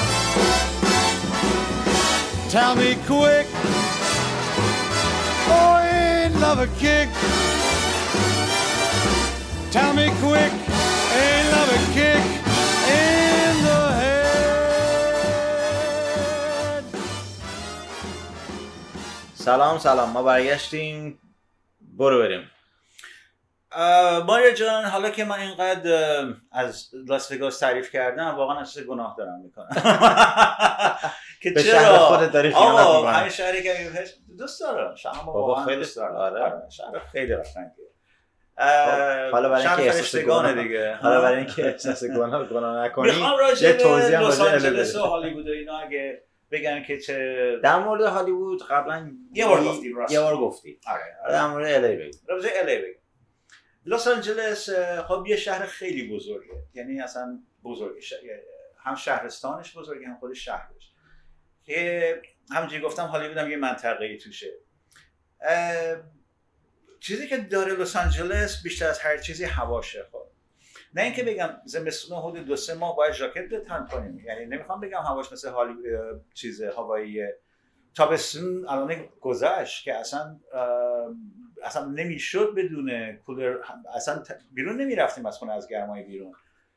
Tell 2.50 2.76
me 2.76 2.96
quick, 3.12 3.48
oh, 5.58 5.74
ain't 5.84 6.36
love 6.46 6.60
a 6.60 6.70
kick? 6.84 7.10
Tell 9.76 9.92
me 10.00 10.08
quick, 10.24 10.54
ain't 11.22 11.48
love 11.56 11.70
a 11.78 11.82
kick 11.98 12.24
in 13.04 13.54
the 13.68 13.82
head? 14.02 14.18
سلام 19.36 19.78
سلام 19.78 20.14
ما 20.14 20.22
برگشتیم 20.24 21.20
برو 21.98 22.18
بریم 22.18 22.42
اه، 22.42 22.48
ماریا 24.27 24.51
جان 24.51 24.85
حالا 24.85 25.11
که 25.11 25.25
من 25.25 25.39
اینقدر 25.41 26.25
از 26.53 26.89
لاس 27.09 27.33
وگاس 27.33 27.59
تعریف 27.59 27.93
کردم 27.93 28.35
واقعا 28.37 28.59
احساس 28.59 28.83
گناه 28.85 29.15
دارم 29.19 29.41
می‌کنم؟ 29.41 29.69
که 31.43 31.51
چرا 31.55 31.63
شهر 31.63 31.97
خودت 31.99 32.33
داری 32.33 32.53
آقا. 32.53 33.07
همین 33.11 33.31
شهری 33.31 33.63
که 33.63 33.77
دوست 34.39 34.61
دارم. 34.61 34.95
شهر 34.95 35.25
بابا 35.27 35.65
خیلی- 35.65 35.77
دوست 35.77 35.97
دارم. 35.97 36.17
آره. 36.17 36.53
شهر 36.71 36.99
خیلی 37.13 37.37
قشنگه. 37.37 37.73
خب، 38.59 39.33
حالا 39.33 39.49
برای 39.49 39.67
اینکه 39.67 39.83
احساس 39.83 40.17
گناه- 40.17 40.63
دیگه. 40.63 40.95
حالا 40.95 41.21
برای 41.21 41.37
اینکه 41.39 41.67
احساس 41.67 42.05
گناه 42.05 42.49
گناه 42.49 42.85
نکنی 42.85 43.13
یه 43.61 43.73
توضیح 43.73 44.19
هم 44.19 44.25
لس 44.27 44.97
هالیوود 44.97 45.49
و 45.49 45.51
اینا 45.53 45.79
اگه 45.79 46.23
بگن 46.51 46.83
که 46.83 46.99
چه 46.99 47.43
در 47.63 47.79
مورد 47.79 48.03
هالیوود 48.03 48.63
قبلا 48.71 49.11
یه 49.35 49.47
بار 49.47 49.65
گفتی،. 49.65 49.95
یه 50.11 50.21
بار 50.21 50.37
گفتی 50.37 50.81
آره 50.87 51.33
در 51.33 51.47
مورد 51.47 51.85
الی 51.85 51.97
بگو 51.97 52.19
راجع 52.29 52.49
الی 52.63 52.77
بگم 52.79 53.02
لس 53.87 54.07
آنجلس 54.09 54.71
خب 55.09 55.25
یه 55.27 55.37
شهر 55.37 55.67
خیلی 55.67 56.15
بزرگه. 56.17 56.53
یعنی 56.75 57.01
اصلا 57.01 57.39
بزرگه 57.65 58.01
ش- 58.01 58.15
هم 58.79 58.95
شهرستانش 58.95 59.77
بزرگه 59.77 60.09
هم 60.09 60.17
خود 60.19 60.33
شهرش. 60.33 60.93
که 61.65 62.23
همونجوری 62.51 62.83
گفتم 62.83 63.07
هالیوود 63.07 63.51
یه 63.51 63.57
منطقه 63.57 64.05
ای 64.05 64.19
توشه 64.19 64.53
چیزی 67.01 67.29
که 67.29 67.37
داره 67.39 67.75
لس 67.75 67.97
آنجلس 67.97 68.63
بیشتر 68.63 68.89
از 68.89 68.99
هر 68.99 69.19
چیزی 69.19 69.45
هواشه 69.45 70.07
خب. 70.13 70.23
نه 70.95 71.03
اینکه 71.03 71.25
بگم 71.25 71.51
زمستون 71.65 72.19
حدود 72.19 72.47
دو 72.47 72.57
سه 72.57 72.75
ماه 72.75 72.97
باید 72.97 73.13
ژاکت 73.13 73.49
بتن 73.49 73.87
کنیم. 73.87 74.19
یعنی 74.19 74.47
نمی‌خوام 74.47 74.81
بگم 74.81 75.03
هواش 75.03 75.33
مثل 75.33 75.51
حالی 75.51 75.75
چیز 76.35 76.63
هوایی 76.63 77.23
تابستون 77.95 78.69
الان 78.69 79.09
گذشت 79.21 79.85
که 79.85 79.95
اصلا 79.95 80.41
اصلا 81.65 81.85
نمی‌شد 81.85 82.55
بدون 82.57 83.13
کولر 83.13 83.57
اصلا 83.95 84.23
بیرون 84.53 84.81
نمی‌رفتیم 84.81 85.27
از 85.27 85.39
خونه 85.39 85.53
از 85.53 85.69
گرمای 85.69 86.03
بیرون. 86.03 86.33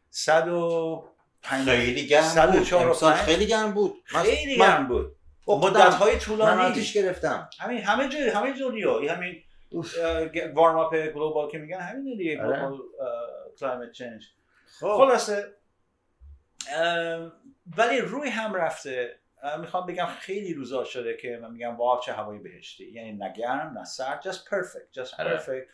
صد 0.10 0.48
و 0.48 1.04
خیلی 1.42 2.08
گرم 2.08 2.22
صد 2.22 2.56
و 2.56 2.64
چهار. 2.64 3.14
خیلی 3.14 3.46
گرم 3.48 3.72
بود. 3.74 3.96
من- 4.14 4.24
خیلی 4.24 4.58
من- 4.58 4.66
گرم 4.68 4.88
بود. 4.88 5.16
مدت 5.48 5.94
های 5.94 6.14
من 6.14 6.20
طولانی 6.20 6.62
آتیش 6.62 6.94
گرفتم. 6.94 7.50
همین 7.60 7.84
همه 7.84 8.10
جای 8.10 8.30
همه 8.30 8.54
جوریو 8.54 8.90
این 8.90 9.10
همین 9.10 9.44
warm 10.54 10.78
up 10.78 10.96
global 10.96 11.52
که 11.52 11.58
میگن 11.58 11.80
همین 11.80 12.18
دیگه. 12.18 12.36
global 12.36 12.80
climate 13.60 13.92
change 13.92 14.24
خلاصه 14.80 15.54
ولی 17.78 18.02
روی 18.02 18.30
هم 18.30 18.54
رفته. 18.54 19.20
می‌خوام 19.62 19.86
بگم 19.86 20.06
خیلی 20.06 20.54
روزا 20.54 20.84
شده 20.84 21.18
که 21.18 21.40
من 21.42 21.52
میگم 21.52 21.76
wow 21.76 22.00
چه 22.00 22.14
هوای 22.14 22.40
بهشتی. 22.40 22.92
یعنی 22.92 23.12
نه 23.12 23.34
گرم 23.34 23.78
نه 23.78 23.84
سرد 23.84 24.32
just 24.32 24.36
perfect 24.36 25.00
just 25.00 25.20
آره. 25.20 25.38
perfect. 25.38 25.68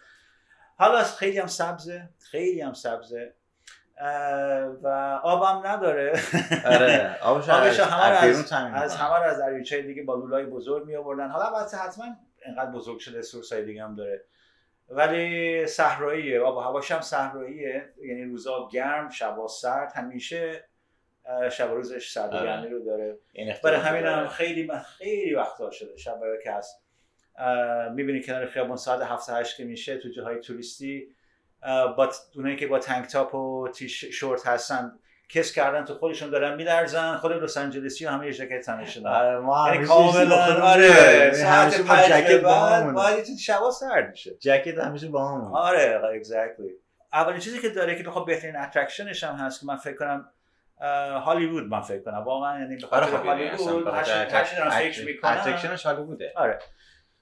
حالا 0.77 1.03
خیلی 1.03 1.39
هم 1.39 1.47
سبزه 1.47 2.09
خیلی 2.19 2.61
هم 2.61 2.73
سبزه. 2.73 3.33
و 4.83 5.19
آبم 5.23 5.67
نداره. 5.67 6.19
آره. 6.65 7.17
آبش 7.21 7.49
آبش 7.59 7.79
از 7.79 7.87
همه 7.87 8.03
از 8.03 8.53
از. 8.53 8.95
همه 8.95 9.13
از 9.13 9.39
دریاچه 9.39 9.81
دیگه 9.81 10.03
با 10.03 10.15
لولای 10.15 10.45
بزرگ 10.45 10.85
می 10.85 10.95
آوردن 10.95 11.29
حالا 11.29 11.45
البته 11.45 11.77
حتما 11.77 12.05
اینقدر 12.45 12.71
بزرگ 12.71 12.99
شده 12.99 13.21
سورسای 13.21 13.65
دیگه 13.65 13.83
هم 13.83 13.95
داره. 13.95 14.25
ولی 14.89 15.67
صحراییه. 15.67 16.41
آب 16.41 16.57
و 16.57 16.59
هواش 16.59 16.91
هم 16.91 17.01
صحراییه. 17.01 17.93
یعنی 18.03 18.23
روزا 18.23 18.69
گرم 18.71 19.09
شبا 19.09 19.47
سرد. 19.47 19.91
همیشه 19.95 20.63
شب 21.51 21.71
روزش 21.71 22.11
سرد 22.11 22.33
و 22.33 22.37
آره. 22.37 22.69
رو 22.69 22.85
داره 22.85 23.17
برای 23.63 23.79
همین 23.79 24.05
هم. 24.05 24.27
خیلی 24.27 24.65
من 24.65 24.79
خیلی 24.79 25.35
وقتا 25.35 25.71
شده 25.71 25.97
شب 25.97 26.19
که 26.43 26.51
هست 26.51 26.83
می‌بینی 27.91 28.23
کنار 28.23 28.45
خیابون 28.45 28.75
ساعت 28.75 29.01
7 29.01 29.29
8 29.29 29.57
که 29.57 29.63
میشه 29.63 29.97
تو 29.97 30.09
جاهای 30.09 30.39
توریستی 30.39 31.07
با 31.97 32.09
اونایی 32.35 32.55
که 32.55 32.67
با 32.67 32.79
tank 32.79 33.05
top 33.05 33.35
و 33.35 33.67
تی‌شرت 33.67 34.47
هستن 34.47 34.99
کز 35.29 35.53
کردن 35.53 35.85
تو 35.85 35.93
خودشون 35.93 36.29
دارن 36.29 36.55
میلرزن 36.55 37.17
خود 37.17 37.31
لس 37.31 37.57
آنجلسی 37.57 38.05
همه 38.05 38.25
یه 38.25 38.33
jacket 38.33 38.65
تنشون 38.65 39.03
دارن. 39.03 39.15
آره 39.15 39.39
ما 39.39 39.71
یعنی 39.73 39.85
کاملا 39.85 40.61
آره. 40.61 41.33
ساعت 41.33 41.81
jacket 42.11 42.41
با 42.41 42.49
بعد 42.49 42.81
همونه. 42.81 42.93
باید 42.93 43.25
تو 43.25 43.31
شبا 43.39 43.71
سرد 43.71 44.09
میشه 44.09 44.31
jacket 44.39 44.77
همیشه 44.77 45.07
با 45.07 45.27
همون 45.27 45.55
آره 45.55 46.01
exactly 46.15 46.69
اولین 47.13 47.39
چیزی 47.39 47.59
که 47.59 47.69
داره 47.69 47.95
که 47.95 48.03
بخواد 48.03 48.25
بهترین 48.25 48.55
attraction 48.55 49.12
ش 49.12 49.23
هم 49.23 49.35
هست 49.35 49.59
که 49.59 49.65
من 49.65 49.75
فکر 49.77 49.95
کنم 49.95 50.29
هالیوود 51.25 51.63
من 51.63 51.81
فکر 51.81 52.03
کنم. 52.03 52.23
واقعا 52.23 52.59
یعنی 52.59 52.75
به 52.75 52.87
آره 52.91 53.05
خاطر 53.05 53.17
خب 53.17 53.25
یعنی 53.25 53.47
هالیوود 53.47 53.93
فکر 54.71 55.05
می‌کنم. 55.05 55.31
اترکشنش 55.31 55.85
حالی 55.85 56.03
بوده 56.03 56.33
آره. 56.35 56.59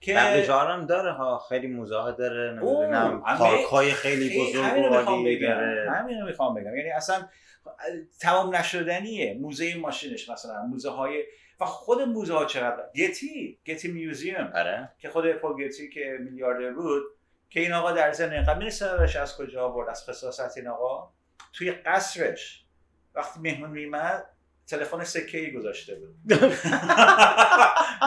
که 0.02 0.20
هم 0.20 0.86
داره 0.86 1.12
ها 1.12 1.38
خیلی 1.50 1.68
موزه 1.68 2.12
داره 2.18 2.52
نمی‌دونم 2.52 3.24
پارک 3.38 3.66
های 3.66 3.92
خیلی 3.92 4.42
بزرگ 4.42 4.92
و 4.92 4.96
عالی 4.96 5.40
داره. 5.40 5.92
همینو 5.92 6.26
می‌خوام 6.26 6.56
بگم. 6.56 6.76
یعنی 6.76 6.90
اصلا 6.90 7.28
تمام 8.20 8.56
نشدنیه 8.56 9.38
موزه 9.42 9.78
ماشینش 9.78 10.30
مثلا 10.30 10.62
موزه 10.62 10.90
های 10.90 11.24
و 11.60 11.66
خود 11.66 12.02
موزه 12.02 12.34
ها 12.34 12.46
چقدر؟ 12.46 12.84
گتی 12.96 13.60
گتی 13.66 13.92
میوزیوم 13.92 14.52
آره. 14.56 14.90
که 14.98 15.10
خود 15.10 15.32
پول 15.32 15.66
گتی 15.66 15.90
که 15.90 16.18
میلیاردر 16.20 16.72
بود 16.72 17.04
که 17.50 17.60
این 17.60 17.74
آقا 17.74 17.92
در 17.92 18.34
اینقدر 18.34 18.58
می‌رسه 18.58 19.20
از 19.20 19.38
کجا 19.38 19.66
آورد؟ 19.66 19.90
از 19.90 20.10
خصاصت 20.10 20.58
این 20.58 20.68
آقا؟ 20.68 21.14
توی 21.54 21.72
قصرش. 21.72 22.66
وقتی 23.20 23.40
مهمون 23.40 23.70
میمد 23.70 24.26
تلفن 24.68 25.04
سکه 25.04 25.38
ای 25.38 25.54
گذاشته 25.54 25.96
بود. 25.96 26.16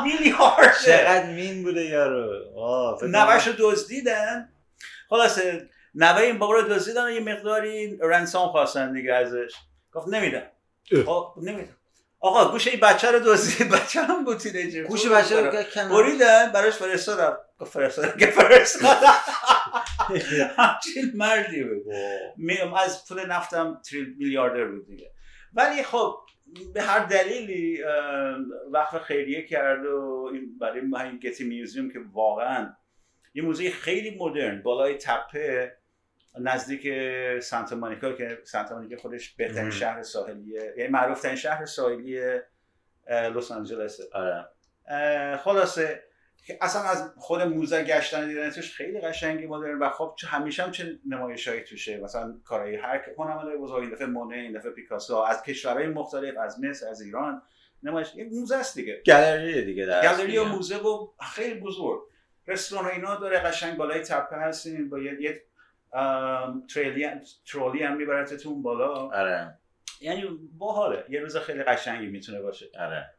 میلیارد 0.04 0.74
چقدر 0.84 1.32
مین 1.32 1.62
بوده 1.62 1.84
یارو. 1.84 2.44
نوش 3.02 3.46
رو 3.46 3.52
دزدیدن. 3.58 4.52
خلاصه 5.08 5.68
نوه 5.94 6.20
این 6.20 6.38
بابا 6.38 6.54
رو 6.54 6.62
دزدیدن 6.62 7.06
و 7.06 7.10
یه 7.10 7.20
مقداری 7.20 7.98
رنسان 8.00 8.48
خواستن 8.48 8.92
دیگه 8.92 9.14
ازش. 9.14 9.54
گفت 9.92 10.08
نمیدم. 10.08 10.46
خب 11.06 11.34
نمیدم. 11.42 11.76
آقا 12.24 12.52
گوش 12.52 12.68
این 12.68 12.80
بچه 12.80 13.10
رو 13.10 13.18
دزدید 13.18 13.68
بچه 13.76 14.02
هم 14.02 14.24
بود 14.24 14.38
تینیجر 14.38 14.82
گوش. 14.82 15.08
بچه 15.08 15.40
رو 15.40 15.64
بریدن 15.90 16.52
براش 16.52 16.74
فرستادم. 16.74 17.38
فرستادم. 17.66 18.18
که 18.18 18.26
فرستادم. 18.26 19.14
همچین 20.58 21.12
مردی 21.14 21.64
بود. 21.64 21.82
از 22.76 23.08
پول 23.08 23.26
نفتم 23.26 23.80
میلیاردر 24.18 24.64
بود 24.64 24.86
دیگه. 24.86 25.12
ولی 25.54 25.82
خب 25.82 26.16
به 26.74 26.82
هر 26.82 26.98
دلیلی 26.98 27.82
وقت 28.72 28.98
خیریه 28.98 29.46
کرد 29.46 29.86
و 29.86 30.30
این 30.32 30.58
برای 30.58 30.80
همین 30.80 31.18
گتی 31.22 31.44
میوزیوم 31.44 31.92
که 31.92 31.98
واقعا 32.12 32.72
یه 33.34 33.42
موزه 33.42 33.70
خیلی 33.70 34.16
مدرن 34.20 34.62
بالای 34.62 34.94
تپه. 34.94 35.76
نزدیک 36.40 36.88
سانتا 37.40 37.76
مونیکا 37.76 38.12
که 38.12 38.38
سانتا 38.44 38.74
مونیکا 38.74 38.96
خودش 39.02 39.34
بهترین. 39.34 39.70
شهر 39.70 40.02
ساحلیه. 40.02 40.74
یعنی 40.76 40.90
معروف 40.90 41.20
ترین 41.22 41.36
شهر 41.36 41.64
ساحلی 41.66 42.20
لس 43.10 43.50
آنجلسه 43.50 44.04
آره. 44.12 44.46
خلاصه 45.36 46.02
که 46.46 46.58
اصلا 46.60 46.82
از 46.82 47.10
خود 47.16 47.42
موزه 47.42 47.84
گشتن 47.84 48.28
دیدن 48.28 48.50
توش 48.50 48.74
خیلی 48.76 49.00
قشنگی 49.00 49.46
مدرن 49.46 49.78
و 49.78 49.88
خب 49.90 50.14
چه- 50.18 50.26
همیشه 50.26 50.62
هم 50.62 50.70
چه 50.70 50.98
نمایشایی 51.08 51.60
توشه. 51.60 52.00
مثلا 52.00 52.34
کارهای 52.44 52.76
هر 52.76 53.04
هنرمند 53.18 53.56
بزرگ 53.58 53.82
این 53.82 53.90
دفعه 53.90 54.06
مونه 54.06 54.36
این 54.36 54.52
دفعه 54.52 54.70
پیکاسو 54.70 55.16
از 55.16 55.42
کشورهای 55.42 55.86
مختلف 55.86 56.34
از 56.38 56.60
مصر 56.64 56.88
از 56.88 57.00
ایران. 57.00 57.42
نمایش 57.82 58.14
یک 58.14 58.28
موزه 58.32 58.56
است 58.56 58.74
دیگه. 58.74 59.02
گالری 59.06 59.64
دیگه 59.64 59.86
در 59.86 60.02
گالری 60.02 60.38
و. 60.38 60.44
موزه 60.44 60.76
و 60.76 61.08
خیلی 61.34 61.60
بزرگ. 61.60 62.00
رستوران 62.46 62.90
اینا 62.90 63.16
داره 63.16 63.38
قشنگ 63.38 63.76
بالای 63.76 64.00
تپه 64.00 64.36
هستین 64.36 64.88
با 64.88 64.98
یه, 64.98 65.42
تریلی 66.74 67.10
ترولی 67.46 67.82
هم 67.82 67.96
میبرتتون 67.96 68.62
بالا. 68.62 68.94
آره. 68.94 69.58
یعنی 70.00 70.24
باحاله. 70.58 71.04
یه 71.08 71.20
روز 71.20 71.36
خیلی 71.36 71.62
قشنگی 71.62 72.06
می‌تونه 72.06 72.40
باشه. 72.40 72.66
آره. 72.78 73.10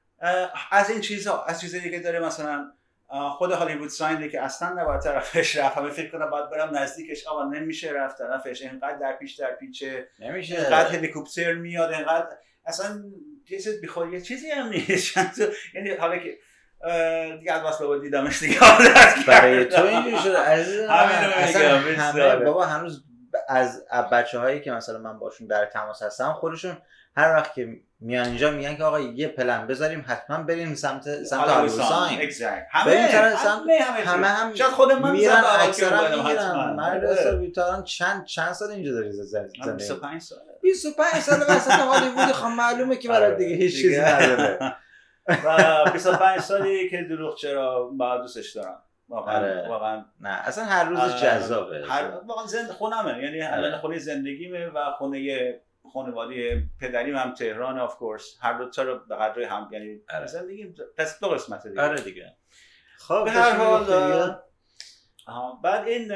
از 0.71 0.89
این 0.89 1.01
چیزها 1.01 1.45
از 1.45 1.61
چیزایی 1.61 1.91
که 1.91 1.99
داره 1.99 2.19
مثلا 2.19 2.71
خود 3.37 3.51
هالیوود 3.51 3.89
ساین 3.89 4.29
که 4.29 4.41
اصلا 4.41 4.69
نباید 4.81 5.01
طرفش 5.01 5.55
رفت. 5.55 5.77
همه 5.77 5.89
فکر 5.89 6.11
کنم 6.11 6.29
باید 6.29 6.49
برم 6.49 6.77
نزدیکش. 6.77 7.27
آقا 7.27 7.43
نمیشه 7.43 7.91
رفت 7.91 8.17
طرفش. 8.17 8.61
اینقدر 8.61 8.97
در 8.97 9.13
پیش 9.13 9.35
در 9.35 9.55
پیچه. 9.55 10.07
نمیشه. 10.19 10.55
اینقدر 10.55 10.89
هلیکوپتر 10.89 11.53
میاد. 11.53 11.93
اینقدر 11.93 12.27
اصلا 12.65 13.03
چیز 13.49 13.67
یه 14.11 14.21
چیزی 14.21 14.49
هم 14.51 14.69
نیست. 14.69 15.17
یعنی 15.75 15.89
حالا 15.89 16.17
که 16.17 16.37
دیگه 17.39 17.53
از 17.53 17.63
بس 17.63 17.81
بابا 17.81 17.97
دیدمش 17.97 18.39
دیگه 18.39 18.59
برای 19.27 19.65
کردم. 19.69 19.81
تو 19.81 19.87
اینجوری 19.87 20.17
شده 20.17 20.37
عزیزم 20.37 20.87
همه. 21.97 22.35
بابا 22.35 22.65
هنوز 22.65 23.03
از 23.49 23.83
بچه 24.11 24.39
هایی 24.39 24.61
که 24.61 24.71
مثلا 24.71 24.97
من 24.97 25.19
باشون 25.19 25.47
در 25.47 25.65
تماس 25.65 26.01
هستم 26.03 26.33
خودشون 26.33 26.77
هر 27.17 27.35
وقت 27.35 27.53
که 27.53 27.67
میان 27.99 28.25
اینجا 28.25 28.51
میگن 28.51 28.75
که 28.75 28.83
آقا 28.83 28.99
یه 28.99 29.27
پلن 29.27 29.67
بذاریم 29.67 30.05
حتما 30.07 30.43
بریم 30.43 30.75
سمت 30.75 31.23
سمت 31.23 31.39
هالیوود 31.39 31.79
هالیوود 31.79 32.29
ساین 32.29 32.29
Exact. 32.29 32.85
بریم 32.85 33.01
همه 33.01 33.79
همه 33.79 33.99
همه 34.05 34.27
هم 34.27 34.53
شاید 34.55 34.71
خود 34.71 34.91
من 34.91 35.11
میرن 35.11 35.43
اکثرا 35.59 36.01
می‌گیرن. 36.23 36.73
مرد 36.75 37.05
آره. 37.05 37.15
حسابی 37.19 37.51
تا 37.51 37.65
الان 37.65 37.83
چند 37.83 38.25
چند 38.25 38.51
سال 38.53 38.71
اینجا 38.71 38.91
داری 38.91 39.11
زندگی 39.11 39.59
من 39.59 39.65
زندگی 39.65 39.77
25 39.77 40.21
ساله 40.21 40.41
25 40.61 41.13
سال 41.23 41.39
وسط 41.49 41.71
هالیوود 41.71 42.31
خب 42.31 42.47
معلومه 42.47 42.95
که 42.95 43.09
برات 43.09 43.23
آره. 43.33 43.35
دیگه 43.35 43.55
هیچ 43.55 43.81
چیزی. 43.81 44.01
نداره 44.01 44.75
و 45.27 45.85
25 45.93 46.39
سالی 46.39 46.89
که 46.89 47.01
دروغ 47.01 47.35
چرا 47.35 47.83
با 47.83 48.17
دوستش 48.17 48.55
دارم. 48.55 48.83
واقعا 49.09 49.37
آره. 49.37 49.67
واقعا 49.69 50.05
نه 50.19 50.29
اصلا 50.29 50.65
هر 50.65 50.83
روزش 50.83 51.01
آه، 51.01 51.21
جذابه. 51.21 51.85
هر 51.89 52.03
واقعا 52.27 52.45
زند 52.45 52.69
خونمه. 52.69 53.23
یعنی 53.23 53.41
آره. 53.41 53.53
الان 53.53 53.77
خونه 53.77 53.97
زندگیمه 53.97 54.67
و 54.67 54.91
خونه 54.91 55.53
خانواده 55.93 56.63
پدریم 56.81 57.15
هم 57.15 57.33
تهران 57.33 57.79
آف 57.79 57.95
کورس 57.95 58.37
هر 58.41 58.53
دو 58.53 58.69
تا 58.69 58.83
رو 58.83 58.99
به 59.09 59.15
قدر 59.15 59.41
هم 59.41 59.69
یعنی 59.71 60.01
آره. 60.13 60.25
زندگی 60.25 60.75
پس 60.97 61.19
دو 61.19 61.29
قسمت 61.29 61.67
دیگه. 61.67 61.81
آره 61.81 62.01
دیگه. 62.01 62.35
خب 62.97 63.23
به 63.23 63.31
هر 63.31 63.55
حال 63.55 64.35
بعد 65.63 65.87
این 65.87 66.11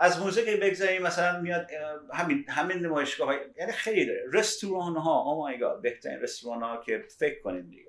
از 0.00 0.20
موزیک 0.20 0.60
بگذاریم 0.60 1.02
مثلا 1.02 1.40
میاد 1.40 1.70
همین 2.14 2.44
همین 2.48 2.78
نمایشگاه 2.78 3.26
های 3.28 3.38
یعنی 3.56 3.72
خیلی 3.72 4.06
داره. 4.06 4.24
رستوران 4.32 4.96
ها 4.96 5.20
او 5.20 5.38
مای 5.38 5.58
گاد 5.58 5.82
بهترین 5.82 6.20
رستوران 6.20 6.62
ها 6.62 6.76
که 6.76 7.04
فکر 7.18 7.40
کنیم 7.40 7.70
دیگه. 7.70 7.84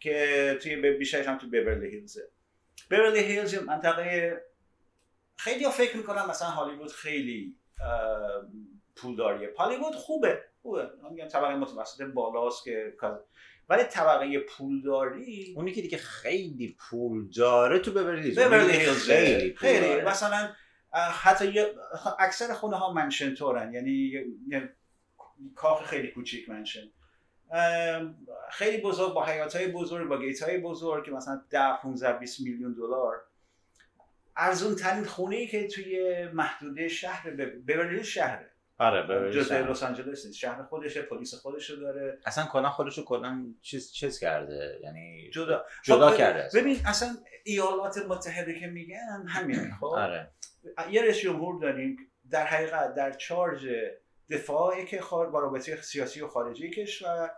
که 0.00 0.58
توی 0.62 0.76
بیشترش 0.76 1.26
هم 1.26 1.38
تو 1.38 1.48
بیورلی 1.48 1.90
هیلزه 1.90 2.28
بیورلی 2.90 3.18
هیلز 3.18 3.54
منطقه 3.54 4.36
خیلی 5.36 5.64
ها 5.64 5.70
فکر 5.70 5.96
می‌کنن 5.96 6.26
مثلا 6.30 6.48
هالیوود 6.48 6.92
خیلی 6.92 7.56
پولداریه 8.96 9.54
هالیوود 9.58 9.94
خوبه 9.94 10.44
خوبه. 10.62 10.90
من 11.02 11.12
میگم 11.12 11.28
طبقه 11.28 11.54
متوسط 11.54 12.02
بالاست 12.02 12.64
که 12.64 12.94
ولی 13.68 13.84
طبقه 13.84 14.38
پولداری 14.38 15.54
اونی 15.56 15.72
که 15.72 15.82
دیگه 15.82 15.98
خیلی 15.98 16.76
پول 16.78 17.30
داره 17.30 17.78
تو 17.78 17.92
ببرلی 17.92 18.22
هیلز 18.22 19.08
خیلی 19.10 19.54
خیلی. 19.54 20.00
مثلا 20.00 20.50
حتی 20.92 21.64
اکثر 22.18 22.54
خونه 22.54 22.76
ها 22.76 22.92
منشن 22.92 23.34
تورن 23.34 23.72
یعنی 23.72 24.12
کاخ 25.54 25.84
خیلی 25.84 26.08
کوچیک 26.08 26.48
منشن. 26.48 26.88
خیلی 28.50 28.80
بزرگ 28.80 29.14
با 29.14 29.24
حیات 29.24 29.56
های 29.56 29.68
بزرگ 29.68 30.08
با 30.08 30.18
گیت 30.18 30.42
های 30.42 30.58
بزرگ 30.58 31.04
که 31.04 31.10
مثلا 31.10 31.42
10 31.50 31.72
15 31.82 32.12
20 32.12 32.40
میلیون 32.40 32.72
دلار. 32.72 33.22
ارزون 34.36 34.74
ترین 34.74 35.04
خونه 35.04 35.36
ای 35.36 35.46
که 35.46 35.68
توی 35.68 36.24
محدوده 36.32 36.88
شهر 36.88 37.30
ببرلی 37.30 38.04
شهره. 38.04 38.50
آره 38.78 39.30
جزء 39.32 39.58
لس 39.58 39.82
آنجلس 39.82 40.26
نیست 40.26 40.38
شهر 40.38 40.62
خودشه 40.62 41.02
پلیس 41.02 41.34
خودشو 41.34 41.76
داره. 41.76 42.18
اصلا 42.26 42.46
کلا 42.46 42.70
خودشو 42.70 43.04
کلا 43.04 43.46
چیز 43.62 43.92
چیز 43.92 44.18
کرده 44.18 44.80
یعنی 44.82 45.30
جدا. 45.30 45.64
جدا 45.82 46.10
خب، 46.10 46.16
کرده. 46.16 46.60
ببین 46.60 46.76
اصلا. 46.86 47.16
ایالات 47.44 47.98
متحده 47.98 48.60
که 48.60 48.66
میگن 48.66 49.24
همین 49.28 49.74
خب؟ 49.80 49.86
آره. 49.86 50.30
یه 50.90 51.02
رئیس 51.02 51.18
جمهور 51.18 51.60
داریم 51.60 51.96
در 52.30 52.46
حقیقت 52.46 52.94
در 52.94 53.12
چارج 53.12 53.68
دفاعی 54.30 54.84
که 54.84 55.00
خار 55.00 55.30
با 55.30 55.40
رابطه 55.40 55.76
سیاسی 55.76 56.20
و 56.20 56.28
خارجی 56.28 56.70
کشور 56.70 57.30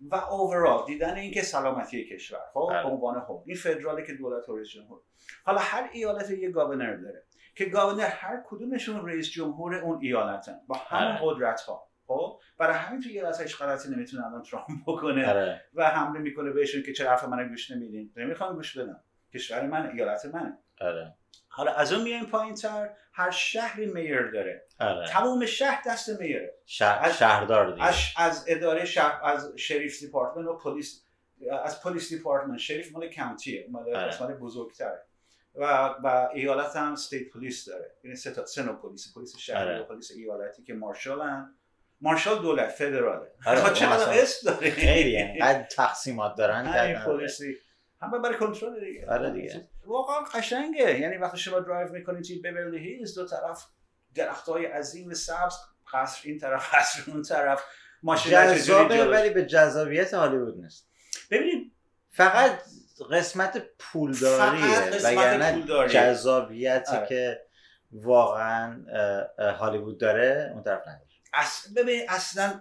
و 0.00 0.14
اوورال 0.14 0.86
دیدن 0.86 1.14
اینکه 1.14 1.42
سلامتی 1.42 2.04
کشور. 2.04 2.40
خب 2.54 2.66
بله. 2.70 2.82
به 2.82 2.88
عنوان 2.88 3.20
خود 3.20 3.42
این 3.46 3.56
فدراله 3.56 4.06
که 4.06 4.14
دولت 4.14 4.48
و 4.48 4.56
رئیس 4.56 4.68
جمهور. 4.68 5.00
حالا 5.44 5.58
هر 5.58 5.90
ایالت 5.92 6.30
یه 6.30 6.50
گاورنر 6.50 6.96
داره 6.96 7.22
که 7.54 7.64
گاورنر 7.64 8.06
هر 8.06 8.42
کدومشون 8.46 9.08
رئیس 9.08 9.30
جمهور 9.30 9.74
اون 9.74 9.98
ایالتن 10.02 10.60
با 10.66 10.76
همون 10.76 11.12
آره. 11.12 11.20
قدرت 11.22 11.60
ها 11.60 11.88
خب 12.06 12.40
برای 12.58 12.76
همین 12.76 13.00
تو 13.00 13.08
ایالت 13.08 13.40
هیچ 13.40 13.58
غلطی 13.58 13.90
نمی‌تونه 13.90 14.26
الان 14.26 14.42
ترامپ 14.42 14.82
بکنه 14.86 15.30
آره. 15.30 15.64
و 15.74 15.88
حمله 15.88 16.20
می‌کنه 16.20 16.50
بهشون 16.50 16.82
که 16.82 16.92
چرا 16.92 17.10
حرف 17.10 17.24
منو 17.24 17.48
گوش 17.48 17.70
نمیدین. 17.70 18.12
نمی‌خوام 18.16 18.56
گوش 18.56 18.78
بدم. 18.78 19.00
کشور 19.34 19.66
من 19.66 19.90
ایالت 19.90 20.26
منه. 20.26 20.58
آره. 20.80 21.14
حالا 21.56 21.72
از 21.72 21.92
اون 21.92 22.02
میایم 22.02 22.26
پایین 22.26 22.54
تر 22.54 22.90
هر 23.12 23.30
شهری 23.30 23.86
میر 23.86 24.30
داره. 24.30 24.66
آره. 24.80 25.06
تمام 25.08 25.46
شهر 25.46 25.82
دست 25.86 26.20
میره 26.20 26.54
شهر 26.66 27.06
از- 27.08 27.18
شهردار 27.18 27.70
دیگه. 27.72 27.84
از, 27.86 27.94
از 28.16 28.44
اداره 28.48 28.84
شهر 28.84 29.20
از 29.24 29.52
sheriff 29.56 30.00
department 30.00 30.46
و 30.46 30.58
پلیس 30.58 31.02
از 31.62 31.82
police 31.82 32.08
department. 32.08 32.58
sheriff 32.58 32.92
مال 32.92 33.14
county 33.14 33.59
ه 33.59 33.66
مال 33.70 33.94
آره. 33.96 34.06
قسمت 34.06 34.38
بزرگتر 34.38 34.92
و 35.54 35.64
و 36.04 36.28
ایالت 36.34 36.76
هم 36.76 36.92
state 36.92 37.32
police 37.32 37.64
داره. 37.68 37.90
یعنی 38.04 38.16
سه 38.16 38.30
تا 38.30 38.46
سه 38.46 38.62
نوع 38.62 38.74
پلیس. 38.82 39.14
پلیس 39.14 39.36
شهری 39.36 39.68
آره. 39.70 39.80
و 39.80 39.84
پلیس 39.84 40.10
ایالتی 40.16 40.62
که 40.62 40.74
marshal 40.74 41.44
ن 41.44 41.54
marshal 42.00 42.42
دولت 42.42 42.68
فدراله 42.68 43.30
آره، 43.46 43.74
چقدر 43.74 44.22
اسم 44.22 44.50
داره 44.50 44.70
خیلی. 44.70 45.18
انقدر 45.22 45.62
تقسیمات 45.62 46.36
دارن. 46.36 46.94
پلیسی. 47.04 47.56
همه 48.00 48.18
برای 48.18 48.36
کنترل 48.36 48.80
دیگه. 48.84 49.06
آره 49.10 49.30
دیگه. 49.30 49.68
واقعا 49.86 50.24
قشنگه. 50.34 51.00
یعنی 51.00 51.16
وقتی 51.16 51.38
شما 51.38 51.60
درایو 51.60 51.92
می‌کنید 51.92 52.24
توی 52.24 52.38
بیورلی 52.38 52.78
هیلز 52.78 53.14
دو 53.14 53.26
طرف 53.26 53.66
درخت 54.14 54.48
های 54.48 54.66
عظیم 54.66 55.14
سبز 55.14 55.54
قصر 55.92 56.20
این 56.24 56.38
طرف 56.38 56.74
قصر 56.74 57.10
اون 57.10 57.22
طرف. 57.22 57.62
ماشین 58.02 58.32
جذابه 58.32 59.04
ولی 59.04 59.30
به 59.30 59.44
جذابیت 59.46 60.14
هالیوود 60.14 60.60
نیست. 60.64 60.88
ببینید 61.30 61.72
فقط 62.10 62.58
قسمت 63.10 63.62
پولداریه 63.78 64.66
فقط 64.66 64.92
قسمت 64.92 65.12
وگرنه. 65.12 65.88
جذابیتی 65.88 66.96
آره. 66.96 67.06
که 67.06 67.40
واقعا 67.92 68.84
هالیوود 69.58 69.98
داره 70.00 70.50
اون 70.54 70.62
طرف 70.62 70.80
نداره. 70.80 71.06
اص... 71.34 71.68
ببین 71.76 72.02
اصلا 72.08 72.60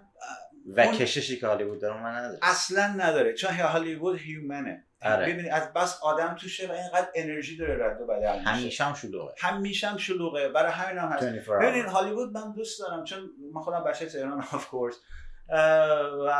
و 0.65 0.81
اون- 0.81 0.97
کششی 0.97 1.39
که 1.39 1.47
هالیوود 1.47 1.81
داره 1.81 1.95
اون 1.95 2.05
نداره 2.05 2.39
اصلا 2.41 2.87
نداره 2.97 3.33
چون 3.33 3.51
هالیوود 3.51 4.19
هیومنه. 4.19 4.85
آره. 5.05 5.25
ببینید 5.25 5.51
از 5.51 5.73
بس 5.73 5.99
آدم 6.03 6.35
توشه 6.39 6.67
و 6.67 6.71
اینقدر 6.71 7.07
انرژی 7.15 7.57
داره 7.57 7.85
رد 7.85 8.01
و 8.01 8.05
بدل 8.05 8.37
میشه. 8.37 8.49
همیشه 8.49 8.83
هم 8.83 8.93
شلوغه. 8.93 9.33
همیشه 9.37 9.87
هم 9.87 9.97
شلوغه. 9.97 10.49
برای 10.49 10.71
همین 10.71 10.97
هم 10.97 11.07
هست. 11.09 11.23
24 11.23 11.59
ببینید. 11.65 11.85
هالیوود 11.85 12.37
من 12.37 12.51
دوست 12.51 12.79
دارم 12.79 13.03
چون 13.03 13.19
من 13.53 13.61
خودم 13.61 13.83
بچه 13.83 14.05
تهران 14.05 14.39
آف 14.53 14.67
کورس 14.67 14.95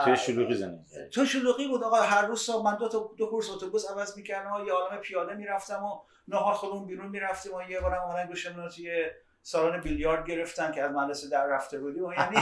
توی 0.03 0.17
شلوغی 0.17 0.53
زندگی. 0.53 1.09
تو 1.11 1.25
شلوغی 1.25 1.67
بود 1.67 1.83
آقا. 1.83 2.01
هر 2.01 2.25
روز 2.25 2.41
صبح 2.41 2.63
من 2.65 2.75
دو 2.75 2.87
تا 2.89 3.11
دو 3.17 3.25
کورس 3.25 3.49
اتوبوس 3.49 3.91
عوض 3.91 4.17
می‌کردم 4.17 4.51
و 4.51 4.65
یه 4.65 4.73
عالم 4.73 4.97
پیاده 5.01 5.33
می‌رفتم 5.33 5.83
و 5.85 5.99
نهار 6.27 6.53
خودمون 6.53 6.87
بیرون 6.87 7.07
می‌رفتیم 7.07 7.53
و 7.53 7.61
یه 7.69 7.79
بارم 7.81 8.01
اومدن 8.01 8.27
گوشمون 8.27 8.69
توی 8.69 9.05
سالن 9.41 9.81
بیلیارد 9.81 10.27
گرفتن 10.27 10.71
که 10.71 10.83
از 10.83 10.91
مدرسه 10.91 11.29
در 11.29 11.45
رفته 11.47 11.79
بودیم 11.79 12.03
و 12.03 12.13
یعنی 12.13 12.35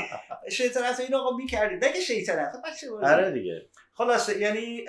شیطنت 0.56 1.00
این 1.00 1.14
آقا 1.14 1.36
می‌کردیم. 1.36 1.80
بگه 1.80 2.00
شیطنت. 2.00 2.52
بچه 2.64 2.90
بازی. 2.90 3.06
آره 3.06 3.30
دیگه. 3.30 3.66
خلاصه 3.98 4.38
یعنی 4.38 4.84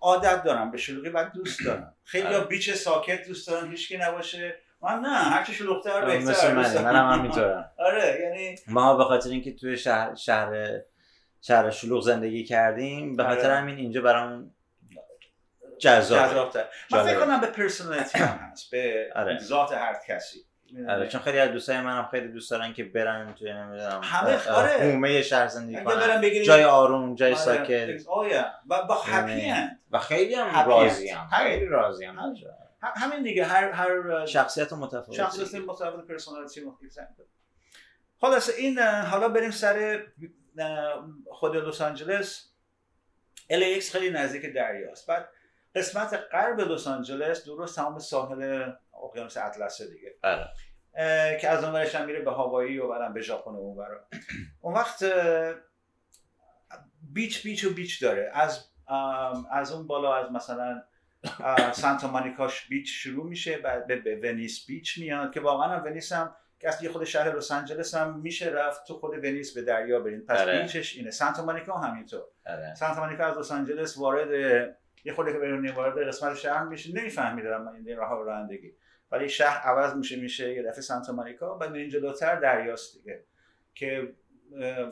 عادت 0.00 0.42
دارم 0.42 0.70
به 0.70 0.78
شلوغی 0.78 1.08
و 1.08 1.24
دوست 1.24 1.64
دارم 1.64 1.94
خیلی 2.04 2.26
آره. 2.26 2.44
بیچ 2.44 2.74
ساکت 2.74 3.26
دوست 3.28 3.48
دارم 3.48 3.70
هیچکی 3.70 3.96
نباشه 3.96 4.56
من 4.82 5.00
نه 5.00 5.08
هر 5.08 5.44
چی 5.44 5.54
شلوغ‌تر 5.54 6.06
مثل 6.06 6.26
بهتر 6.26 6.54
منه 6.54 6.62
دوست 6.62 6.74
دارم. 6.74 6.94
منم 6.94 7.18
همینطورم 7.18 7.70
آره 7.88 8.20
یعنی 8.22 8.56
ما 8.66 8.96
به 8.96 9.04
خاطر 9.04 9.30
اینکه 9.30 9.52
توی 9.52 9.76
شهر 9.76 10.14
شهر 10.14 10.80
شهر 11.40 11.70
شلوغ 11.70 12.02
زندگی 12.02 12.44
کردیم 12.44 13.16
به 13.16 13.24
خاطر 13.24 13.46
آره. 13.46 13.54
همین 13.54 13.76
اینجا 13.76 14.00
برامون 14.00 14.50
جذابه 15.78 16.30
جذاب‌تر 16.32 16.64
من 16.90 17.04
فکر. 17.04 17.20
کنم 17.20 17.40
به 17.40 17.46
personality 17.46 18.18
هم 18.18 18.38
هست 18.52 18.70
به 18.70 19.12
آره. 19.16 19.38
ذات 19.38 19.72
هر 19.72 19.96
کسی 20.08 20.38
آره 20.38 20.53
چون 21.10 21.20
خیلی 21.20 21.38
از 21.38 21.50
دوستای 21.50 21.80
منم 21.80 22.08
خیلی 22.10 22.28
دوست 22.28 22.50
دارن 22.50 22.72
که 22.72 22.84
برن 22.84 23.34
توی 23.34 23.52
نمی‌دونم 23.52 24.00
همه- 24.04 24.48
آره. 24.48 24.70
حومه 24.70 25.22
شهر 25.22 25.46
زندگی 25.48 25.84
کنن 25.84 26.42
جای 26.42 26.64
آروم 26.64 27.14
جای 27.14 27.32
آره. 27.32 27.40
ساکت 27.40 28.06
آیا 28.08 28.46
و 28.70 28.82
با 28.82 28.94
happy 28.94 29.32
یعنی. 29.32 29.68
و 29.90 29.98
خیلی 29.98 30.34
هم 30.34 30.68
راضی. 30.68 31.14
خیلی 31.36 31.66
راضی 31.66 32.04
هم 32.04 32.34
همین. 32.96 33.22
دیگه 33.22 33.44
هر 33.44 33.70
هر 33.70 34.26
شخصیت 34.26 34.72
متفاوتی 34.72 35.14
شخصیت 35.14 35.54
مطابق 35.54 36.06
personality 36.06 36.60
مختلف 36.60 36.98
خلاصه 38.20 38.52
این 38.58 38.78
حالا 38.78 39.28
بریم 39.28 39.50
سر 39.50 40.02
خود 41.30 41.56
لس 41.56 41.80
آنجلس 41.80 42.50
LAX 43.52 43.92
خیلی 43.92 44.10
نزدیک 44.10 44.54
دریاست 44.54 45.06
بعد 45.06 45.28
قسمت 45.74 46.20
غرب 46.32 46.60
لس 46.60 46.86
آنجلس 46.86 47.44
درست 47.44 47.76
تمام 47.76 47.98
ساحل 47.98 48.72
اقیانوس 49.04 49.36
اطلسه 49.36 49.86
دیگه. 49.90 50.14
اه، 50.94 51.36
که 51.36 51.48
از 51.48 51.64
اون 51.64 51.72
ورش 51.72 51.94
هم 51.94 52.06
میره 52.06 52.20
به 52.20 52.30
هاوایی 52.30 52.78
و 52.78 52.88
بعدم 52.88 53.14
به 53.14 53.20
ژاپن 53.20 53.50
و 53.50 53.56
اون 53.56 53.76
ورا. 53.76 54.06
اون 54.60 54.74
وقت 54.74 55.04
بیچ 57.12 57.42
بیچ 57.42 57.64
و 57.64 57.70
بیچ 57.70 58.02
داره. 58.02 58.30
از 58.34 58.68
از 59.50 59.72
اون 59.72 59.86
بالا 59.86 60.14
از 60.14 60.32
مثلا 60.32 60.82
سانتا 61.72 62.10
مانیکاش 62.10 62.68
بیچ 62.68 62.90
شروع 63.02 63.28
میشه 63.28 63.58
بعد 63.58 64.04
به, 64.04 64.20
ونیس 64.22 64.66
بیچ 64.66 64.98
میاد 64.98 65.32
که 65.32 65.40
واقعا 65.40 65.68
هم 65.68 65.84
ونیس 65.84 66.12
هم 66.12 66.36
که 66.60 66.68
یه 66.82 66.88
خود 66.88 67.04
شهر 67.04 67.36
لس 67.36 67.52
آنجلس 67.52 67.94
هم 67.94 68.20
میشه 68.20 68.50
رفت 68.50 68.86
تو 68.86 68.94
خود 68.94 69.18
ونیس 69.18 69.54
به 69.54 69.62
دریا 69.62 70.00
برین 70.00 70.26
پس 70.26 70.40
آره. 70.40 70.62
بیچش 70.62 70.96
اینه. 70.96 71.10
سانتا 71.10 71.44
مانیکا 71.44 71.78
هم 71.78 71.90
همینطور 71.90 72.22
آره. 72.46 72.74
سانتا 72.74 73.00
مانیکا 73.00 73.24
از 73.24 73.38
لس 73.38 73.52
آنجلس 73.52 73.98
وارد 73.98 74.30
یه 75.04 75.12
خورده 75.12 75.32
که 75.32 75.38
بریم 75.38 75.74
وارد 75.74 76.08
قسمت 76.08 76.36
شهر 76.36 76.64
میشه. 76.64 76.94
نمیفهمیدم 76.94 77.62
من 77.62 77.74
این 77.74 77.96
راه 77.96 78.24
رانندگی. 78.24 78.74
ولی 79.10 79.28
شهر 79.28 79.58
عوض 79.58 79.94
میشه 79.94 80.16
میشه 80.16 80.54
یه 80.54 80.62
دفعه 80.62 80.80
سانتا 80.80 81.12
مانیکا 81.12 81.54
بعد 81.54 81.70
میرین 81.70 81.88
جلوتر 81.88 82.40
دریاست 82.40 82.98
دیگه. 82.98 83.24
که 83.74 84.12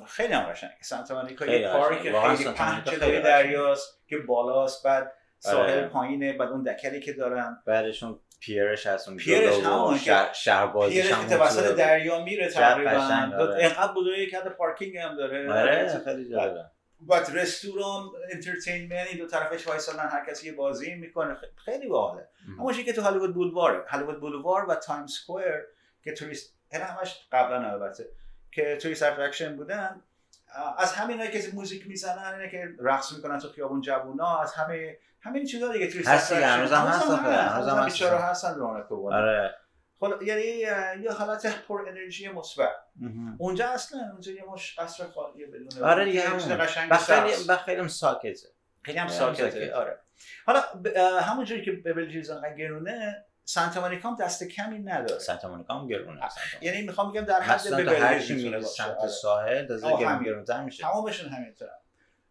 خیلی 0.06 0.32
هم 0.32 0.42
قشنگه. 0.42 0.82
سانتا 0.82 1.14
مانیکا 1.14 1.46
یه. 1.46 1.68
پارک 1.68 1.98
خیلی 1.98 2.50
پهن 2.52 2.84
جلوی 2.84 3.20
دریاست 3.20 4.02
که 4.06 4.18
بالاست 4.18 4.84
بعد 4.84 5.12
ساحل 5.38 5.78
آره. 5.78 5.88
پایینه 5.88 6.32
بعد 6.32 6.48
اون 6.48 6.62
دکلی 6.62 7.00
که 7.00 7.12
دارن. 7.12 7.62
بعدشون 7.66 8.20
پیرش 8.40 8.86
هست 8.86 9.08
اون 9.08 9.16
پیرش 9.16 9.58
همون 9.58 9.98
شهر, 10.34 10.66
بازیش 10.66 11.02
پیرش 11.02 11.28
که 11.28 11.42
اونطوره. 11.42 11.72
دریا 11.72 12.24
میره 12.24 12.48
تقریبا. 12.48 12.90
قشنگ، 12.90 13.34
آره. 13.34 13.56
اینقدر 13.56 13.92
بزرگه 13.92 14.26
که 14.26 14.38
پارکینگ 14.38 14.96
هم 14.96 15.16
داره. 15.16 15.52
آره. 15.52 16.00
خیلی 16.04 16.30
جالبه. 16.30 16.64
بعد 17.08 17.30
رستوران 17.36 18.10
entertainment 18.32 19.16
دو 19.18 19.26
طرفش 19.26 19.66
وایسادن 19.66 20.08
هر 20.08 20.26
کسی 20.26 20.46
یه 20.46 20.52
بازی 20.52 20.94
می‌کنه. 20.94 21.36
خیلی 21.64 21.88
باحاله. 21.88 22.28
همون 22.58 22.72
چیزی 22.72 22.84
که 22.84 22.92
تو 22.92 23.02
هالیوود 23.02 23.34
بولواره 23.34 23.84
هالیوود 23.88 24.20
بولوار 24.20 24.70
و 24.70 24.74
تایم 24.74 25.06
سکوئر 25.06 25.60
که 26.02 26.12
توریست 26.12 26.54
اینا 26.72 26.84
همش 26.84 27.26
قبلا 27.32 27.70
البته 27.70 28.08
که 28.50 28.76
tourist 28.76 29.02
attraction 29.02 29.56
بودن 29.56 30.02
از 30.78 30.92
همینایی 30.92 31.30
که 31.30 31.48
موزیک 31.54 31.86
می‌زنن 31.86 32.34
اینه 32.34 32.50
که 32.50 32.68
رقص 32.80 33.12
می‌کنن 33.12 33.38
تو 33.38 33.48
خیابون 33.48 33.80
جوونا 33.80 34.38
از 34.38 34.54
همه 34.54 34.98
همین 35.20 35.46
چیزا 35.46 35.72
دیگه 35.72 35.86
توریست 35.86 36.08
هست 36.08 36.32
دیگه، 36.32 36.46
attraction 36.46 36.58
هنوز 36.58 36.72
هم 36.72 36.86
هست 36.86 37.10
آخه، 37.10 37.22
هنوز 37.22 37.52
هنوز 37.52 37.68
هم 37.68 37.76
هم 37.76 37.84
هست. 37.84 37.94
بیچاره 37.94 38.18
هستن 38.18 38.54
رونق 38.54 38.92
آره. 38.92 39.54
خلا- 40.02 40.22
یعنی 40.22 40.42
یه 41.04 41.10
حالت 41.18 41.46
پر 41.68 41.88
انرژی 41.88 42.28
مثبت. 42.28 42.70
اونجا 43.38 43.68
اصلا 43.68 44.00
اونجا 44.12 44.32
یه 44.32 44.44
مش 44.52 44.78
قصر 44.78 45.04
خالیه 45.06 45.46
بدون 45.46 45.82
آره 45.82 46.04
دیگه 46.04 46.16
یه 46.20 46.28
همون 46.28 46.38
خیلی 47.56 47.78
هم 47.80 47.88
ساکته 47.88 48.48
خیلی 48.82 48.98
هم 48.98 49.08
ساکته. 49.08 49.74
آره 49.74 49.98
حالا 50.46 50.60
ب- 50.84 50.96
همونجوری 51.22 51.62
که 51.64 51.72
ببل 51.72 52.10
هیلز 52.10 52.30
انقدر 52.30 52.54
گرونه 52.56 53.24
سانتا 53.44 53.80
مونیکا 53.80 54.08
هم 54.10 54.16
دست 54.20 54.44
کمی 54.44 54.78
نداره 54.78 55.20
سانتا 55.20 55.48
مونیکا 55.48 55.74
هم 55.74 55.86
گرونه. 55.88 56.20
یعنی 56.60 56.82
می‌خوام 56.82 57.12
بگم 57.12 57.20
در 57.24 57.40
حد 57.40 57.74
میری 57.74 58.50
باشه. 58.50 58.66
سمت 58.66 58.96
آره. 58.98 59.08
ساحل 59.08 59.78
تا 59.80 59.96
همین. 59.96 60.28
گرونتر 60.32 60.64
میشه 60.64 60.82
تمامشون 60.82 61.28
همینطور 61.28 61.68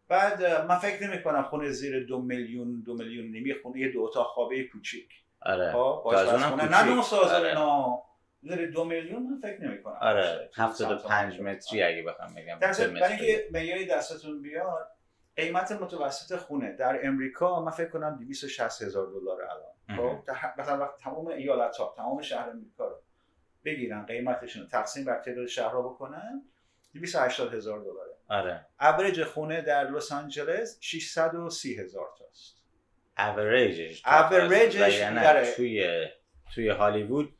بعد 0.08 0.44
من 0.46 0.80
فکر 0.80 1.08
نمی 1.08 1.24
کنم 1.24 1.44
خونه 1.44 1.70
زیر 1.70 2.06
دو 2.06 2.22
میلیون 2.22 2.82
دو 2.86 2.94
میلیون 2.94 3.26
نیمی 3.32 3.54
خونه 3.64 3.80
یه 3.80 3.92
دو 3.92 4.02
اتاق 4.02 4.28
خوابه 4.28 4.64
کوچیک 4.64 5.10
آره. 5.42 5.72
خب 5.72 6.02
خونه 6.04 6.50
کوچیک. 6.52 6.72
نه 6.72 6.96
دو 6.96 7.02
سازه 7.02 7.36
آره. 7.36 7.48
اینا. 7.48 8.04
زیر 8.44 8.72
دو 8.72 8.84
میلیون 8.84 9.24
من 9.24 9.40
فکر 9.40 9.62
نمی 9.64 9.84
کنم 9.84 9.98
آره 10.02 10.50
75 10.56 11.42
متری 11.42 11.84
اگه 11.84 12.04
بخوام 12.04 12.34
بگم. 12.34 12.60
برای. 12.60 13.04
اینکه 13.04 13.48
معیاری 13.52 13.86
دستتون 13.86 14.42
بیاد 14.42 14.88
قیمت 15.36 15.72
متوسط 15.72 16.36
خونه. 16.36 16.72
در 16.76 17.08
امریکا 17.08 17.62
من 17.62 17.72
فکر 17.72 17.90
کنم 17.90 18.18
260 18.18 18.82
هزار 18.82 19.08
دلار 19.08 19.42
الان. 19.42 19.72
خب؟ 19.98 20.32
مثلا 20.58 20.80
وقت 20.80 20.98
تمام 21.00 21.28
ایالت 21.28 21.78
ها 21.78 21.94
تمام 21.98 22.22
شهر 22.22 22.50
امریکا 22.50 22.88
رو 22.88 22.96
بگیرن 23.66 24.06
قیمتشون 24.06 24.68
تقسیم 24.68 25.06
بر 25.06 25.20
تعداد 25.22 25.46
شهرها 25.48 25.82
بکنن 25.82 26.44
280 26.94 27.54
هزار 27.54 27.80
دلاره. 27.80 28.12
آره. 28.30 28.66
اوریج 28.80 29.24
خونه 29.24 29.62
در 29.62 29.90
لس 29.90 30.12
آنجلس 30.12 30.78
630 30.82 31.80
هزار 31.80 32.08
تاست. 32.18 32.61
اوریجش 33.22 34.02
اوریجش 34.06 35.00
یعنی. 35.00 35.52
توی 35.56 36.08
توی 36.56 36.70
هالیوود 36.70 37.34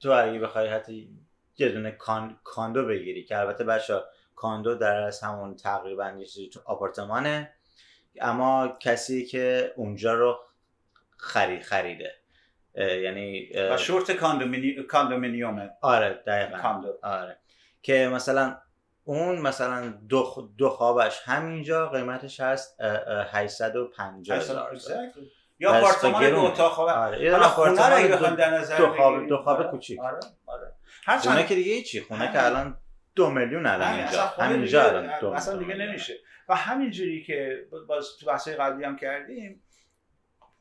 تو 0.00 0.10
اگه 0.10 0.38
بخوای 0.38 0.68
حتی 0.68 1.10
یه 1.58 1.68
دونه 1.68 1.90
con... 1.90 2.40
condo 2.44 2.86
بگیری 2.86 3.24
که 3.24 3.38
البته 3.38 3.64
بچه 3.64 4.00
condo 4.34 4.74
در 4.74 5.00
از 5.00 5.20
همون 5.20 5.56
تقریبا 5.56 6.14
یه 6.18 6.26
چیزی 6.26 6.48
تو 6.48 6.60
آپارتمانه 6.64 7.52
اما 8.20 8.76
کسی 8.80 9.24
که 9.26 9.72
اونجا 9.76 10.14
رو 10.14 10.38
خرید 11.16 11.62
خریده. 11.62 12.14
اه، 12.74 12.96
یعنی 12.96 13.48
اه، 13.54 13.74
و 13.74 13.76
short 13.76 14.12
condomini... 14.12 14.82
condominium 14.82 15.56
ه. 15.56 15.70
آره 15.80 16.22
دقیقا. 16.26 16.58
condo. 16.58 16.98
آره. 17.02 17.36
که 17.82 18.10
مثلا 18.12 18.56
اون 19.10 19.38
مثلا 19.40 19.88
دو, 20.08 20.24
خ- 20.24 20.58
دو 20.58 20.68
خوابش 20.68 21.20
همینجا 21.24 21.88
قیمتش 21.88 22.40
هست 22.40 22.76
اه، 22.80 22.88
اه، 23.06 23.26
850 23.32 24.38
هزار. 24.38 24.76
یا 25.60 25.70
آپارتمان. 25.78 26.30
دو 26.30 26.40
اتاق 26.40 26.72
خواب. 26.72 26.88
آره 26.88 27.30
حالا 27.32 27.48
خونه 27.48 27.88
رو 27.88 27.96
اگه 27.96 28.08
بخوایم 28.08 28.34
در 28.34 28.50
نظر 28.50 28.78
دو 28.78 28.86
خواب 28.94 29.26
دو 29.26 29.36
خواب 29.36 29.58
آره، 29.60 29.70
کوچیک. 29.70 30.00
آره 30.00 30.20
آره. 30.46 30.72
هر 31.04 31.18
خونه 31.18 31.36
چند 31.36 31.46
که 31.46 31.54
دیگه 31.54 31.72
هیچی. 31.72 32.00
خونه. 32.00 32.32
که 32.32 32.46
الان 32.46 32.76
دو 33.14 33.30
میلیون 33.30 33.66
الان 33.66 33.92
اینجا. 33.94 34.26
خونه 34.26 34.48
همینجا 34.48 34.82
الان 34.84 35.34
اصلا 35.34 35.56
دیگه. 35.56 35.74
نمیشه. 35.74 36.14
و 36.48 36.54
همینجوری 36.54 37.24
که 37.24 37.66
باز 37.88 38.06
تو 38.20 38.26
بحثای 38.26 38.54
قبلی 38.56 38.84
هم 38.84 38.96
کردیم 38.96 39.62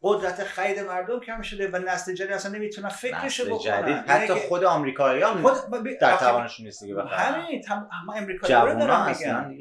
قدرت 0.01 0.43
خرید 0.43 0.79
مردم 0.79 1.19
کم 1.19 1.41
شده 1.41 1.69
و 1.71 1.75
نسل 1.77 2.13
جدید 2.13 2.31
اصلا 2.31 2.51
نمی‌تونن 2.51 2.89
فکرشو 2.89 3.43
نسل 3.43 3.51
بکنن. 3.53 3.81
جدید. 3.81 4.09
یعنی 4.09 4.23
حتی 4.23 4.33
خود 4.47 4.63
آمریکایی 4.63 5.21
هم 5.23 5.41
خود 5.41 5.83
ب- 5.83 5.99
در 6.01 6.17
توانشون 6.17 6.65
نیست 6.65 6.83
دیگه 6.83 7.03
همین 7.03 7.61
تم... 7.61 7.89
من 8.07 8.17
امریکایی 8.17 8.53
رو 8.53 8.79
دارم 8.79 9.07
میگم 9.07 9.55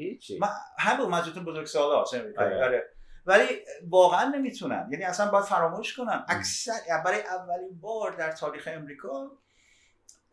همون 0.79 1.09
منظورتون 1.09 1.45
بزرگ 1.45 1.65
ساله 1.65 2.01
هست 2.01 2.13
امریکایی 2.13 2.53
آره. 2.55 2.65
آره. 2.65 2.89
ولی 3.25 3.45
واقعا 3.89 4.23
نمی‌تونن. 4.29 4.87
یعنی 4.91 5.03
اصلا 5.03 5.31
باید 5.31 5.45
فراموش 5.45 5.97
کنن. 5.97 6.25
اکثر 6.27 6.71
برای 7.05 7.21
اولین 7.21 7.79
بار 7.81 8.11
در 8.11 8.31
تاریخ 8.31 8.69
امریکا 8.71 9.31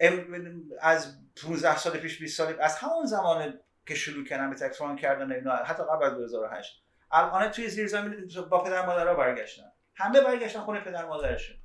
ام- 0.01 0.63
از 0.81 1.19
15 1.43 1.77
سال 1.79 1.93
پیش 1.93 2.19
20 2.19 2.37
سال 2.39 2.61
از 2.61 2.77
همون 2.79 3.07
زمان 3.07 3.61
که 3.87 3.95
شروع 3.95 4.25
کردن 4.25 4.51
به 4.51 4.57
تکفان 4.57 4.97
کردن 4.97 5.33
اینا 5.33 5.57
حتی 5.57 5.83
قبل 5.83 6.05
از 6.05 6.13
2008 6.13 6.83
الان 7.13 7.49
توی 7.51 7.69
زیر 7.69 7.87
زمین 7.87 8.29
با 8.51 8.65
پدر 8.65 8.87
مادرها 8.87 9.15
برگشتن. 9.15 9.73
همه 9.97 10.21
برگشتن 10.21 10.61
خونه 10.61 10.81
پدر 10.81 11.05
مادرشون. 11.05 11.57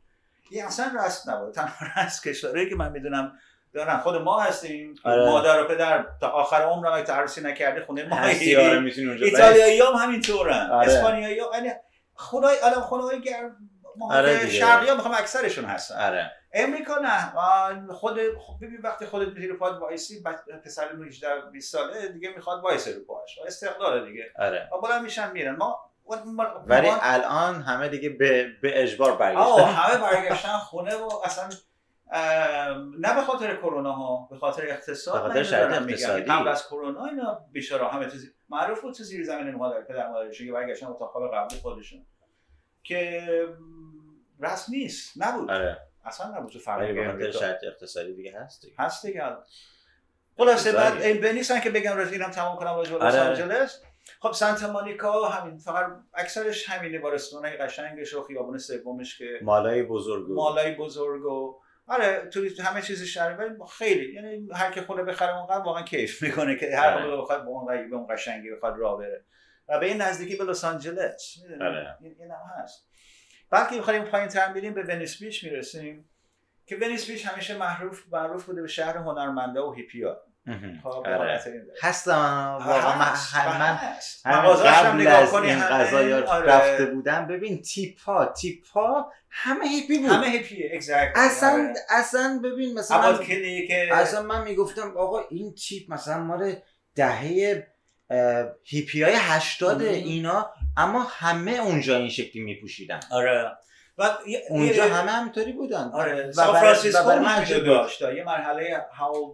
این 0.51 0.63
اصلا 0.65 0.91
رسم 1.05 1.31
نبود. 1.31 1.53
تنها 1.53 1.75
رسم 2.05 2.29
کشوری 2.29 2.69
که 2.69 2.75
من 2.75 2.91
می‌دونم 2.91 3.39
دارن. 3.73 3.97
خود 3.97 4.15
ما 4.15 4.39
هستیم. 4.39 4.95
آره. 5.03 5.25
مادر 5.25 5.63
و 5.63 5.67
پدر 5.67 6.05
تا 6.21 6.27
آخر 6.29 6.61
عمرم 6.61 6.93
اگه 6.93 7.03
تعرسی 7.03 7.41
نکرده 7.41 7.85
خونه 7.85 8.03
ما 8.07 8.15
آره. 8.19 8.29
ایتالیایی 9.21 9.81
هم 9.81 9.93
همینطورن. 9.93 10.69
آره. 10.71 10.87
اسپانیایی 10.93 11.39
ها 11.39 11.51
یعنی 11.53 11.71
خدای 12.15 12.57
الان 12.63 12.81
خدای 12.81 13.21
گرم 13.21 13.57
آره. 14.09 14.49
شرقی 14.49 14.87
ها 14.89 14.95
می‌خوام 14.95 15.13
اکثرشون 15.13 15.65
هستن. 15.65 15.95
آره. 15.95 16.31
امریکا 16.53 16.95
نه. 16.97 17.33
خود 17.93 18.19
خب 18.39 18.53
ببین 18.65 18.79
وقتی 18.83 19.05
خودت 19.05 19.27
میری 19.27 19.53
پاد 19.53 19.79
وایسی 19.81 20.23
پسر 20.65 20.87
18 21.07 21.41
20 21.51 21.71
ساله 21.71 22.07
دیگه 22.07 22.29
می‌خواد 22.35 22.63
وایسه 22.63 22.95
رو 22.95 23.03
پاش 23.05 23.39
استقلال 23.47 24.05
دیگه. 24.05 24.23
آره. 24.39 24.69
بالا 24.81 24.99
میشن 24.99 25.31
میرن. 25.31 25.55
ما- 25.55 25.90
ولی 26.67 26.89
الان 27.01 27.61
همه 27.61 27.87
دیگه 27.87 28.09
به, 28.09 28.47
به 28.61 28.83
اجبار 28.83 29.11
آه 29.11 29.17
برگشتن 29.17 29.63
همه 29.81 29.97
برگشتن 30.01 30.57
خونه 30.57 30.95
و 30.95 31.09
اصلا 31.25 31.49
نه 32.99 33.15
به 33.15 33.21
خاطر 33.21 33.55
کرونا 33.55 33.91
ها 33.91 34.27
به 34.31 34.37
خاطر 34.37 34.63
اقتصاد 34.67 35.13
به 35.23 35.27
خاطر 35.27 35.43
شرایط. 35.43 35.81
اقتصادی. 35.81 36.21
قبل 36.21 36.47
از 36.47 36.67
کرونا 36.67 37.05
اینا 37.05 37.39
بیچاره 37.51 37.87
همه 37.87 38.07
زیر- 38.09 38.33
معروف 38.49 38.81
بود 38.81 38.93
تو 38.93 39.03
زیر 39.03 39.25
زمین 39.25 39.55
مادر 39.55 39.81
پدر 39.81 40.09
مادرشون 40.09 40.47
که 40.47 40.53
برگشتن 40.53 40.87
اتاق 40.87 41.11
خواب 41.11 41.31
قبلی 41.35 41.59
خودشون 41.59 42.05
که 42.83 43.21
رسم 44.39 44.71
نیست 44.73 45.13
نبود 45.17 45.51
آره 45.51 45.77
اصلا 46.05 46.37
نبود 46.37 46.51
تو 46.51 46.59
فرهنگ 46.59 46.95
به 46.95 47.11
خاطر. 47.11 47.31
شرایط 47.39 47.63
اقتصادی 47.63 48.13
دیگه 48.13 48.39
هست 48.39 48.61
دیگه 48.61 48.73
هست 48.79 49.05
دیگه. 49.05 49.23
خلاصه. 50.37 50.71
بعد 50.71 51.01
این 51.01 51.21
بنیسن 51.21 51.59
که 51.59 51.69
بگم 51.69 51.95
راجع 51.97 52.11
اینم 52.11 52.31
تمام 52.31 52.57
کنم 52.57 52.75
راجع 52.75 52.97
به 52.97 53.05
لس 53.05 53.15
آره. 53.15 53.29
آنجلس 53.29 53.81
خب 54.19 54.31
سانتا 54.31 54.71
مونیکا 54.71 55.27
همین 55.27 55.57
فقط 55.57 55.85
اکثرش 56.13 56.69
همینه 56.69 56.99
با 56.99 57.09
رستوران 57.09 57.51
قشنگش 57.59 58.13
و 58.13 58.23
خیابون 58.23 58.57
سومش 58.57 59.17
که 59.17 59.39
مالای 59.41 59.83
بزرگ 59.83 60.29
و- 60.29 60.35
مالای 60.35 60.75
بزرگ 60.75 61.25
و 61.25 61.59
آره 61.87 62.29
توریست 62.33 62.59
همه 62.59 62.81
چیز 62.81 63.03
شهری 63.03 63.33
ولی 63.33 63.55
خیلی 63.77 64.13
یعنی 64.13 64.47
هر 64.53 64.71
که 64.71 64.81
خونه 64.81 65.03
بخره 65.03 65.37
اونقدر 65.37 65.65
واقعا 65.65 65.83
کیف 65.83 66.23
می‌کنه 66.23 66.55
که 66.55 66.77
هر 66.77 66.93
آره. 66.93 67.05
موقع 67.05 67.21
بخواد 67.21 67.41
به 67.43 67.47
اون 67.47 67.89
به 67.89 67.95
اون 67.95 68.07
قشنگی 68.15 68.51
بخواد 68.51 68.77
راه 68.77 68.97
بره 68.97 69.25
و 69.69 69.79
به 69.79 69.85
این 69.85 70.01
نزدیکی 70.01 70.35
به 70.35 70.43
لس 70.43 70.63
آنجلس؟ 70.63 71.35
آره. 71.61 71.97
این 72.01 72.31
هم 72.31 72.61
هست 72.63 72.87
بعد 73.49 73.69
که 73.69 73.77
بخوایم 73.77 74.03
پایین 74.03 74.27
تر 74.27 74.53
میریم 74.53 74.73
به 74.73 74.83
ونیس 74.83 75.23
بیچ 75.23 75.43
می‌رسیم 75.43 76.09
که 76.65 76.75
ونیس 76.75 77.11
بیچ 77.11 77.25
همیشه 77.25 77.57
معروف 77.57 78.03
معروف 78.11 78.45
بوده 78.45 78.61
به 78.61 78.67
شهر 78.67 78.97
هنرمندا 78.97 79.69
و 79.69 79.73
هیپیا 79.73 80.23
آره. 81.05 81.41
هستم 81.81 82.57
واقعا 82.67 82.97
من 82.99 83.79
من 84.25 84.53
قبل 84.65 85.07
از 85.07 85.33
این 85.33 85.59
غذایا 85.59 86.27
آره. 86.27 86.45
رفته 86.45 86.85
بودم 86.85 87.27
ببین 87.27 87.61
تیپا 87.61 88.25
تیپا 88.25 89.11
همه 89.29 89.67
هیپی 89.67 89.97
بود 89.97 90.09
همه 90.09 90.27
هیپیه. 90.27 90.79
اصلا 91.15 91.51
آره. 91.51 91.73
اصلا 91.89 92.41
ببین 92.43 92.79
مثلا 92.79 93.19
اصلا 93.91 94.21
من 94.21 94.43
می‌گفتم 94.43 94.97
آقا 94.97 95.19
این 95.29 95.53
تیپ 95.53 95.93
مثلا 95.93 96.23
مال 96.23 96.55
دهه 96.95 97.67
هیپی 98.63 99.03
های 99.03 99.13
هشتاد 99.15 99.81
مم. 99.81 99.89
اینا 99.89 100.53
اما 100.77 101.03
همه 101.09 101.51
اونجا 101.51 101.97
این 101.97 102.09
شکلی 102.09 102.41
میپوشیدن 102.41 102.99
آره 103.11 103.51
و 103.97 104.17
اونجا 104.49 104.83
همه 104.83 105.11
همینطوری 105.11 105.53
بودن 105.53 105.91
آره 105.93 106.27
و 106.27 106.31
سان 106.31 106.53
فرانسیسکو. 106.53 107.65
داشت 107.65 108.01
یه 108.01 108.23
مرحله 108.23 108.85
هاول 108.93 109.33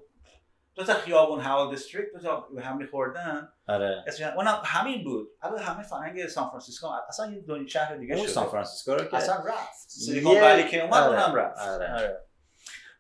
دو 0.78 0.84
تا 0.84 0.94
خیابون 0.94 1.40
هاول 1.40 1.70
دیستریکت 1.70 2.12
دو 2.14 2.20
تا 2.20 2.48
به 2.56 2.62
هم 2.62 2.78
میخوردن 2.78 3.50
آره 3.68 4.04
اسمش 4.08 4.28
اونم 4.28 4.62
همین 4.66 5.04
بود 5.04 5.28
الان 5.42 5.60
همه 5.60 5.84
فرهنگ 5.84 6.28
سان 6.28 6.48
فرانسیسکو 6.48 6.88
اصلا 7.10 7.32
یه 7.32 7.42
دنیا 7.42 7.68
شهر 7.68 7.96
دیگه 7.96 8.16
اون 8.16 8.24
شده 8.24 8.34
سان 8.34 8.46
فرانسیسکو 8.46 8.92
رو 8.92 9.06
که 9.06 9.18
اصلا 9.18 9.36
رفت 9.36 9.90
سیلیکون 9.90 10.42
ولی 10.42 10.68
که 10.68 10.84
اومد 10.84 11.04
آره، 11.04 11.24
اونم 11.24 11.36
رفت 11.36 11.60
آره. 11.60 11.94
آره. 11.94 12.22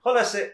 خلاصه 0.04 0.54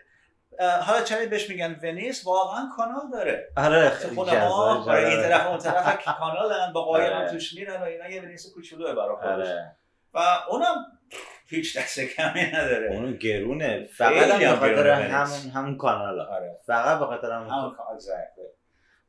حالا 0.59 1.03
چرا 1.03 1.25
بهش 1.25 1.49
میگن 1.49 1.79
ونیس 1.83 2.25
واقعا 2.25 2.69
کانال 2.77 3.11
داره 3.11 3.51
آره 3.57 3.89
خیلی 3.89 4.15
خونه 4.15 4.31
جذاب. 4.31 4.85
برای 4.85 5.05
این 5.05 5.19
آره. 5.19 5.29
طرف 5.29 5.47
اون 5.47 5.57
طرف 5.57 6.05
کانالن 6.05 6.73
با 6.73 6.81
قایق 6.81 7.13
هم 7.13 7.21
آره. 7.21 7.31
توش 7.31 7.53
میرن 7.53 7.81
و 7.81 7.83
اینا 7.83 8.09
یه 8.09 8.21
ونیس 8.21 8.53
کوچولوه 8.53 8.93
برای 8.93 9.15
خودش 9.15 9.27
آره 9.27 9.75
و 10.13 10.19
اونم 10.49 10.85
هیچ 11.47 11.77
دست 11.77 11.99
کمی 11.99 12.41
نداره. 12.41 12.87
اون 12.91 13.13
گرونه. 13.17 13.83
فقط 13.83 14.29
هم 14.29 14.39
به 14.39 14.47
هم 14.47 14.55
خاطر 14.55 14.75
گرونه 14.75 14.93
همون 14.93 15.51
همون 15.55 15.77
کانال. 15.77 16.19
آره. 16.19 16.59
فقط 16.67 16.99
به 16.99 17.05
خاطر 17.05 17.31
همون 17.31 17.49
همون 17.49 17.71
exactly. 17.71 18.63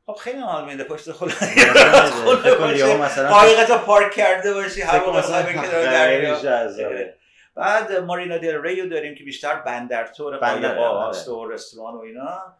خب 0.05 0.13
خیلی 0.13 0.39
حال 0.39 0.65
میده 0.65 0.83
پشت 0.83 1.11
خود 1.11 1.31
یهو 2.77 3.03
مثلا 3.03 3.29
قایقت 3.29 3.69
رو 3.69 3.77
پارک 3.77 4.11
کرده 4.11 4.53
باشی 4.53 4.81
هوا 4.81 5.17
مثلا 5.19 5.41
دریا. 5.41 6.35
جذابه. 6.35 7.13
بعد 7.55 7.91
مارینا 7.91 8.37
دل 8.37 8.61
ریو 8.61 8.89
داریم 8.89 9.15
که 9.15 9.23
بیشتر 9.23 9.55
بندر 9.55 10.07
تور 10.07 10.37
بندر، 10.37 10.75
قایق 10.75 10.91
آره. 10.91 11.29
و 11.29 11.47
رستوران 11.47 11.95
و 11.95 11.99
اینا. 11.99 12.57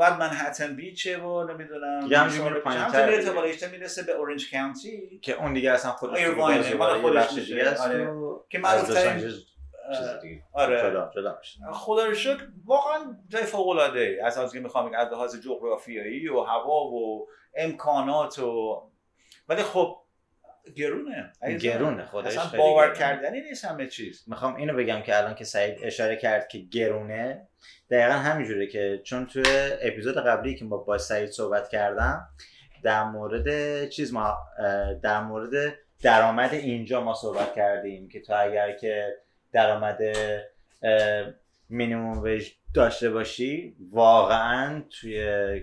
بعد 0.00 0.18
منهتن 0.18 0.76
بیچه 0.76 1.18
و 1.18 1.44
نمی‌دونم 1.44 2.00
دیگه 2.00 2.18
همینجور 2.18 2.48
میره 2.48 2.60
پایین‌تر. 2.60 3.22
تا 3.22 3.32
بالایشتر 3.32 3.68
می‌رسه 3.68 4.02
به 4.02 4.12
اورنج 4.12 4.50
کانتی 4.50 5.20
که 5.22 5.32
اون 5.32 5.52
دیگه 5.52 5.70
اصلا 5.70 5.92
خودش 5.92 6.26
بازی 6.26 6.72
خودش. 7.00 7.34
دیگه 7.34 7.64
است 7.64 7.80
آره. 7.80 8.06
و 8.06 8.40
که 8.48 8.68
از 8.68 8.86
چیز 9.98 10.20
دیگه 10.22 10.42
آره. 10.52 10.78
جدا 10.78 11.10
جدا 11.16 11.38
میشه 11.38 11.58
خدا 11.72 12.06
رو 12.06 12.14
شکر 12.14 12.48
واقعا 12.64 13.16
جای 13.28 13.42
فوق 13.42 13.68
العاده 13.68 14.00
ای 14.00 14.20
از 14.20 14.38
از 14.38 14.52
که 14.52 14.60
می‌خوام 14.60 14.94
از 14.94 15.12
لحاظ 15.12 15.40
جغرافیایی 15.40 16.28
و 16.28 16.40
هوا 16.40 16.84
و 16.84 17.28
امکانات 17.56 18.38
و 18.38 18.82
ولی 19.48 19.62
خب 19.62 19.98
گرونه. 20.74 21.32
گرونه 21.60 22.04
خودش 22.04 22.38
اصلا 22.38 22.58
باور. 22.58 22.94
کردنی 22.94 23.40
نیست 23.40 23.64
همه 23.64 23.86
چیز 23.86 24.24
می‌خوام 24.26 24.56
اینو 24.56 24.74
بگم 24.74 25.02
که 25.02 25.18
الان 25.18 25.34
که 25.34 25.44
سعید 25.44 25.78
اشاره 25.82 26.16
کرد 26.16 26.48
که 26.48 26.58
گرونه 26.58 27.48
دقیقا 27.90 28.12
همینجوره 28.12 28.66
که 28.66 29.00
چون 29.04 29.26
توی 29.26 29.44
اپیزود 29.82 30.16
قبلی 30.16 30.54
که 30.54 30.64
با 30.64 30.76
با 30.76 30.98
سعید 30.98 31.30
صحبت 31.30 31.68
کردم 31.68 32.28
در 32.82 33.04
مورد 33.04 33.88
چیز 33.88 34.12
ما 34.12 34.38
در 35.02 35.20
مورد 35.20 35.74
درآمد 36.02 36.54
اینجا 36.54 37.04
ما 37.04 37.14
صحبت 37.14 37.54
کردیم 37.54 38.08
که 38.08 38.20
تو 38.20 38.34
اگر 38.36 38.72
که 38.72 39.16
درآمد 39.52 39.98
مینیموم 41.68 42.22
ویج 42.22 42.50
داشته 42.74 43.10
باشی 43.10 43.76
واقعا 43.90 44.82
توی 44.90 45.62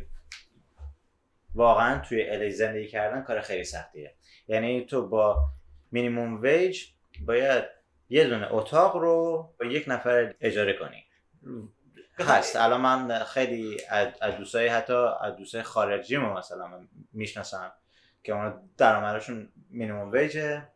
واقعا 1.55 1.99
توی 1.99 2.29
الی 2.29 2.51
زندگی 2.51 2.87
کردن 2.87 3.21
کار 3.21 3.41
خیلی 3.41 3.63
سختیه 3.63 4.13
یعنی 4.47 4.85
تو 4.85 5.07
با 5.07 5.49
مینیموم 5.91 6.41
ویج 6.41 6.83
باید 7.25 7.63
یه 8.09 8.27
دونه 8.27 8.53
اتاق 8.53 8.95
رو 8.95 9.49
با 9.59 9.65
یک 9.65 9.85
نفر 9.87 10.35
اجاره 10.41 10.73
کنی. 10.73 11.03
هست. 12.19 12.55
الان 12.55 12.81
من 12.81 13.23
خیلی 13.23 13.77
از 13.89 14.07
از 14.21 14.37
دوستای 14.37 14.67
حتی 14.67 15.07
از 15.21 15.35
دوستای 15.35 15.63
خارجی 15.63 16.17
ما 16.17 16.33
مثلا 16.33 16.87
می‌شناسم 17.13 17.73
که 18.23 18.33
اونا 18.33 18.61
درآمدشون 18.77 19.49
مینیموم 19.69 20.11
ویجه 20.11 20.67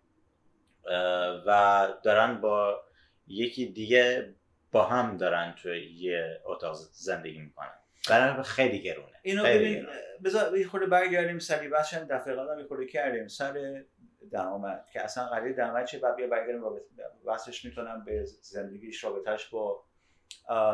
و 1.45 1.87
دارن 2.03 2.41
با 2.41 2.81
یکی 3.27 3.65
دیگه 3.65 4.35
با 4.71 4.83
هم 4.85 5.17
دارن 5.17 5.55
توی 5.61 5.91
یه 5.91 6.41
اتاق 6.45 6.75
زندگی 6.91 7.39
می‌کنن. 7.39 7.73
برای 8.09 8.43
خیلی 8.43 8.81
گرونه 8.81 9.19
اینو 9.21 9.43
ببین. 9.43 9.87
بذار 10.23 10.57
یه 10.57 10.67
خورده 10.67 10.85
برگردیم 10.85 11.39
سری 11.39 11.67
بچه 11.67 11.97
هم 11.97 12.03
دفعه 12.03 12.33
قبل 12.33 12.61
یه 12.61 12.67
خورده 12.67 12.85
کردیم 12.85 13.27
سر 13.27 13.83
درآمد 14.31 14.85
که 14.93 15.01
اصلا 15.01 15.27
قضیه 15.27 15.53
درآمد 15.53 15.85
چه 15.85 15.99
بعد 15.99 16.15
بیا 16.15 16.27
برگردیم 16.27 16.61
رابطه 16.61 16.85
وصلش 17.25 17.65
می‌کنم 17.65 18.03
به 18.05 18.25
زندگیش 18.41 19.03
رابطهش 19.03 19.45
با 19.45 19.83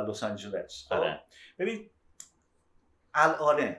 لس 0.07 0.24
آنجلس 0.24 0.86
خب؟ 0.89 0.93
آره. 0.93 1.21
ببین 1.59 1.89
الان 3.13 3.76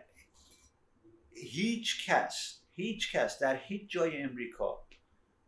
هیچ 1.35 2.11
کس 2.11 2.61
هیچ 2.73 3.17
کس 3.17 3.39
در 3.39 3.57
هیچ 3.57 3.91
جای 3.91 4.23
امریکا 4.23 4.87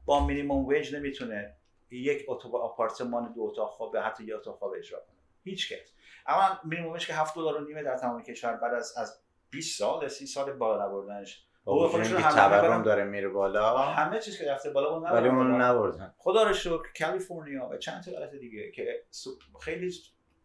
با 0.05 0.26
مینیمم 0.26 0.66
ویج 0.66 0.94
نمی‌تونه 0.94 1.57
یک 1.90 2.24
اتاق 2.28 2.55
آپارتمان 2.55 3.32
دو 3.32 3.42
اتاق 3.42 3.70
خواب 3.70 3.97
حتی 3.97 4.24
یه 4.24 4.36
اتاق 4.36 4.59
خواب 4.59 4.72
اجرا 4.72 4.99
کنه 4.99 5.16
هیچ 5.44 5.72
کس 5.72 5.92
اما 6.29 6.61
مینیمم 6.64 6.93
ویج 6.93 7.07
که 7.07 7.14
7 7.14 7.35
دلار 7.35 7.62
و 7.62 7.66
نیمه 7.66 7.83
در 7.83 7.97
تمام 7.97 8.22
کشور 8.22 8.57
بعد 8.57 8.74
از 8.74 8.95
از 8.97 9.20
20 9.51 9.79
سال 9.79 10.09
30 10.09 10.27
سال 10.27 10.53
بالا 10.53 10.87
نبردنش. 10.87 11.47
حقوق 11.62 11.95
همه 11.95 12.18
تورم 12.18 12.62
می‌برن. 12.62 12.83
داره 12.83 13.05
میره 13.05 13.29
بالا. 13.29 13.79
همه 13.79 14.18
چیز 14.20 14.39
که 14.39 14.53
رفته 14.53 14.70
بالا 14.70 14.89
اون 14.89 15.11
ولی 15.11 15.29
اون. 15.29 15.61
نبردن. 15.62 16.14
خدا 16.18 16.43
رو 16.43 16.53
شکر 16.53 16.83
کالیفرنیا 17.01 17.68
و 17.72 17.77
چند 17.77 18.03
تا 18.03 18.11
ایالت 18.11 18.35
دیگه 18.35 18.70
که 18.70 19.03
خیلی 19.61 19.95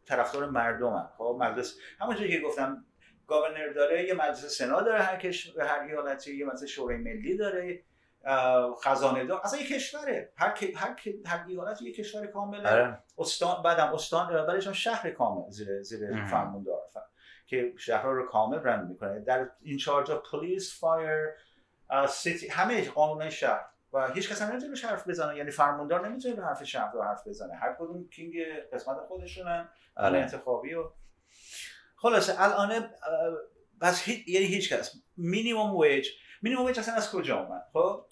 طرفدار 0.05 0.49
مردمن. 0.49 1.07
خب 1.17 1.37
مجلس 1.39 1.77
همونجوری 1.99 2.31
که 2.31 2.39
گفتم 2.39 2.85
گاورنر 3.27 3.73
داره 3.73 4.07
یه 4.07 4.13
مجلس 4.13 4.57
سنا 4.57 4.81
داره 4.81 5.01
هر 5.01 5.17
کش 5.17 5.53
هر 5.59 5.79
ایالتی 5.79 6.37
یه 6.37 6.45
مجلس 6.45 6.63
شورای 6.63 6.97
ملی 6.97 7.37
داره. 7.37 7.83
خزانه 8.83 9.25
دار. 9.25 9.41
اصلا 9.43 9.59
یه 9.59 9.67
کشوره. 9.67 10.33
هر 10.37 10.57
هر 10.75 10.95
هر 11.25 11.45
ایالت 11.47 11.81
یه 11.81 11.93
کشور 11.93 12.27
کامله. 12.27 12.69
آره. 12.69 13.03
استان 13.17 13.63
بعدم 13.63 13.93
استان 13.93 14.45
بعدش 14.45 14.67
هم 14.67 14.73
شهر 14.73 15.09
کامل. 15.09 15.49
زیر 15.49 15.83
زیر 15.83 16.09
مهم. 16.09 16.27
فرماندار 16.27 16.79
ف- 16.93 16.99
که 17.45 17.73
شهرها 17.77 18.11
رو 18.11 18.25
کامل 18.25 18.57
run 18.57 18.87
می‌کنه. 18.87 19.19
در 19.19 19.49
این 19.61 19.77
charge 19.77 20.12
آ 20.12 20.17
police 20.31 20.79
fire 20.79 21.29
city 22.09 22.47
همه 22.47 22.89
قانون 22.89 23.29
شهر. 23.29 23.65
و 23.93 24.11
هیچ 24.13 24.31
کس 24.31 24.41
هم 24.41 24.51
نمی‌تونه 24.51 24.77
حرف 24.77 25.07
بزنه. 25.07 25.37
یعنی 25.37 25.51
فرماندار 25.51 26.07
نمی‌تونه 26.07 26.35
به 26.35 26.43
حرف 26.43 26.63
شهر 26.63 26.91
رو 26.91 27.03
حرف 27.03 27.27
بزنه. 27.27 27.55
هر 27.55 27.75
کدوم 27.79 28.07
king 28.09 28.33
قسمت 28.73 28.97
خودشونن. 29.07 29.69
آره. 29.95 30.19
انتخابی 30.19 30.73
و 30.73 30.89
خلاصه 31.95 32.41
الان 32.41 32.89
بس 33.81 34.03
هیچ 34.03 34.27
یعنی 34.27 34.45
هیچ 34.45 34.73
کس. 34.73 34.95
minimum 35.17 35.75
wage 35.75 36.07
مینیمم 36.41 36.65
ویج 36.65 36.79
اصلا 36.79 36.95
از 36.95 37.11
کجا 37.11 37.39
اومد؟ 37.43 37.65
خب؟ 37.73 38.05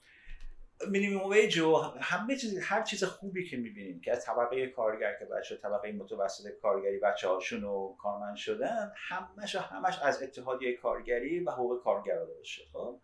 مینیمم 0.88 1.30
ویج 1.30 1.60
و 1.60 1.76
همه 2.02 2.36
چیز 2.36 2.58
هر 2.58 2.84
چیز 2.84 3.04
خوبی 3.04 3.50
که 3.50 3.58
می‌بینیم 3.58 4.02
که 4.02 4.12
از 4.12 4.26
طبقه 4.26 4.68
کارگر 4.68 5.20
که 5.20 5.26
بچه 5.26 5.58
طبقه 5.58 5.92
متوسط 5.92 6.50
کارگری 6.62 7.00
بچه 7.00 7.28
هاشون 7.28 7.64
و 7.64 7.96
کارمند 7.96 8.36
شدن 8.36 8.92
همش 8.96 9.56
و 9.56 9.60
همش 9.60 10.00
از 10.00 10.24
اتحادیه 10.24 10.78
کارگری 10.78 11.40
و 11.40 11.52
حقوق 11.52 11.84
کارگرا 11.84 12.26
داشته 12.26 12.64
خب؟ 12.74 13.00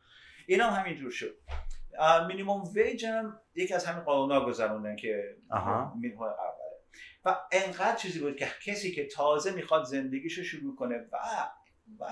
این 0.48 0.62
هم 0.62 0.70
همینجور 0.70 1.12
شد. 1.12 1.38
مینیمم 2.28 2.64
ویج 2.74 3.06
هم 3.06 3.40
یکی 3.56 3.74
از 3.74 3.86
همین 3.86 4.04
قانونا 4.04 4.46
گذروندن 4.46 4.96
که. 4.96 5.38
مینیمم 5.96 6.22
اوله 6.22 6.66
و 7.26 7.40
انقدر 7.52 7.96
چیزی 7.96 8.20
بود 8.20 8.36
که 8.36 8.48
کسی 8.66 8.92
که 8.92 9.08
تازه 9.08 9.52
می‌خواد 9.52 9.84
زندگیشو 9.84 10.44
شروع 10.44 10.76
کنه 10.76 10.98
و 11.12 11.18
و 12.00 12.06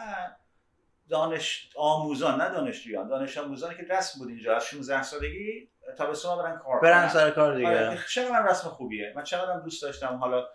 دانش 1.09 1.69
آموزان 1.75 2.41
نه 2.41 2.49
دانشجویان 2.49 3.07
دانش 3.07 3.37
آموزانی 3.37 3.75
که 3.75 3.83
رسم 3.89 4.19
بود 4.19 4.29
اینجا 4.29 4.55
از 4.55 4.65
16 4.65 5.03
سالگی 5.03 5.69
تابستون 5.97 6.37
برن 6.37 6.57
کار 6.57 6.79
برن. 6.79 7.09
سر 7.09 7.31
کار 7.31 7.51
آره، 7.51 7.57
دیگه 7.57 8.03
چقدر 8.09 8.31
هم 8.31 8.47
رسم 8.47 8.69
خوبیه. 8.69 9.13
من 9.15 9.23
چقدر 9.23 9.59
دوست 9.59 9.81
داشتم 9.81 10.15
حالا 10.15 10.47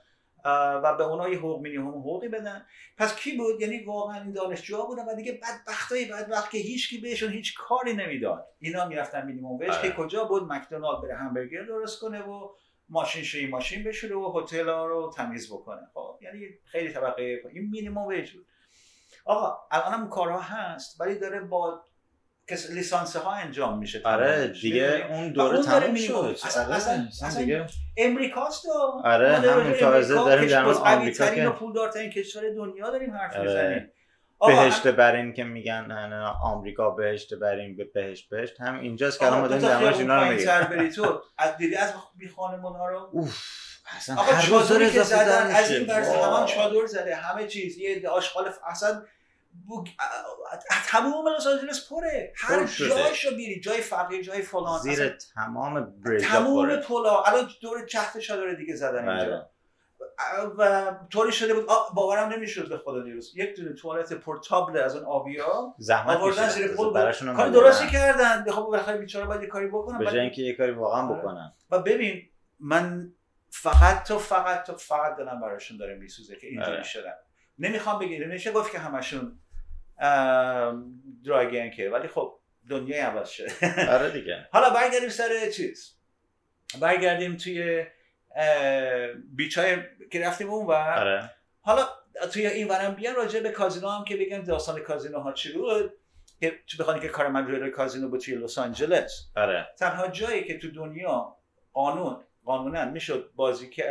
و 0.45 0.95
به 0.99 1.05
اونا 1.05 1.29
یه 1.29 1.39
حقوق 1.39 1.63
مینیمم 1.63 1.89
حقوقی 1.89 2.29
بدن. 2.29 2.67
پس 2.97 3.17
کی 3.17 3.37
بود؟ 3.37 3.61
یعنی 3.61 3.85
واقعا 3.85 4.23
این 4.23 4.33
دانشجوها 4.33 4.87
بودن 4.87 5.05
و 5.05 5.15
دیگه 5.15 5.33
بدبختای 5.33 6.05
بدبخت 6.05 6.51
که 6.51 6.59
هیچکی 6.59 6.99
بهشون 6.99 7.33
هیچ 7.33 7.55
کاری 7.59 7.93
نمی‌داد. 7.93 8.47
اینا 8.59 8.87
می‌رفتن 8.87 9.27
مینیمم 9.27 9.59
ویج 9.59 9.71
آره. 9.71 9.83
که 9.83 9.95
کجا 9.95 10.25
بود؟ 10.25 10.53
مکدونالد 10.53 11.03
بره 11.03 11.17
همبرگر 11.17 11.63
درست 11.63 12.01
کنه 12.01 12.23
و 12.23 12.49
ماشین 12.89 13.23
شوی 13.23 13.47
ماشین 13.47 13.85
بشوره 13.85 14.17
و 14.17 14.39
هتل 14.39 14.69
ها 14.69 14.87
رو 14.87 15.13
تمیز 15.17 15.53
بکنه. 15.53 15.81
خب 15.95 16.19
یعنی 16.23 16.47
خیلی 16.65 16.93
طبقه 16.93 17.43
این 17.53 17.71
مینیمم 17.71 18.07
ویج 18.07 18.33
بود. 18.33 18.47
آقا 19.29 19.57
الان 19.71 19.93
هم 19.93 20.09
کارها 20.09 20.41
هست 20.41 21.01
ولی 21.01 21.19
داره 21.19 21.41
با 21.41 21.81
کس 22.51 22.71
لیسانس 22.71 23.17
ها 23.17 23.33
انجام 23.33 23.79
میشه 23.79 24.01
آره. 24.05 24.49
دیگه؟ 24.63 25.07
اون 25.11 25.33
دوره 25.33 25.63
تموم. 25.63 25.95
شد 25.95 26.37
اصلا- 26.45 26.65
آره، 26.65 26.75
اصلا- 26.75 27.41
دیگه 27.41 27.67
امریکاست 27.97 28.67
و 28.67 28.71
آره، 29.05 29.41
به 29.41 29.81
تازه 29.81 30.15
داریم 30.15 30.49
در 30.49 30.65
مورد 30.65 30.77
آمریکا 30.77 31.31
که- 31.31 31.49
پولدارترین 31.49 32.11
کشور 32.11 32.43
دنیا 32.57 32.91
داریم 32.91 33.15
حرف 33.15 33.37
آره. 33.37 33.43
می‌زنیم 33.49 33.93
بهشت 34.47 34.87
برین 34.87 35.33
که 35.33 35.45
میگن 35.45 35.85
نه، 35.89 36.07
نه، 36.07 36.25
آمریکا 36.43 36.91
بهشت 36.91 37.35
برین 37.35 37.77
به 37.77 37.85
بهشت 37.85 38.29
بهشت 38.31 38.61
هم 38.61 38.81
اینجاست 38.81 39.19
که 39.19 39.27
الان 39.27 39.49
داریم 39.49 39.69
در 39.69 39.79
خیابون 39.79 40.01
اینا 40.01 40.15
رو 40.21 40.27
پایین‌تر 40.27 40.63
میگیم 40.63 40.79
بری 40.79 40.91
تو 40.91 41.21
از 41.39 41.57
دیدی 41.57 41.77
از 41.77 41.93
بی 42.17 42.29
خانمان 42.29 42.73
ها 42.77 42.89
رو 42.89 43.09
اوف 43.13 43.39
اصلا 43.97 44.15
هر 44.15 44.47
روز 44.49 44.73
اضافه 44.73 45.03
زدن 45.03 45.47
از 45.55 45.71
این 45.71 45.87
وای. 45.87 46.23
همان 46.25 46.47
چادر 46.47 46.87
زده 46.87 47.15
همه 47.15 47.47
چیز 47.47 47.79
یه 47.79 48.09
آشغال 48.09 48.51
اصلا 48.67 49.03
بو... 49.67 49.85
تمام 50.87 51.29
لس 51.29 51.47
آنجلس 51.47 51.89
پره. 51.93 52.33
هر. 52.37 52.65
جایشو 52.65 53.37
بیری 53.37 53.61
جای 53.61 53.81
فقیر 53.81 54.23
جای 54.23 54.43
فلان. 54.43 54.81
زیر 54.81 55.03
اصلا 55.03 55.17
تمام 55.35 56.01
بریج 56.01 56.25
تمام 56.25 56.77
پلا. 56.77 57.23
الان 57.23 57.49
دور 57.63 57.87
چهت 57.87 58.19
چادر 58.19 58.55
دیگه 58.55 58.77
زدن 58.77 59.07
بله. 59.07 59.21
اینجا 59.21 59.51
و 60.59 60.93
طوری 61.11 61.33
شده 61.33 61.55
بود 61.55 61.67
باورم 61.95 62.29
نمی‌شد 62.29 62.69
به 62.69 62.79
خدا 62.79 63.03
دیروز 63.03 63.37
یک 63.37 63.57
دونه 63.57 63.73
توالت 63.73 64.13
پورتابل 64.13 64.79
از 64.79 64.97
اون 64.97 65.05
آبیا 65.05 65.75
زحمت 65.79 66.17
آوردن 66.17 66.49
کشیدن. 66.49 66.67
زیر 66.67 66.77
پل 66.77 66.93
کار. 67.37 67.49
درستی 67.49 67.87
کردن. 67.87 68.51
خب 68.51 68.63
بالاخره 68.63 68.99
بیچاره 68.99 69.27
باید 69.27 69.43
یه 69.43 69.49
کاری 69.49 69.67
بکنن. 69.67 69.99
به 69.99 70.21
اینکه 70.21 70.43
یه 70.43 70.57
کاری 70.57 70.73
واقعا 70.73 71.09
آره. 71.09 71.19
بکنن. 71.19 71.53
و 71.71 71.79
ببین 71.79 72.23
من 72.61 73.13
فقط 73.51 74.05
تو 74.05 74.19
فقط 74.19 74.65
تو 74.65 74.77
فقط 74.77 75.17
دلم 75.17 75.41
براشون 75.41 75.77
داره 75.77 75.95
میسوزه 75.95 76.37
که 76.37 76.47
اینجوری 76.47 76.73
آره. 76.73 76.83
شدن. 76.83 77.15
نمی‌خوام 77.59 77.99
بگم 77.99 78.23
نمیشه 78.23 78.53
گفت 78.53 78.73
که 78.73 78.79
همشون 78.79 79.39
دراگن 81.25 81.71
که 81.71 81.91
ولی 81.91 82.09
خب 82.09 82.39
دنیای 82.71 83.01
عوض 83.01 83.29
شده 83.29 83.53
آره 83.95 84.11
دیگه. 84.11 84.49
حالا 84.53 84.71
برگردیم 84.71 85.09
سر 85.09 85.51
چیز. 85.51 85.95
برگردیم 86.81 87.37
توی 87.37 87.87
بیچ 89.37 89.59
های 89.59 89.77
که 90.11 90.21
رفتیم 90.21 90.51
اون 90.51 90.67
ور. 90.67 90.99
آره. 90.99 91.31
حالا 91.61 91.89
توی 92.33 92.47
این 92.47 92.69
ورم 92.69 92.95
بیان 92.95 93.15
راجع 93.15 93.41
به 93.41 93.51
کازینو 93.51 93.89
هم 93.89 94.05
که 94.05 94.17
بگن 94.17 94.43
داستان 94.43 94.81
کازینو 94.81 95.21
ها 95.21 95.33
چی 95.33 95.53
بود؟ 95.53 95.93
که 96.41 96.59
بخوان 96.81 97.01
که 97.01 97.09
کار 97.09 97.29
من 97.29 97.47
روی 97.47 97.71
کازینو 97.71 98.09
بود 98.09 98.21
توی 98.21 98.35
لس 98.35 98.59
آنجلس. 98.59 99.31
آره. 99.37 99.69
تنها 99.79 100.09
جایی 100.09 100.45
که 100.45 100.59
تو 100.59 100.71
دنیا 100.71 101.37
قانون 101.73 102.25
قانونا 102.45 102.85
می‌شد 102.85 103.31
بازی 103.37 103.71
که- 103.71 103.91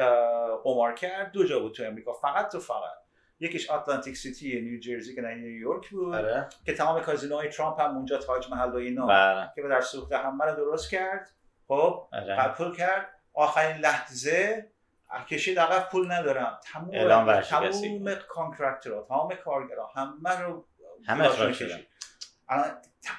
قمار 0.64 0.93
کرد 0.93 1.32
دو 1.32 1.43
جا 1.43 1.60
بود 1.60 1.74
تو 1.74 1.84
امریکا 1.84 2.14
فقط 2.14 2.51
تو 2.51 2.60
فقط. 2.60 2.97
یکیش 3.40 3.70
آتلانتیک 3.70 4.18
سیتی 4.18 4.62
نیوجرسی 4.62 5.16
که 5.16 5.22
نیویورک 5.22 5.90
بود. 5.90 6.16
آره. 6.16 6.50
که 6.66 6.74
تمام 6.74 7.02
کازینوهای 7.02 7.50
ترامپ 7.50 7.80
هم 7.80 7.96
اونجا 7.96 8.18
تاج 8.18 8.50
محل 8.52 8.70
و 8.70 8.76
اینا 8.76 9.06
بله. 9.06 9.52
که 9.56 9.62
به 9.62 9.70
در 9.70 9.82
سوخته 9.82 10.18
همه 10.18 10.46
رو 10.46 10.56
درست 10.56 10.92
کرد. 10.92 11.30
خب 11.68 12.08
آره. 12.14 12.36
قبول 12.36 12.76
کرد. 12.76 13.10
آخرین 13.34 13.78
لحظه 13.78 14.68
کشید 15.30 15.60
عقب 15.60 15.90
پول 15.90 16.12
ندارم. 16.12 16.60
تمام. 16.64 17.42
تمام 17.42 18.16
contractor 18.30 18.95
ها 18.95 19.01
تمام 19.02 19.36
کارگرها 19.36 19.92
همه 19.96 20.40
رو 20.40 20.66
همه 21.08 21.26
اخراج 21.26 21.54
کشید. 21.54 21.68
شدن 21.68 21.84
الان 22.50 22.72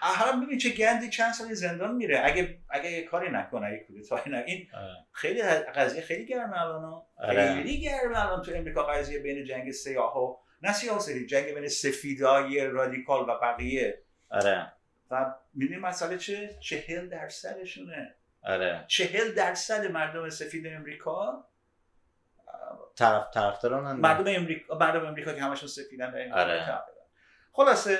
الان 0.03 0.45
ببین 0.47 0.59
چه 0.59 0.71
گندی 0.71 1.09
چند 1.11 1.33
سالی 1.33 1.55
زندان 1.55 1.95
میره 1.95 2.21
اگه 2.25 2.59
اگه 2.71 2.91
یه 2.91 3.05
کاری 3.05 3.31
نکنه 3.31 3.67
اگه 3.67 3.79
کودتایی 3.79 4.23
نه 4.27 4.45
این 4.47 4.69
آره. 4.75 4.97
خیلی 5.13 5.43
قضیه 5.43 6.03
خیلی 6.03 6.27
گرمه 6.27 6.61
الان. 6.63 7.03
آره. 7.17 7.55
خیلی 7.55 7.81
گرمه 7.81 8.25
الان 8.25 8.43
تو 8.43 8.53
امریکا 8.55 8.83
قضیه 8.83 9.19
بین 9.19 9.45
جنگ 9.45 9.71
سیاه 9.71 10.19
و 10.19 10.37
نه 10.63 10.73
سیاه 10.73 10.99
سفید 10.99 11.29
جنگ 11.29 11.55
بین 11.55 11.69
سفیدای 11.69 12.67
رادیکال 12.67 13.29
و 13.29 13.39
بقیه 13.43 14.03
آره 14.31 14.73
و 15.11 15.35
می‌دونی 15.55 15.81
مسئله 15.81 16.19
چه 16.19 16.51
چهل 16.61 17.09
درصدشونه 17.09 18.15
آره 18.43 18.85
چهل 18.89 19.33
درصد 19.35 19.87
مردم 19.87 20.31
سفید 20.31 20.67
امریکا 20.67 21.45
طرف 22.97 23.31
طرفداران 23.35 23.97
مردم 23.97 24.25
امریکا 24.37 24.79
مردم 24.79 25.07
امریکا 25.07 25.33
که 25.33 25.43
همشون 25.43 25.69
سفیدن 25.69 26.15
این 26.15 26.33
آره. 26.33 26.79
خلاصه 27.53 27.99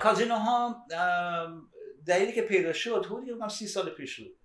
کازینو 0.00 0.34
ها 0.34 0.86
دلیلی 2.06 2.32
که 2.32 2.42
پیدا 2.42 2.72
شد 2.72 3.06
حدود 3.06 3.48
سی 3.48 3.66
سال 3.66 3.90
پیش 3.90 4.20
بود. 4.20 4.38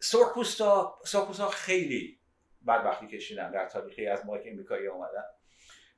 سرخپوستا 0.00 0.98
سرخپوستا 1.04 1.48
خیلی 1.48 2.18
بدبختی 2.66 3.06
کشیدن 3.06 3.50
در 3.50 3.68
تاریخی 3.68 4.06
از 4.06 4.26
موقعی 4.26 4.42
که 4.42 4.50
امریکایی 4.50 4.86
اومدن. 4.86 5.24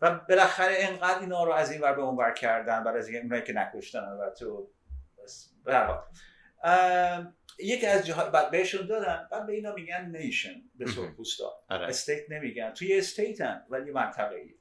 و 0.01 0.21
بالاخره 0.29 0.75
انقدر 0.79 1.21
اینا 1.21 1.45
رو 1.45 1.53
از 1.53 1.73
این 1.73 1.81
ور 1.81 1.93
به 1.93 2.03
اون 2.03 2.17
ور 2.17 2.33
کردن 2.33 2.85
بعد 2.85 2.97
از 2.97 3.09
اینکه 3.09 3.23
اونایی 3.23 3.43
که 3.43 3.53
نکشتن 3.53 3.99
و 4.01 4.31
تو 4.31 4.71
یکی 7.59 7.87
از 7.87 8.07
جاهای 8.07 8.31
بعد 8.31 8.51
بهشون 8.51 8.87
دادن 8.87 9.29
بعد 9.31 9.47
به 9.47 9.53
اینا 9.53 9.75
میگن 9.75 10.17
nation 10.17 10.63
به. 10.75 10.87
سرخپوستا. 10.87 11.63
آره. 11.69 11.87
state 11.87 12.31
نمیگن. 12.31 12.71
توی 12.71 12.99
state 12.99 13.41
هم 13.41 13.63
ولی 13.71 13.91
منطقه 13.91 14.35
ای 14.35 14.55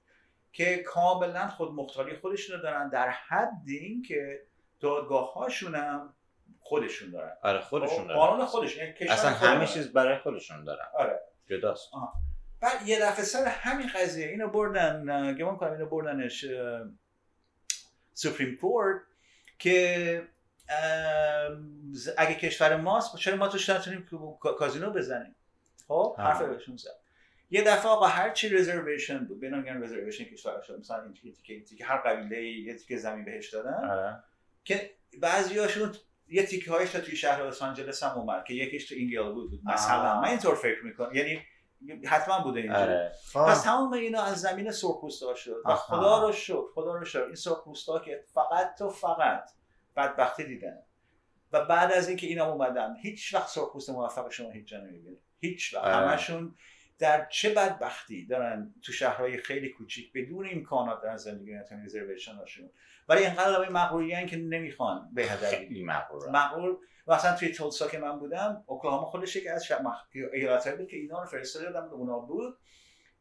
که 0.51 0.77
کاملا 0.77 1.47
خود 1.47 1.71
مختاری 1.71 2.15
خودشون 2.17 2.55
رو 2.55 2.61
دارن. 2.61 2.89
در 2.89 3.09
حد 3.09 3.61
این 3.67 4.01
که 4.01 4.41
دادگاه 4.79 5.33
هاشون 5.33 5.75
هم 5.75 6.13
خودشون 6.59 7.11
دارن. 7.11 7.37
آره 7.43 7.61
خودشون 7.61 8.07
خب، 8.07 8.13
قانون 8.13 8.37
دارن 8.37 8.49
خودشون 8.49 8.83
یعنی 8.83 9.09
اصلا. 9.09 9.29
همه 9.31 9.67
چیز 9.67 9.93
برای 9.93 10.17
خودشون 10.17 10.63
دارن. 10.63 10.85
آره. 10.97 11.19
جداست. 11.49 11.91
بعد 12.61 12.87
یه 12.87 12.99
دفعه 13.01 13.25
سر 13.25 13.45
همین 13.45 13.87
قضیه 13.95 14.27
اینو 14.27 14.47
بردن 14.49 15.35
گمان 15.35 15.57
کنم 15.57 15.71
اینو 15.71 15.85
بردنش 15.85 16.45
سپریم 18.13 18.57
کورت 18.61 19.01
که 19.59 20.27
اگه 22.17 22.35
کشور 22.35 22.75
ماست 22.75 23.15
چرا 23.15 23.35
ما 23.35 23.47
توش 23.47 23.69
نتونیم 23.69 24.05
کا- 24.39 24.53
کازینو 24.53 24.89
بزنیم؟ 24.91 25.35
خب 25.87 26.15
آه. 26.17 26.25
حرف 26.25 26.41
بهشون 26.41 26.77
زد. 26.77 26.98
یه 27.49 27.61
دفعه 27.61 27.91
آقا 27.91 28.07
هر 28.07 28.29
چی 28.29 28.49
رزرویشن 28.49 29.25
بود 29.25 29.41
بنا 29.41 29.57
میگن 29.57 29.83
رزرویشن 29.83 30.23
کشور 30.23 30.61
شد 30.61 30.79
مثلا 30.79 31.03
این 31.03 31.13
تیکه 31.13 31.31
تیکه 31.31 31.63
تیکه 31.63 31.85
هر 31.85 31.97
قبیله 31.97 32.43
یه 32.43 32.75
تیکه 32.75 32.97
زمین 32.97 33.25
بهش 33.25 33.53
دادن. 33.53 33.89
آره. 33.89 34.23
که 34.63 34.91
بعضیاشون 35.21 35.95
یه 36.27 36.45
تیکه 36.45 36.71
هایش 36.71 36.91
توی 36.91 37.15
شهر 37.15 37.47
لس 37.47 37.61
آنجلس 37.61 38.03
هم 38.03 38.17
اومد 38.17 38.43
که 38.43 38.53
یکیش 38.53 38.89
تو 38.89 38.95
اینگلوود. 38.95 39.59
مثلا 39.63 40.11
آه. 40.11 40.21
من 40.21 40.27
اینطور 40.27 40.55
فکر 40.55 40.85
می‌کنم. 40.85 41.15
یعنی 41.15 41.41
حتما 42.05 42.39
بوده 42.43 42.59
اینجوری. 42.59 42.81
آره. 42.81 43.11
پس 43.35 43.63
تمام 43.63 43.93
اینا 43.93 44.21
از 44.21 44.41
زمین 44.41 44.71
سرخپوستا 44.71 45.35
شد. 45.35 45.61
و. 45.65 45.75
خدا 45.75 46.27
رو 46.27 46.33
شکر 46.33 46.63
خدا 46.73 46.95
رو 46.95 47.05
شکر. 47.05 47.23
این 47.23 47.35
سرخپوستا 47.35 47.99
که 47.99 48.23
فقط 48.33 48.81
و 48.81 48.89
فقط 48.89 49.49
بدبختی 49.95 50.43
دیدن. 50.43 50.77
و 51.53 51.65
بعد 51.65 51.91
از 51.91 52.07
اینکه 52.07 52.27
اینا 52.27 52.51
اومدن 52.51 52.95
هیچ 53.01 53.33
وقت 53.33 53.47
سرخپوست 53.47 53.89
موفق 53.89 54.31
شما 54.31 54.51
هیچ 54.51 54.67
جا 54.67 54.77
نمی‌بینید 54.77 55.19
هیچ 55.39 55.73
وقت. 55.73 55.85
آره. 55.85 55.95
همشون 55.95 56.55
در 56.99 57.25
چه 57.25 57.53
بدبختی 57.53 58.25
دارن 58.25 58.73
تو 58.81 58.91
شهرهای 58.91 59.37
خیلی 59.37 59.69
کوچیک 59.69 60.13
بدون 60.13 60.49
امکانات 60.51 61.01
دارن 61.01 61.17
زندگی 61.17 61.53
می‌کنن 61.53 61.85
reservation 61.86 62.36
هاشون 62.35 62.69
ولی 63.09 63.25
اینقدر 63.25 63.49
آدمای 63.49 63.69
مغروریان 63.69 64.25
که 64.25 64.37
نمی‌خوان 64.37 65.09
به 65.13 65.23
هدر 65.23 65.49
خیلی 65.49 65.83
مغرورم 65.83 66.31
مغرور. 66.31 66.77
مثلا 67.07 67.35
توی 67.35 67.49
تولسا 67.53 67.87
که 67.87 67.97
من 67.97 68.19
بودم 68.19 68.63
اوکلاهاما 68.65 69.05
خودش 69.05 69.35
یکی 69.35 69.49
از 69.49 69.65
شب 69.65 69.81
ایالتایی 70.33 70.77
بود 70.77 70.87
که 70.87 70.97
اینا 70.97 71.21
رو 71.21 71.25
فرستاده 71.25 71.71
به 71.71 71.93
اونا 71.93 72.19
بود. 72.19 72.57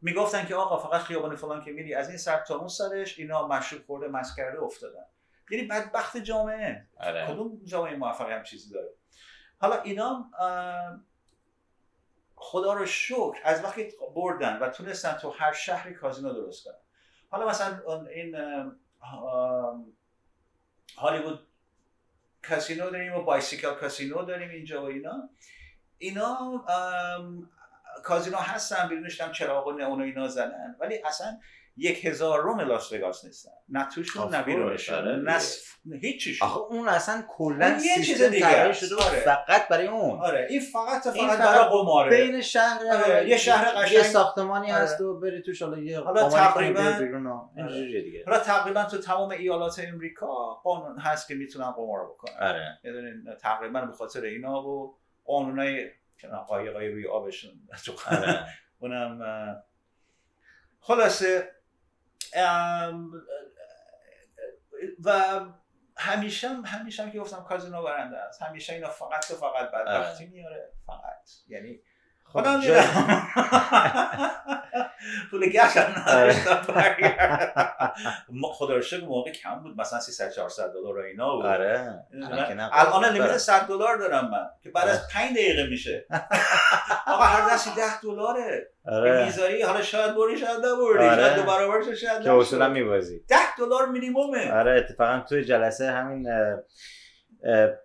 می‌گفتن 0.03 0.47
که 0.47 0.55
آقا 0.55 0.89
فقط 0.89 1.01
خیابان 1.01 1.37
فلان 1.37 1.65
که 1.65 1.73
میری 1.73 1.95
از 1.95 2.09
این 2.09 2.19
سر 2.19 2.39
تا 2.39 2.59
اون 2.59 2.69
سرش 2.69 3.19
اینا 3.19 3.49
مشروب 3.49 3.83
خورده 3.87 4.09
مست 4.09 4.37
کرده 4.37 4.63
افتادن. 4.63 5.05
یعنی 5.51 5.67
بدبخت 5.67 6.17
جامعه. 6.17 6.87
آره. 7.01 7.27
کدوم 7.27 7.61
جامعه 7.65 7.97
موفقی 7.97 8.33
هم 8.33 8.43
چیزی 8.43 8.75
داره؟ 8.75 8.89
حالا 9.59 9.83
اینا 9.83 10.31
خدا 12.41 12.73
رو 12.73 12.87
شکر 12.87 13.39
از 13.45 13.65
وقتی 13.65 13.93
بردن 14.15 14.59
و 14.59 14.69
تونستن 14.69 15.13
تو 15.13 15.31
هر 15.31 15.53
شهری 15.53 15.95
کازینو 15.95 16.33
درست 16.33 16.65
کنن. 16.65 16.75
حالا 17.31 17.49
مثلا 17.49 18.07
این 18.07 18.37
هالیوود 20.97 21.47
کاسینو 22.49 22.91
داریم 22.91 23.15
و 23.15 23.23
بایسیکل 23.23 23.75
کاسینو 23.75 24.23
داریم 24.23 24.51
اینجا 24.51 24.83
و 24.83 24.87
اینا. 24.87 25.31
اینا 25.99 26.65
کازینو 28.05 28.37
هستن 28.37 28.89
بیرونش 28.89 29.21
هم 29.21 29.33
چراغ 29.33 29.67
و 29.67 29.73
نئون 29.73 30.01
و 30.01 30.05
اینا 30.05 30.29
زدن. 30.29 30.77
ولی 30.81 31.03
اصلا 31.03 31.41
یک 31.79 32.05
هزار 32.05 32.43
روم 32.43 32.61
لاس 32.61 32.93
وگاس 32.93 33.25
نیستن. 33.25 33.51
نه 33.69 33.89
توشون 33.95 34.35
نه 34.35 34.43
بیرونشون 34.43 34.95
آره 34.95 35.17
نه 35.17 35.39
هیچیش 36.01 36.43
آخه 36.43 36.59
اون 36.59 36.89
اصلا 36.89 37.25
کلا 37.29 37.69
یه 37.69 37.79
سیستم 38.03 38.39
طراحی. 38.41 38.75
شده 38.75 38.95
آره. 38.95 39.21
فقط 39.21 39.69
برای 39.69 39.87
اون. 39.87 40.21
آره 40.21 40.47
این 40.51 40.61
فقط 40.61 41.07
این 41.07 41.29
فقط 41.29 41.39
فقط 41.39 41.49
برای 41.55 41.69
قماره. 41.69 42.11
بین 42.11 42.41
شهر 42.41 42.81
آره، 42.93 43.29
یه 43.29 43.37
شهر 43.37 43.93
یه 43.93 44.01
قشنگ- 44.01 44.03
ساختمانی 44.13 44.73
آره. 44.73 44.83
هست 44.83 45.01
و 45.01 45.21
بری 45.21 45.43
توش 45.43 45.63
حالا 45.63 45.79
یه 45.79 46.01
حالا 46.01 46.31
تقریباً- 46.31 46.79
و 47.27 47.49
اینجوریه 47.57 48.01
دیگه. 48.03 48.23
حالا 48.27 48.39
تقریبا 48.39 48.85
تو 48.85 48.99
تمام 48.99 49.31
ایالات 49.31 49.79
امریکا 49.79 50.55
قانون 50.55 50.99
هست 50.99 51.29
که 51.29 51.35
می‌تونن 51.35 51.71
قمار 51.71 52.05
بکنن. 52.07 52.33
آره. 52.41 52.79
می‌دونین 52.85 53.25
تقریبا 53.41 53.81
به 53.81 53.93
خاطر 53.93 54.23
اینا 54.23 54.63
و 54.69 54.97
قانونای 55.25 55.91
قایقای 56.49 56.89
روی 56.89 57.07
آبشون. 57.07 57.51
تو 57.85 57.93
آره. 58.11 58.47
اونم 58.81 59.19
خلاصه 60.81 61.49
و 65.05 65.41
همیشه 65.97 66.49
هم 66.49 66.65
همیشه 66.65 67.03
هم 67.03 67.11
که 67.11 67.21
گفتم 67.21 67.45
کازینو 67.45 67.83
برنده 67.83 68.19
است. 68.19 68.43
همیشه 68.43 68.73
اینا 68.73 68.89
فقط 68.89 69.31
و 69.31 69.35
فقط 69.35 69.71
بدبختی 69.71 70.27
میاره. 70.27 70.73
فقط. 70.87 71.31
یعنی 71.49 71.81
خب 72.33 72.41
خدا 72.41 72.61
جای- 72.61 72.81
می‌دونم 72.87 73.29
پول 75.31 75.49
گشت 75.49 75.77
هم 75.77 76.03
نداشتم 76.15 76.73
برگرد. 76.75 77.55
ما- 78.29 78.53
خدا 78.53 78.75
رو 78.75 78.83
شکر 78.83 79.05
موقع 79.05 79.31
کم 79.33 79.63
بود 79.63 79.81
مثلا 79.81 80.01
300 80.01 80.31
400 80.31 80.73
دلار 80.73 80.99
اینا 80.99 81.37
بود. 81.37 81.47
آره 81.47 81.95
الان 82.73 83.05
لیمیت 83.13 83.29
بله. 83.29 83.39
100 83.39 83.67
دلار 83.67 83.97
دارم 83.97 84.31
من 84.31 84.47
که 84.63 84.71
بعد 84.71 84.89
از 84.89 85.09
5 85.13 85.33
دقیقه 85.33 85.67
میشه. 85.71 86.07
آقا 87.07 87.25
هر 87.25 87.55
دستی 87.55 87.71
10 87.77 88.01
دلاره. 88.03 88.71
آره. 88.87 89.25
می‌ذاری 89.25 89.63
حالا 89.63 89.83
شاید 89.83 90.15
بری 90.15 90.39
شاید 90.39 90.59
نبری 90.59 91.09
آره. 91.09 91.17
شاید 91.17 91.35
دو 91.37 91.43
برابرش 91.43 92.01
شاید 92.01 92.23
که 92.23 92.33
اصولا 92.33 92.69
میبازی. 92.69 93.21
10 93.29 93.37
دلار 93.59 93.87
مینیمومه. 93.89 94.53
آره 94.53 94.73
اتفاقا 94.77 95.25
توی 95.29 95.45
جلسه 95.45 95.91
همین 95.91 96.29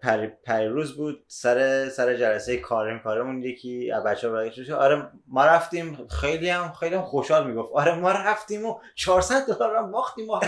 پری 0.02 0.28
پریروز 0.28 0.98
بود 0.98 1.24
سر 1.28 1.90
سر 1.90 2.14
جلسه 2.16 2.58
کارم 2.58 3.00
کارمون 3.00 3.42
یکی 3.42 3.92
از 3.92 4.04
بچه 4.04 4.30
ها 4.30 4.78
آره 4.78 5.10
ما 5.28 5.46
رفتیم 5.46 6.08
خیلی 6.08 6.50
هم 6.50 6.74
خیلی 6.80 6.96
هم 6.96 7.02
خوشحال 7.02 7.48
می‌گفت. 7.48 7.72
آره 7.74 7.96
ما 7.96 8.12
رفتیم 8.12 8.66
و 8.66 8.80
400 8.96 9.46
دلار 9.46 9.76
هم 9.76 9.92
باختیم 9.92 10.30
و 10.30 10.40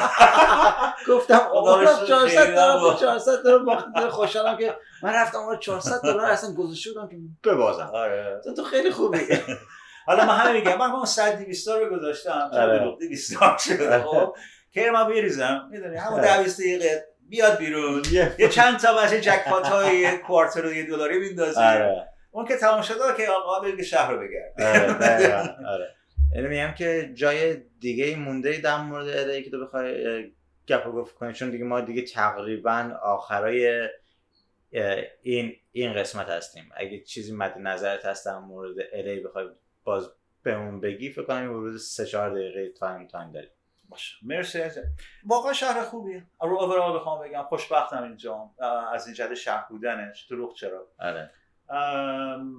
گفتم 1.09 1.35
آقا 1.53 1.85
شکر 1.85 2.05
400 2.05 2.39
خیلی 2.39 2.51
دلار 2.51 2.77
نباخت. 2.79 2.99
400 2.99 3.43
دلار 3.43 3.63
باختیم. 3.63 4.09
خوشحالم 4.09 4.57
که 4.57 4.75
من 5.03 5.13
رفتم 5.13 5.37
آره 5.37 5.57
400 5.57 6.01
دلار 6.01 6.25
اصلا 6.25 6.53
گذاشته 6.53 6.89
بودم 6.93 7.07
که 7.07 7.17
ببازم. 7.49 7.91
آره. 7.93 8.41
تو 8.55 8.63
خیلی 8.63 8.91
خوبی. 8.91 9.19
حالا 10.07 10.25
من 10.25 10.35
همین 10.35 10.61
میگم 10.61 10.77
من 10.77 10.91
اون 10.91 11.05
100 11.05 11.37
200 11.39 11.67
رو 11.67 11.97
گذاشتم. 11.97 12.49
آره. 12.53 12.79
چند 12.79 12.97
200 12.99 13.37
دلار 13.39 13.57
شد 13.57 14.01
خب 14.01 14.35
که 14.71 14.91
من 14.91 15.03
بریزم 15.07 15.67
می‌دونی 15.71 15.97
همون 15.97 16.21
10 16.21 16.43
20 16.43 16.59
دقیقه. 16.59 17.14
بیاد 17.29 17.57
بیرون. 17.57 18.03
یه 18.39 18.49
چند 18.49 18.79
تا 18.79 18.99
از 18.99 19.13
جکپات 19.13 19.67
های 19.67 20.17
کوارتر 20.17 20.65
و 20.65 20.73
یه 20.73 20.85
دلاری 20.85 21.19
میندازی 21.19 21.59
آره. 21.59 22.07
اون 22.31 22.45
که 22.45 22.55
تمام 22.55 22.81
شده 22.81 22.99
که 23.17 23.27
آقا 23.27 23.59
بگه 23.59 23.83
شهر 23.83 24.11
رو 24.11 24.19
بگرد 24.19 24.61
آره 24.61 25.55
آره. 25.67 25.95
یعنی 26.35 26.47
میگم 26.47 26.73
که 26.77 27.11
جای 27.13 27.55
دیگه 27.79 28.15
مونده 28.15 28.57
در 28.57 28.77
مورد 28.77 29.07
ادایی 29.07 29.43
که 29.43 29.51
تو 29.51 29.65
بخوای 29.65 30.31
گپ 30.67 30.87
و 30.87 30.91
گفت 30.91 31.15
کنی. 31.15 31.33
چون 31.33 31.49
دیگه 31.49 31.63
ما 31.63 31.81
دیگه 31.81 32.01
تقریبا 32.01 32.99
آخرای 33.03 33.89
این 35.21 35.55
این 35.71 35.93
قسمت 35.93 36.29
هستیم. 36.29 36.69
اگه 36.75 36.99
چیزی 36.99 37.35
مد 37.35 37.57
نظرت 37.57 38.05
هست 38.05 38.25
در 38.25 38.39
مورد 38.39 38.75
ادایی 38.93 39.19
بخوای 39.19 39.45
باز 39.83 40.09
بهمون 40.43 40.79
بگی 40.79 41.09
فکر 41.09 41.23
کنم 41.23 41.41
این 41.41 41.49
حدود 41.49 41.77
سه 41.77 42.05
چهار 42.05 42.29
دقیقه 42.29 42.69
time 42.69 43.07
time 43.07 43.31
داریم. 43.31 43.49
باشه. 43.89 44.15
مرسی 44.21 44.61
از 44.61 44.79
واقعا 45.25 45.53
شهر 45.53 45.81
خوبیه. 45.81 46.25
رو 46.41 46.57
overall 46.57 46.95
بخوام 46.95 47.27
بگم 47.27 47.43
خوشبختم 47.43 48.03
اینجا. 48.03 48.49
از 48.93 49.05
این 49.07 49.15
جد 49.15 49.33
شهر 49.33 49.65
بودنش. 49.69 50.23
دروغ 50.29 50.55
چرا؟ 50.55 50.87
آره. 50.99 51.31
ام، 51.69 52.55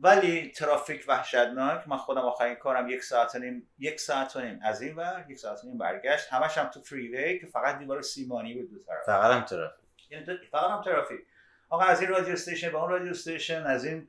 ولی 0.00 0.48
ترافیک 0.50 1.04
وحشتناک. 1.08 1.88
من 1.88 1.96
خودم 1.96 2.20
آخرین 2.20 2.54
کارم 2.54 2.88
یک 2.88 3.02
ساعت 3.04 3.34
و 3.34 3.38
نیم 3.38 3.68
یک 3.78 4.00
ساعت 4.00 4.36
و 4.36 4.40
نیم 4.40 4.60
از 4.62 4.82
این 4.82 4.96
ور 4.96 5.26
یک 5.28 5.38
ساعت 5.38 5.64
و 5.64 5.66
نیم 5.66 5.78
برگشت. 5.78 6.32
همش 6.32 6.58
هم 6.58 6.66
تو 6.68 6.80
freeway 6.80 7.38
که 7.38 7.46
فقط 7.46 7.78
دیوار 7.78 8.02
سیمانی 8.02 8.54
بود 8.54 8.70
دو 8.70 8.78
طرف. 8.82 9.04
فقط 9.06 9.32
هم 9.32 9.44
ترافیک. 9.44 10.10
یعنی 10.10 10.26
فقط 10.50 10.70
هم 10.70 10.82
ترافیک. 10.82 11.20
آقا 11.68 11.84
از 11.84 12.00
این 12.00 12.10
radio 12.10 12.32
station 12.32 12.72
به 12.72 12.78
اون 12.78 12.90
radio 12.90 13.10
station 13.10 13.62
از 13.66 13.84
این 13.84 14.08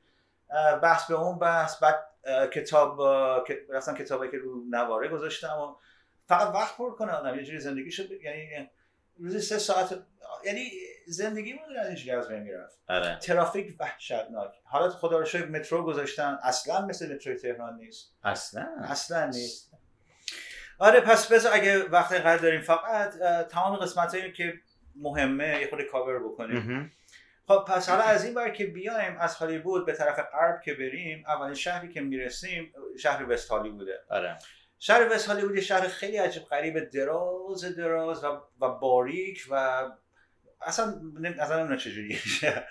بحث 0.83 1.07
به 1.11 1.15
اون 1.15 1.39
بحث. 1.39 1.83
بعد 1.83 2.05
کتاب 2.53 2.97
که- 3.47 3.65
رفتم 3.69 3.95
کتابی 3.95 4.31
که 4.31 4.37
رو 4.37 4.63
نواره 4.69 5.07
گذاشتم 5.07 5.57
و 5.59 5.75
فقط 6.27 6.55
وقت 6.55 6.77
پر 6.77 6.95
کنه 6.95 7.11
آدم 7.11 7.35
یه 7.35 7.43
جوری 7.43 7.59
زندگی 7.59 7.91
شد 7.91 8.11
یعنی 8.11 8.69
روزی 9.17 9.39
سه 9.39 9.57
ساعت 9.57 10.05
یعنی 10.45 10.71
زندگی 11.07 11.55
از 11.79 11.87
هیچ 11.87 12.09
از 12.09 12.27
بین 12.27 12.39
می‌رفت. 12.39 12.79
آره. 12.87 13.19
ترافیک 13.19 13.75
وحشتناک. 13.79 14.51
حالا 14.63 14.89
خدا 14.89 15.19
رو 15.19 15.25
شکر 15.25 15.45
مترو 15.45 15.83
گذاشتن 15.85 16.37
اصلا 16.43 16.85
مثل 16.85 17.13
مترو 17.15 17.35
تهران 17.35 17.75
نیست. 17.77 18.15
اصلا؟ 18.23 18.67
اصلا 18.83 19.25
نیست. 19.25 19.71
آره 20.79 20.99
پس 21.01 21.31
بذار 21.31 21.53
اگه 21.53 21.83
وقت 21.83 22.13
قرار 22.13 22.37
داریم 22.37 22.61
فقط 22.61 23.13
تمام 23.47 23.75
قسمت 23.75 24.15
هایی 24.15 24.31
که 24.31 24.53
مهمه 24.95 25.61
یه 25.61 25.69
خود 25.69 25.81
کاور 25.81 26.19
بکنیم. 26.19 26.91
خب 27.47 27.65
پس 27.67 27.89
حالا 27.89 28.03
از 28.03 28.25
این 28.25 28.33
بر 28.33 28.49
که 28.49 28.65
بیایم 28.65 29.17
از 29.17 29.35
هالیوود 29.35 29.85
به 29.85 29.93
طرف 29.93 30.19
غرب 30.19 30.61
که 30.61 30.73
بریم 30.73 31.23
اولین 31.27 31.53
شهری 31.53 31.93
که 31.93 32.01
می‌رسیم 32.01 32.73
شهر 32.99 33.31
وست 33.31 33.49
هالیووده. 33.49 33.99
آره. 34.09 34.37
شهر 34.79 35.07
وست 35.13 35.27
هالیوود 35.27 35.55
یه 35.55 35.61
شهر 35.61 35.87
خیلی 35.87 36.17
عجیب 36.17 36.43
غریب 36.43 36.89
دراز 36.89 37.75
دراز 37.77 38.23
و, 38.23 38.27
و 38.61 38.69
باریک 38.69 39.45
و 39.49 39.83
اصلا 40.61 40.85
نم- 41.21 41.35
اصلا 41.39 41.57
نمی‌دونم 41.57 41.77
چجوریه 41.77 42.19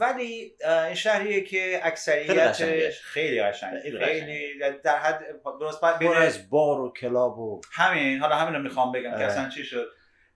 ولی 0.00 0.56
اه، 0.64 0.84
این 0.84 0.94
شهریه 0.94 1.40
که 1.40 1.80
اکثریتش 1.82 2.38
قشنگه. 2.38 2.90
خیلی 2.90 3.42
قشنگ 3.42 3.80
خیلی 3.80 4.04
خیلی 4.04 4.60
در 4.84 4.98
حد 4.98 5.24
درست 5.60 5.84
بین 5.98 6.12
از 6.12 6.50
بار 6.50 6.80
و 6.80 6.92
کلاب 6.92 7.38
و 7.38 7.60
همین 7.72 8.20
حالا 8.20 8.36
همین 8.36 8.54
رو 8.54 8.62
می‌خوام 8.62 8.92
بگم 8.92 9.10
که 9.10 9.16
آره. 9.16 9.24
اصلا 9.24 9.48
چی 9.48 9.64
شد 9.64 9.86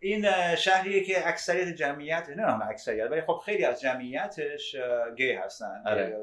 این 0.01 0.29
اه، 0.29 0.57
شهریه 0.57 1.05
که 1.05 1.29
اکثریت 1.29 1.69
جمعیت 1.69 2.29
نه 2.29 2.43
نه 2.43 2.69
اکثریت 2.69 3.11
ولی 3.11 3.21
خب 3.21 3.41
خیلی 3.45 3.65
از 3.65 3.81
جمعیتش 3.81 4.75
اه، 4.75 5.15
گی 5.15 5.33
هستن 5.33 5.83
آره. 5.87 6.17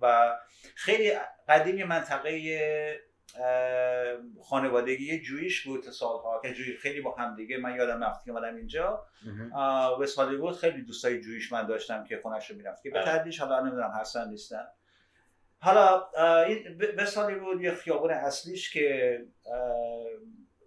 و 0.00 0.36
خیلی 0.74 1.12
قدیم 1.48 1.78
یه 1.78 1.84
منطقه 1.84 2.28
اه، 2.28 3.09
خانوادگی 4.42 5.20
جویش 5.20 5.66
بود 5.66 5.90
سالها 5.90 6.40
که 6.42 6.52
جوی 6.54 6.76
خیلی 6.76 7.00
با 7.00 7.14
هم 7.14 7.36
دیگه. 7.36 7.56
من 7.58 7.74
یادم 7.76 8.02
که 8.24 8.30
اومدم 8.30 8.56
اینجا. 8.56 9.06
اه، 9.54 10.00
وست 10.00 10.18
هالیوود 10.18 10.56
خیلی 10.56 10.82
دوستای 10.82 11.20
جویش 11.20 11.52
من 11.52 11.66
داشتم 11.66 12.04
که 12.04 12.18
خونش 12.22 12.50
رو 12.50 12.56
می‌رفت. 12.56 12.82
که 12.82 12.90
به 12.90 13.00
آره. 13.00 13.12
تدریج 13.18 13.40
حالا 13.40 13.60
نمی‌دونم 13.60 13.90
هستن 13.90 14.28
نیستن. 14.28 14.66
حالا 15.58 16.06
اه، 16.16 16.46
این 16.46 16.78
ب- 16.78 16.94
وست 16.98 17.16
هالیوود 17.16 17.60
یه 17.62 17.74
خیابون 17.74 18.10
اصلیش 18.10 18.70
که 18.72 19.18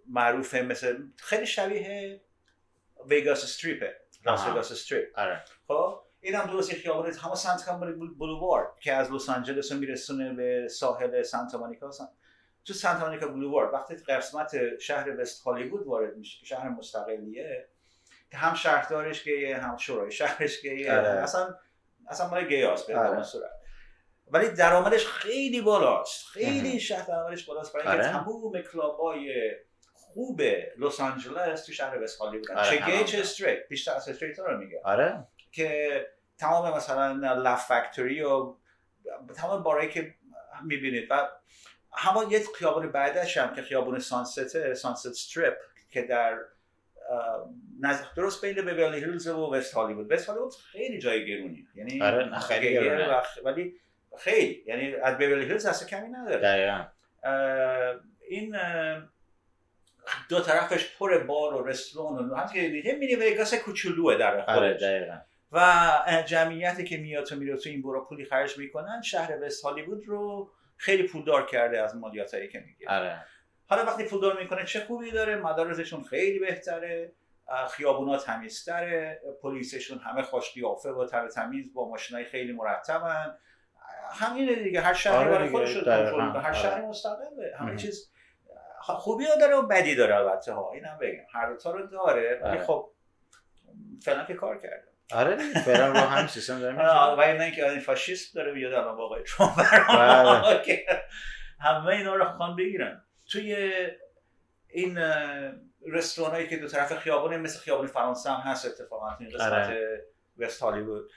معروفه 0.08 0.62
مثل 0.62 0.98
خیلی 1.16 1.46
شبیه 1.46 2.20
Vegas 3.06 3.44
Strip 3.44 3.96
ه 4.26 4.30
Las. 4.30 4.46
Vegas 4.46 4.72
Strip. 4.72 5.18
آره. 5.18 5.42
خب 5.68 6.00
این 6.20 6.34
هم 6.34 6.46
درست 6.46 6.72
خیابون 6.74 7.12
همه 7.12 7.34
Santa 7.34 7.78
Monica 7.78 8.14
Boulevard 8.18 8.68
که 8.80 8.92
از 8.92 9.12
لس 9.12 9.28
آنجلس 9.28 9.72
رو 9.72 9.78
میرسونه 9.78 10.32
به 10.34 10.68
ساحل 10.68 11.22
سانتا 11.22 11.58
مونیکا 11.58 11.90
سن- 11.90 12.08
تو 12.64 12.72
Santa 12.72 13.06
Monica 13.06 13.28
Boulevard 13.28 13.74
وقتی 13.74 13.96
قسمت 13.96 14.78
شهر 14.78 15.20
وست 15.20 15.42
هالیوود 15.42 15.86
وارد 15.86 16.16
میشه 16.16 16.40
که 16.40 16.46
شهر 16.46 16.68
مستقلیه 16.68 17.68
که 18.30 18.36
هم 18.36 18.54
شهردارش 18.54 19.24
گیه 19.24 19.58
هم 19.58 19.76
شورای 19.76 20.10
شهرش 20.12 20.62
گیه 20.62 20.92
آره. 20.92 21.08
اصلا 21.08 21.54
اصلا 22.08 22.28
مال 22.28 22.48
گیاست 22.48 22.86
به 22.86 22.98
آره. 22.98 23.22
صورت. 23.22 23.50
ولی 24.26 24.48
درآمدش 24.48 25.06
خیلی 25.06 25.60
بالاست. 25.60 26.26
خیلی 26.26 26.80
شهر 26.80 27.06
درآمدش 27.06 27.44
بالاست. 27.44 27.72
برای 27.72 27.88
اینکه 27.88 28.08
آره. 28.08 28.24
تمام 28.24 28.62
کلابای 28.72 29.52
خوب 29.92 30.42
لس 30.78 31.00
آنجلس 31.00 31.66
تو 31.66 31.72
شهر 31.72 32.02
وست 32.02 32.18
هالیوود. 32.18 32.46
چه 32.70 32.76
گی. 32.76 33.04
چه 33.04 33.18
straight. 33.18 33.68
بیشتر 33.68 33.94
از 33.94 34.08
straight 34.08 34.38
رو 34.38 34.58
میگه 34.58 34.80
آره. 34.84 35.26
که 35.52 36.00
تمام 36.38 36.76
مثلا 36.76 37.12
Laugh 37.34 37.66
Factory 37.66 38.22
و 38.22 38.54
تمام 39.36 39.62
بارایی 39.62 39.90
که 39.90 40.14
می‌بینید. 40.64 41.06
و 41.10 41.28
همون 41.96 42.30
یه 42.30 42.40
خیابون 42.58 42.92
بعدش 42.92 43.36
هم 43.36 43.54
که 43.54 43.62
خیابون 43.62 43.98
Sunset 43.98 44.74
Sunset 44.74 45.06
Strip 45.06 45.54
که 45.90 46.02
در 46.02 46.38
نزد 47.80 48.06
درست 48.16 48.44
بین 48.44 48.54
بیورلی 48.54 49.00
هیلز 49.00 49.26
و 49.26 49.54
وست 49.54 49.74
هالیوود. 49.74 50.12
وست 50.12 50.26
هالیوود 50.28 50.54
خیلی 50.54 50.98
جای 50.98 51.26
گرونی. 51.26 51.66
یعنی 51.74 52.02
آره، 52.02 52.38
خیلی 52.38 52.74
گرونه. 52.74 53.08
و 53.08 53.22
ولی 53.44 53.74
خیلی. 54.18 54.62
یعنی 54.66 54.94
از 54.94 55.18
بیورلی 55.18 55.44
هیلز 55.44 55.66
اصلا 55.66 55.88
کمی 55.88 56.08
نداره. 56.08 56.40
دقیقا. 56.40 56.84
این 58.28 58.56
دو 60.28 60.40
طرفش 60.40 60.96
پر 60.98 61.18
بار 61.18 61.54
و 61.54 61.66
رستوران 61.66 62.30
و 62.30 62.34
هم 62.34 62.52
که 62.52 62.58
یه 62.58 62.94
مینی 62.94 63.14
ویگاس 63.14 63.54
کوچولوه 63.54 64.16
در 64.16 64.40
آره 64.40 64.54
خودش. 64.54 64.82
دقیقا. 64.82 65.18
و 65.52 66.22
جمعیتی 66.26 66.84
که 66.84 66.96
میاد 66.96 67.24
تو 67.24 67.36
میره 67.36 67.56
تو 67.56 67.70
این 67.70 67.82
برو 67.82 68.04
پولی 68.04 68.24
خرج 68.24 68.58
می‌کنن 68.58 69.02
شهر 69.02 69.38
وست 69.42 69.64
هالیوود 69.64 70.08
رو 70.08 70.50
خیلی 70.76 71.08
پولدار 71.08 71.46
کرده 71.46 71.82
از 71.82 71.96
مالیاتایی 71.96 72.48
که 72.48 72.60
می‌گیره 72.60 72.90
آره 72.90 73.24
حالا 73.66 73.84
وقتی 73.84 74.04
پولدار 74.04 74.42
می‌کنه 74.42 74.64
چه 74.64 74.80
خوبی 74.80 75.10
داره 75.10 75.36
مدارسشون 75.36 76.02
خیلی 76.02 76.38
بهتره 76.38 77.12
خیابونا 77.70 78.16
تمیزتره 78.16 79.20
پلیسشون 79.42 79.98
همه 79.98 80.22
خوش 80.22 80.54
قیافه 80.54 80.88
و 80.90 81.06
تر 81.06 81.28
تمیز 81.28 81.74
با 81.74 81.88
ماشینای 81.88 82.24
خیلی 82.24 82.52
مرتبن 82.52 83.38
همینه 84.10 84.54
دیگه 84.54 84.80
هر 84.80 84.92
شهری 84.92 85.16
آره 85.16 85.30
برای 85.30 85.50
خودش. 85.50 85.74
کنترل. 85.74 86.20
هر 86.20 86.36
آره. 86.36 86.52
شهری 86.52 86.86
مستقله 86.86 87.56
همه. 87.58 87.76
چیز 87.76 88.10
خوبی 88.80 89.24
داره 89.40 89.56
و 89.56 89.62
بدی 89.62 89.94
داره 89.94 90.16
البته 90.16 90.52
ها 90.52 90.72
اینم 90.72 90.98
بگم 91.00 91.24
هر 91.32 91.50
دو 91.50 91.56
تا 91.56 91.70
رو 91.70 91.86
داره 91.86 92.40
ولی 92.42 92.50
آره. 92.50 92.64
خب 92.64 92.90
فعلا 94.02 94.24
که 94.24 94.34
کار 94.34 94.58
کرده 94.58 94.93
آره 95.12 95.36
فعلا 95.36 95.88
رو 95.88 95.96
هم 95.96 96.26
سیستم 96.26 96.60
داره 96.60 96.88
آه، 96.88 97.10
میشه 97.10 97.22
و 97.22 97.28
این 97.28 97.36
نه 97.36 97.44
اینکه 97.44 97.70
این 97.70 97.80
فاشیست 97.80 98.34
داره 98.34 98.52
بیاد 98.52 98.72
الان 98.72 98.96
با 98.96 99.04
آقای 99.04 99.22
ترامپ 99.22 99.56
بله. 99.88 100.86
همه 101.60 101.86
اینا 101.86 102.14
رو 102.14 102.24
خوان 102.24 102.56
بگیرن 102.56 103.02
توی 103.30 103.72
این 104.68 104.98
رستوران 105.86 106.30
هایی 106.30 106.48
که 106.48 106.56
دو 106.56 106.68
طرف 106.68 106.98
خیابونه 106.98 107.36
مثل 107.36 107.58
خیابون 107.58 107.86
فرانسه 107.86 108.30
هم 108.30 108.50
هست 108.50 108.66
اتفاقا 108.66 109.16
این 109.20 109.28
قسمت 109.28 109.52
آره. 109.52 110.04
وست 110.38 110.62
هالیوود 110.62 111.10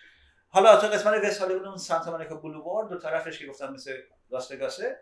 حالا 0.50 0.78
تو 0.78 0.88
قسمت 0.88 1.24
وست 1.24 1.42
هالیوود 1.42 1.66
اون 1.66 1.78
سانتا 1.78 2.12
مونیکا 2.12 2.36
بولوارد 2.36 2.90
دو 2.90 2.98
طرفش 2.98 3.40
که 3.40 3.48
گفتم 3.48 3.74
مثل 3.74 3.94
لاس 4.32 4.52
وگاسه 4.52 5.00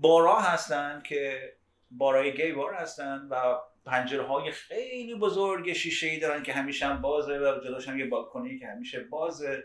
بارا 0.00 0.40
هستن 0.40 1.02
که 1.06 1.52
بارای 1.90 2.34
گی 2.34 2.52
بار 2.52 2.74
هستن 2.74 3.28
و 3.30 3.54
پنجره 3.86 4.22
های 4.22 4.50
خیلی 4.50 5.14
بزرگ 5.14 5.72
شیشه 5.72 6.06
ای 6.06 6.18
دارن 6.18 6.42
که 6.42 6.52
همیشه 6.52 6.86
هم 6.86 7.00
بازه 7.00 7.38
و 7.38 7.60
جلوش 7.64 7.88
هم 7.88 7.98
یه 7.98 8.06
بالکنی 8.06 8.58
که 8.58 8.66
همیشه 8.66 9.00
بازه. 9.00 9.64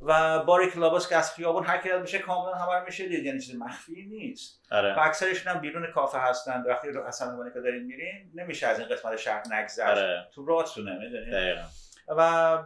و 0.00 0.42
بار 0.44 0.70
کلاباس 0.70 1.08
که 1.08 1.16
از 1.16 1.34
خیابون 1.34 1.64
هر 1.64 1.78
کی 1.78 1.88
میشه 2.00 2.18
کاملا 2.18 2.54
همه 2.54 2.78
رو 2.78 2.84
میشه 2.84 3.08
دید 3.08 3.24
یعنی 3.24 3.40
چیز 3.40 3.56
مخفی 3.56 4.06
نیست. 4.06 4.62
و 4.70 4.74
آره. 4.74 5.02
اکثرشون 5.02 5.52
هم 5.52 5.60
بیرون 5.60 5.92
کافه 5.92 6.18
هستن. 6.18 6.62
وقتی 6.68 6.88
رو 6.88 7.02
اصلا 7.04 7.36
مونیکا 7.36 7.60
دارین 7.60 7.84
میرین 7.84 8.30
نمیشه 8.34 8.66
از 8.66 8.78
این 8.78 8.88
قسمت 8.88 9.16
شهر 9.16 9.42
نگذشت. 9.50 9.80
آره. 9.80 10.28
تو 10.34 10.46
راهتونه 10.46 10.98
می‌دونید 10.98 11.32
دقیقا. 11.32 11.62
و 12.08 12.58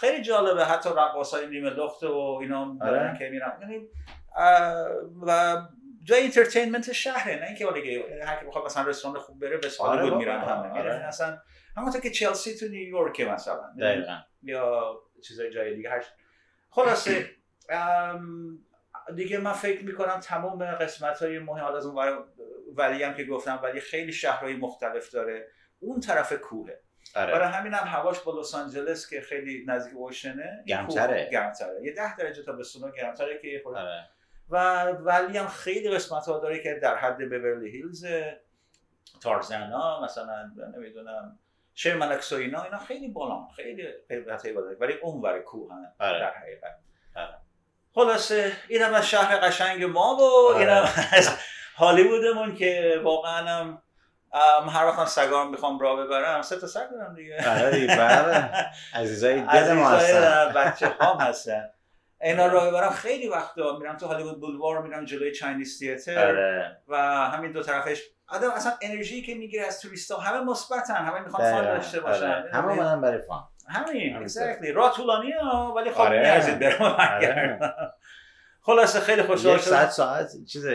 خیلی 0.00 0.22
جالبه 0.22 0.64
حتی 0.64 0.88
رقاصای 0.88 1.46
نیمه 1.46 1.70
لخت 1.70 2.02
و 2.02 2.38
اینا 2.40 2.76
آره. 2.80 2.90
دارن 2.90 3.18
که 3.18 3.28
میرن. 3.28 3.58
یعنی 3.60 3.88
و 5.26 5.56
جای 6.06 6.22
انترتینمنت 6.22 6.92
شهره 6.92 7.40
نه 7.40 7.46
اینکه 7.46 7.64
حالا 7.64 7.80
هر 8.24 8.40
کی 8.40 8.46
بخواد 8.46 8.64
مثلا 8.64 8.82
رستوران 8.82 9.18
خوب 9.18 9.40
بره 9.40 9.56
به 9.56 9.68
آره 9.78 9.88
هالیوود 9.88 10.10
بابا، 10.10 10.18
میرن 10.18 10.40
همه 10.40 10.68
آره. 10.68 10.82
میرن. 10.82 11.02
اصلا 11.02 11.38
همونطور 11.76 12.00
که 12.00 12.10
چلسی 12.10 12.54
تو 12.54 12.68
نیویورک 12.68 13.20
مثلا 13.20 13.74
دقیقا. 13.80 14.18
یا 14.42 14.94
چیزای 15.28 15.50
جای 15.50 15.74
دیگه. 15.74 15.90
هر 15.90 16.04
خلاصه 16.70 17.30
دیگه 19.16 19.38
من 19.38 19.52
فکر 19.52 19.84
می‌کنم 19.84 20.20
تمام 20.20 20.64
قسمت 20.64 21.22
های 21.22 21.38
مهم 21.38 21.64
حالا 21.64 21.76
از 21.76 21.86
اون 21.86 22.24
ولی 22.76 23.02
هم 23.02 23.14
که 23.14 23.24
گفتم 23.24 23.60
ولی 23.62 23.80
خیلی 23.80 24.12
شهرهای 24.12 24.56
مختلف 24.56 25.10
داره. 25.10 25.48
اون 25.80 26.00
طرف 26.00 26.32
کوهه. 26.32 26.80
برای 27.14 27.32
آره 27.32 27.46
همین 27.46 27.74
هم 27.74 27.86
هواش 27.86 28.20
با 28.20 28.40
لس 28.40 28.54
آنجلس 28.54 29.10
که 29.10 29.20
خیلی 29.20 29.64
نزدیک 29.66 29.96
اوشنه 29.96 30.64
گرمتره. 30.66 31.28
گرمتره. 31.32 31.84
یه 31.84 31.92
ده 31.92 32.16
درجه 32.16 32.42
تا 32.42 32.52
بستونا 32.52 32.90
گرمتره 32.90 33.38
که 33.38 33.48
یه 33.48 33.62
خورده 33.62 33.80
آره. 33.80 34.08
و 34.50 34.84
ولی 34.84 35.38
هم 35.38 35.48
خیلی 35.48 35.90
قسمت 35.90 36.26
ها 36.26 36.38
داره 36.38 36.62
که 36.62 36.80
در 36.82 36.96
حد 36.96 37.16
بیورلی 37.16 37.70
هیلز 37.70 38.06
تارزانا 39.20 40.00
مثلا 40.04 40.50
نمی‌دونم 40.76 41.38
شرمنکس 41.74 42.32
و 42.32 42.36
اینا 42.36 42.62
اینا 42.62 42.78
خیلی 42.78 43.08
بالا 43.08 43.46
خیلی 43.56 43.88
قیمت 44.08 44.46
بالا 44.46 44.76
ولی 44.80 44.92
اون 44.92 45.22
ور 45.22 45.38
کوه 45.38 45.72
هم 45.72 45.92
آره. 46.00 46.18
در 46.18 46.30
حقیقت 46.30 46.78
آره. 47.16 47.34
خلاصه 47.94 48.52
اینم 48.68 48.94
از 48.94 49.08
شهر 49.08 49.36
قشنگ 49.36 49.84
ما 49.84 50.16
و 50.16 50.22
آره. 50.22 50.58
اینم 50.58 50.88
از 51.12 51.30
هالیوودمون 51.76 52.54
که 52.54 53.00
واقعا 53.04 53.48
هم 53.48 53.82
هر 54.68 54.86
وقت 54.86 54.98
هم 54.98 55.04
سگام 55.04 55.50
می‌خوام 55.50 55.78
راه 55.78 56.04
ببرم 56.04 56.42
سه 56.42 56.56
تا 56.56 56.66
سگ 56.66 56.90
دارم 56.90 57.14
دیگه 57.14 57.50
آره 57.50 57.70
دیگه 57.70 57.96
بله 57.96 58.50
عزیزای 58.94 59.40
دل 59.40 59.72
ما 59.72 59.88
هستن 59.88 60.52
بچه 60.52 60.86
هم 61.00 61.16
هستن 61.20 61.70
اینا 62.20 62.46
راه 62.46 62.70
ببرم 62.70 62.90
خیلی 62.90 63.28
وقتا 63.28 63.78
میرم 63.78 63.96
تو 63.96 64.06
هالیوود 64.06 64.40
بولوار 64.40 64.82
میرم 64.82 65.04
جلوی 65.04 65.32
چاینیز 65.32 65.78
تیاتر 65.78 66.28
آره 66.28 66.78
و 66.88 66.96
همین 67.06 67.52
دو 67.52 67.62
طرفش 67.62 68.02
آدم 68.28 68.50
اصلا 68.50 68.72
انرژی 68.82 69.22
که 69.22 69.34
می‌گیره 69.34 69.66
از 69.66 69.80
توریستا 69.80 70.16
همه 70.16 70.44
مثبتن 70.44 70.94
همه 70.94 71.20
می‌خوان 71.20 71.52
فان. 71.52 71.64
داشته 71.64 72.00
باشن 72.00 72.30
آره. 72.30 72.50
همه 72.52 72.72
اومدن 72.72 73.00
برای 73.00 73.22
فان 73.22 73.48
همین 73.68 74.28
exactly. 74.28 74.66
راه 74.74 74.96
طولانی 74.96 75.32
ها 75.32 75.74
ولی 75.76 75.90
خب 75.90 76.00
آره. 76.00 76.20
میارزید 76.20 76.58
برم 76.58 76.96
برگردم. 76.96 77.92
خلاصه 78.60 79.00
خیلی 79.00 79.22
خوشحال 79.22 79.54
یک 79.54 79.60
شدم 79.60 79.70
ساعت 79.70 79.90
ساعت 79.90 80.44
چیز 80.46 80.66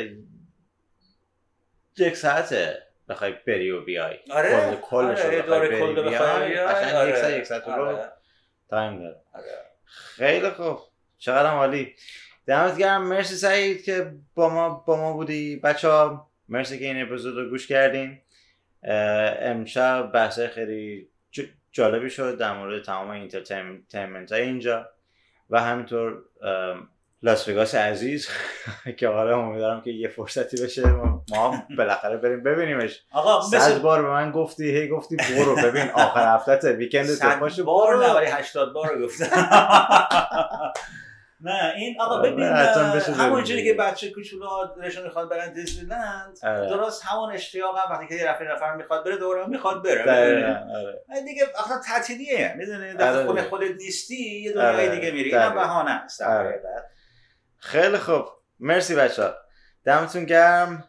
یک 1.98 2.18
ساعته 2.18 2.88
بخوای 3.10 3.34
بری 3.48 3.72
و 3.72 3.86
بیای 3.86 4.18
آره 4.32 4.76
کل 4.82 5.06
رو 5.06 5.10
آره 5.10 5.42
بری 5.42 5.80
کل 5.80 6.04
بخوای 6.04 6.60
آره. 6.60 7.10
یک 7.10 7.16
ساعت 7.16 7.34
یک 7.34 7.44
ساعت 7.44 7.68
رو 7.68 7.86
آره. 7.86 8.12
تایم 8.70 9.00
داره 9.00 9.22
آره. 9.34 9.46
خیلی 9.86 10.50
خوب 10.50 10.80
چقدر 11.22 11.50
عالی. 11.50 11.96
دمت 12.46 12.78
گرم. 12.78 13.02
مرسی 13.02 13.36
سعید 13.36 13.84
که 13.84 14.14
با 14.36 14.50
ما 14.50 14.70
با 14.70 14.98
ما 14.98 15.14
بودی. 15.14 15.56
بچه 15.56 15.90
ها 15.90 16.32
مرسی 16.50 16.80
که 16.80 16.86
این 16.86 17.02
اپیزود 17.02 17.38
رو 17.38 17.50
گوش 17.50 17.68
کردین. 17.68 18.18
امشب 18.84 20.12
بحث 20.14 20.40
خیلی 20.40 21.08
جالبی 21.72 22.10
شد 22.10 22.38
در 22.38 22.54
مورد 22.54 22.84
تمام 22.84 23.10
اینترتینمنت 23.10 24.32
های 24.32 24.42
اینجا 24.42 24.90
و 25.50 25.62
همینطور 25.62 26.24
لاس 27.24 27.50
وگاس 27.50 27.76
عزیز 27.76 28.30
که 28.98 29.08
آره 29.08 29.38
امیدوارم 29.38 29.82
که 29.82 29.92
یه 29.92 30.08
فرصتی 30.08 30.64
بشه 30.64 30.88
ما 30.92 31.24
بالاخره 31.78 32.18
بریم 32.18 32.44
ببینیمش. 32.44 33.02
آقا 33.12 33.42
صد 33.42 33.82
بار 33.82 34.02
به 34.02 34.10
من 34.10 34.32
گفتی 34.32 34.78
هی 34.78 34.88
گفتی 34.88 35.16
برو 35.16 35.56
ببین. 35.56 35.90
آخر 35.90 36.36
هفته 36.36 36.72
ویکند 36.74 37.06
صد 37.06 37.40
پاشو 37.40 37.64
بار 37.64 38.16
ولی 38.16 38.26
80 38.26 38.74
بار 38.74 39.02
گفتم. 39.02 39.26
نه 41.44 41.74
این 41.76 42.02
آقا 42.02 42.16
آره، 42.16 42.32
ببین 42.32 42.46
همونجوری 42.46 43.62
ببینیم. 43.62 43.78
که 43.78 43.84
بچه 43.84 44.12
کوچولو 44.12 44.48
رشون 44.82 45.04
می‌خواد 45.04 45.30
برن 45.30 45.54
دیزنیلند 45.54 46.38
آره. 46.44 46.70
درست 46.70 47.06
همون 47.06 47.32
اشتیاق 47.34 47.78
هم 47.78 47.92
وقتی 47.92 48.08
که 48.08 48.16
یه 48.16 48.30
نفر 48.30 48.54
نفر 48.54 48.76
می‌خواد 48.76 49.06
بره 49.06 49.18
دوره 49.18 49.46
می‌خواد 49.46 49.84
بره 49.84 50.02
آره. 50.02 51.22
دیگه 51.26 51.44
آخه 51.58 51.74
تعطیلیه 51.88 52.56
می‌دونی 52.58 52.78
آره 52.88 52.94
در 52.94 53.26
خونه 53.26 53.40
دیگه. 53.42 53.50
خودت 53.50 53.76
نیستی 53.78 54.42
یه 54.42 54.52
دنیای 54.54 54.88
آره، 54.88 54.96
دیگه 54.96 55.12
میری 55.12 55.32
دقیقاً. 55.32 55.56
بهانه 55.56 55.92
است 55.92 56.22
آره. 56.22 56.62
خیلی 57.58 57.98
خوب 57.98 58.26
مرسی 58.60 58.96
بچه 58.96 59.24
ها 59.24 59.34
دمتون 59.86 60.26
گرم 60.26 60.84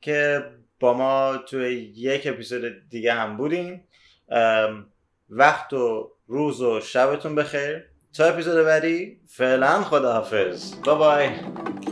که 0.00 0.44
با 0.80 0.92
ما 0.94 1.36
توی 1.36 1.74
یک 1.96 2.26
اپیزود 2.26 2.88
دیگه 2.88 3.12
هم 3.12 3.36
بودین 3.36 3.84
ام، 4.28 4.86
وقت 5.30 5.72
و 5.72 6.12
روز 6.26 6.60
و 6.60 6.80
شبتون 6.80 7.34
بخیر 7.34 7.89
تا 8.16 8.24
اپیزود 8.24 8.64
بعدی 8.64 9.20
فعلا 9.26 9.82
خداحافظ 9.82 10.74
بای 10.84 10.94
بای 10.94 11.28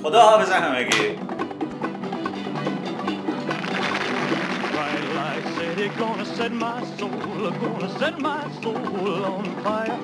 خدا 0.03 0.21
حافظ 0.21 0.51
همگی 0.51 1.19
gonna 5.97 6.25
set 6.37 6.53
my 6.53 6.85
soul, 6.97 7.11
gonna 7.11 7.99
set 7.99 8.21
my 8.21 8.43
soul 8.63 9.25
on 9.25 9.45
fire. 9.65 9.99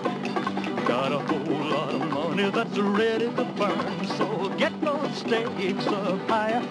Got 0.86 1.12
a 1.12 1.18
whole 1.18 1.64
lot 1.74 1.94
of 1.94 2.02
money 2.10 2.50
that's 2.50 2.78
ready 2.78 3.26
to 3.26 3.44
burn, 3.58 4.06
so 4.16 4.48
get 4.56 4.72
those 4.80 5.16
stakes 5.16 5.86
up 5.86 6.28
higher. 6.28 6.62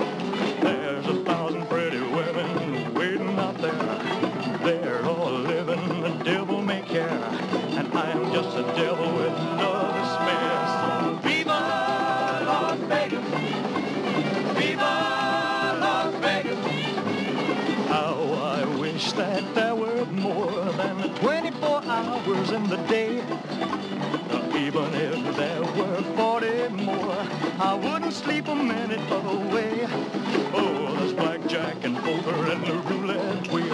There's 0.62 1.06
a 1.08 1.24
thousand 1.24 1.66
wouldn't 27.84 28.14
sleep 28.14 28.48
a 28.48 28.56
minute 28.56 29.00
away. 29.12 29.88
Oh, 30.54 30.96
there's 30.98 31.14
blackjack 31.14 31.84
and 31.84 31.98
poker 31.98 32.52
and 32.52 32.66
the 32.66 32.74
roulette 32.90 33.48
wheel. 33.52 33.74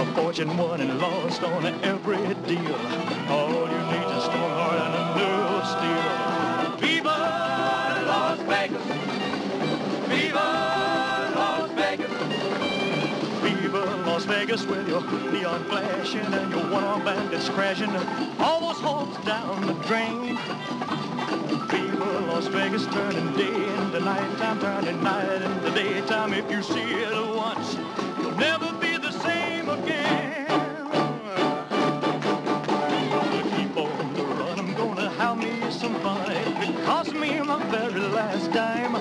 A 0.00 0.06
fortune 0.14 0.56
won 0.56 0.80
and 0.80 0.98
lost 0.98 1.42
on 1.42 1.66
every 1.84 2.16
deal. 2.46 2.76
All 3.28 3.68
you 3.70 3.82
need 3.90 4.06
is 4.06 4.12
a 4.12 4.20
strong 4.22 4.50
heart 4.58 4.80
and 4.86 4.94
a 4.94 5.04
nerve 5.18 5.50
of 5.58 5.66
steel. 5.74 6.88
Viva 6.88 7.18
Las 8.10 8.40
Vegas! 8.40 8.86
Viva 10.08 10.48
Las 11.36 11.70
Vegas! 11.72 12.14
Viva 13.42 13.84
Las 14.06 14.24
Vegas 14.24 14.66
with 14.66 14.88
your 14.88 15.02
neon 15.32 15.64
flashing 15.64 16.20
and 16.20 16.50
your 16.50 16.64
one-arm 16.70 17.04
bandits 17.04 17.48
crashing. 17.50 17.94
All 18.40 18.60
those 18.60 18.80
hopes 18.80 19.24
down 19.24 19.66
the 19.66 19.74
drain. 19.86 20.38
Las 22.36 22.48
Vegas 22.48 22.84
turning 22.88 23.32
day 23.32 23.46
into 23.46 23.98
nighttime, 23.98 24.60
turning 24.60 25.02
night 25.02 25.40
into 25.40 25.70
daytime. 25.70 26.34
If 26.34 26.50
you 26.50 26.62
see 26.62 26.82
it 26.82 27.10
once, 27.34 27.78
you'll 28.18 28.32
never 28.32 28.70
be 28.74 28.98
the 28.98 29.10
same 29.10 29.70
again. 29.70 30.46
Gonna 33.10 33.42
keep 33.56 33.74
on 33.78 34.12
the 34.12 34.22
run. 34.22 34.58
I'm 34.58 34.74
gonna 34.74 35.08
have 35.12 35.38
me 35.38 35.70
some 35.70 35.94
fun. 36.00 36.30
It 36.30 36.84
cost 36.84 37.14
me 37.14 37.40
my 37.40 37.58
very 37.70 38.02
last 38.02 38.52
dime. 38.52 38.96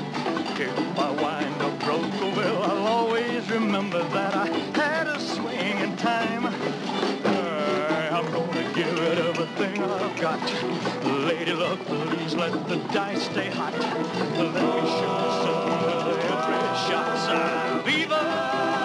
If 0.58 0.98
I 0.98 1.12
wind 1.22 1.62
up 1.62 1.78
broke, 1.82 2.04
oh, 2.22 2.34
well, 2.38 2.64
I'll 2.64 2.88
always 2.88 3.52
remember 3.52 4.02
that 4.16 4.25
everything 9.80 10.10
I've 10.10 10.22
got. 10.22 11.06
Lady 11.26 11.54
love, 11.54 11.80
please 11.86 12.36
let 12.36 12.68
the 12.68 12.78
dice 12.94 13.24
stay 13.26 13.50
hot. 13.50 13.74
Let 13.74 13.84
me 13.84 14.62
shoot 14.96 15.08
myself 15.24 16.08
with 16.08 16.24
every 16.26 16.76
shot. 16.88 17.86
Viva! 17.86 18.85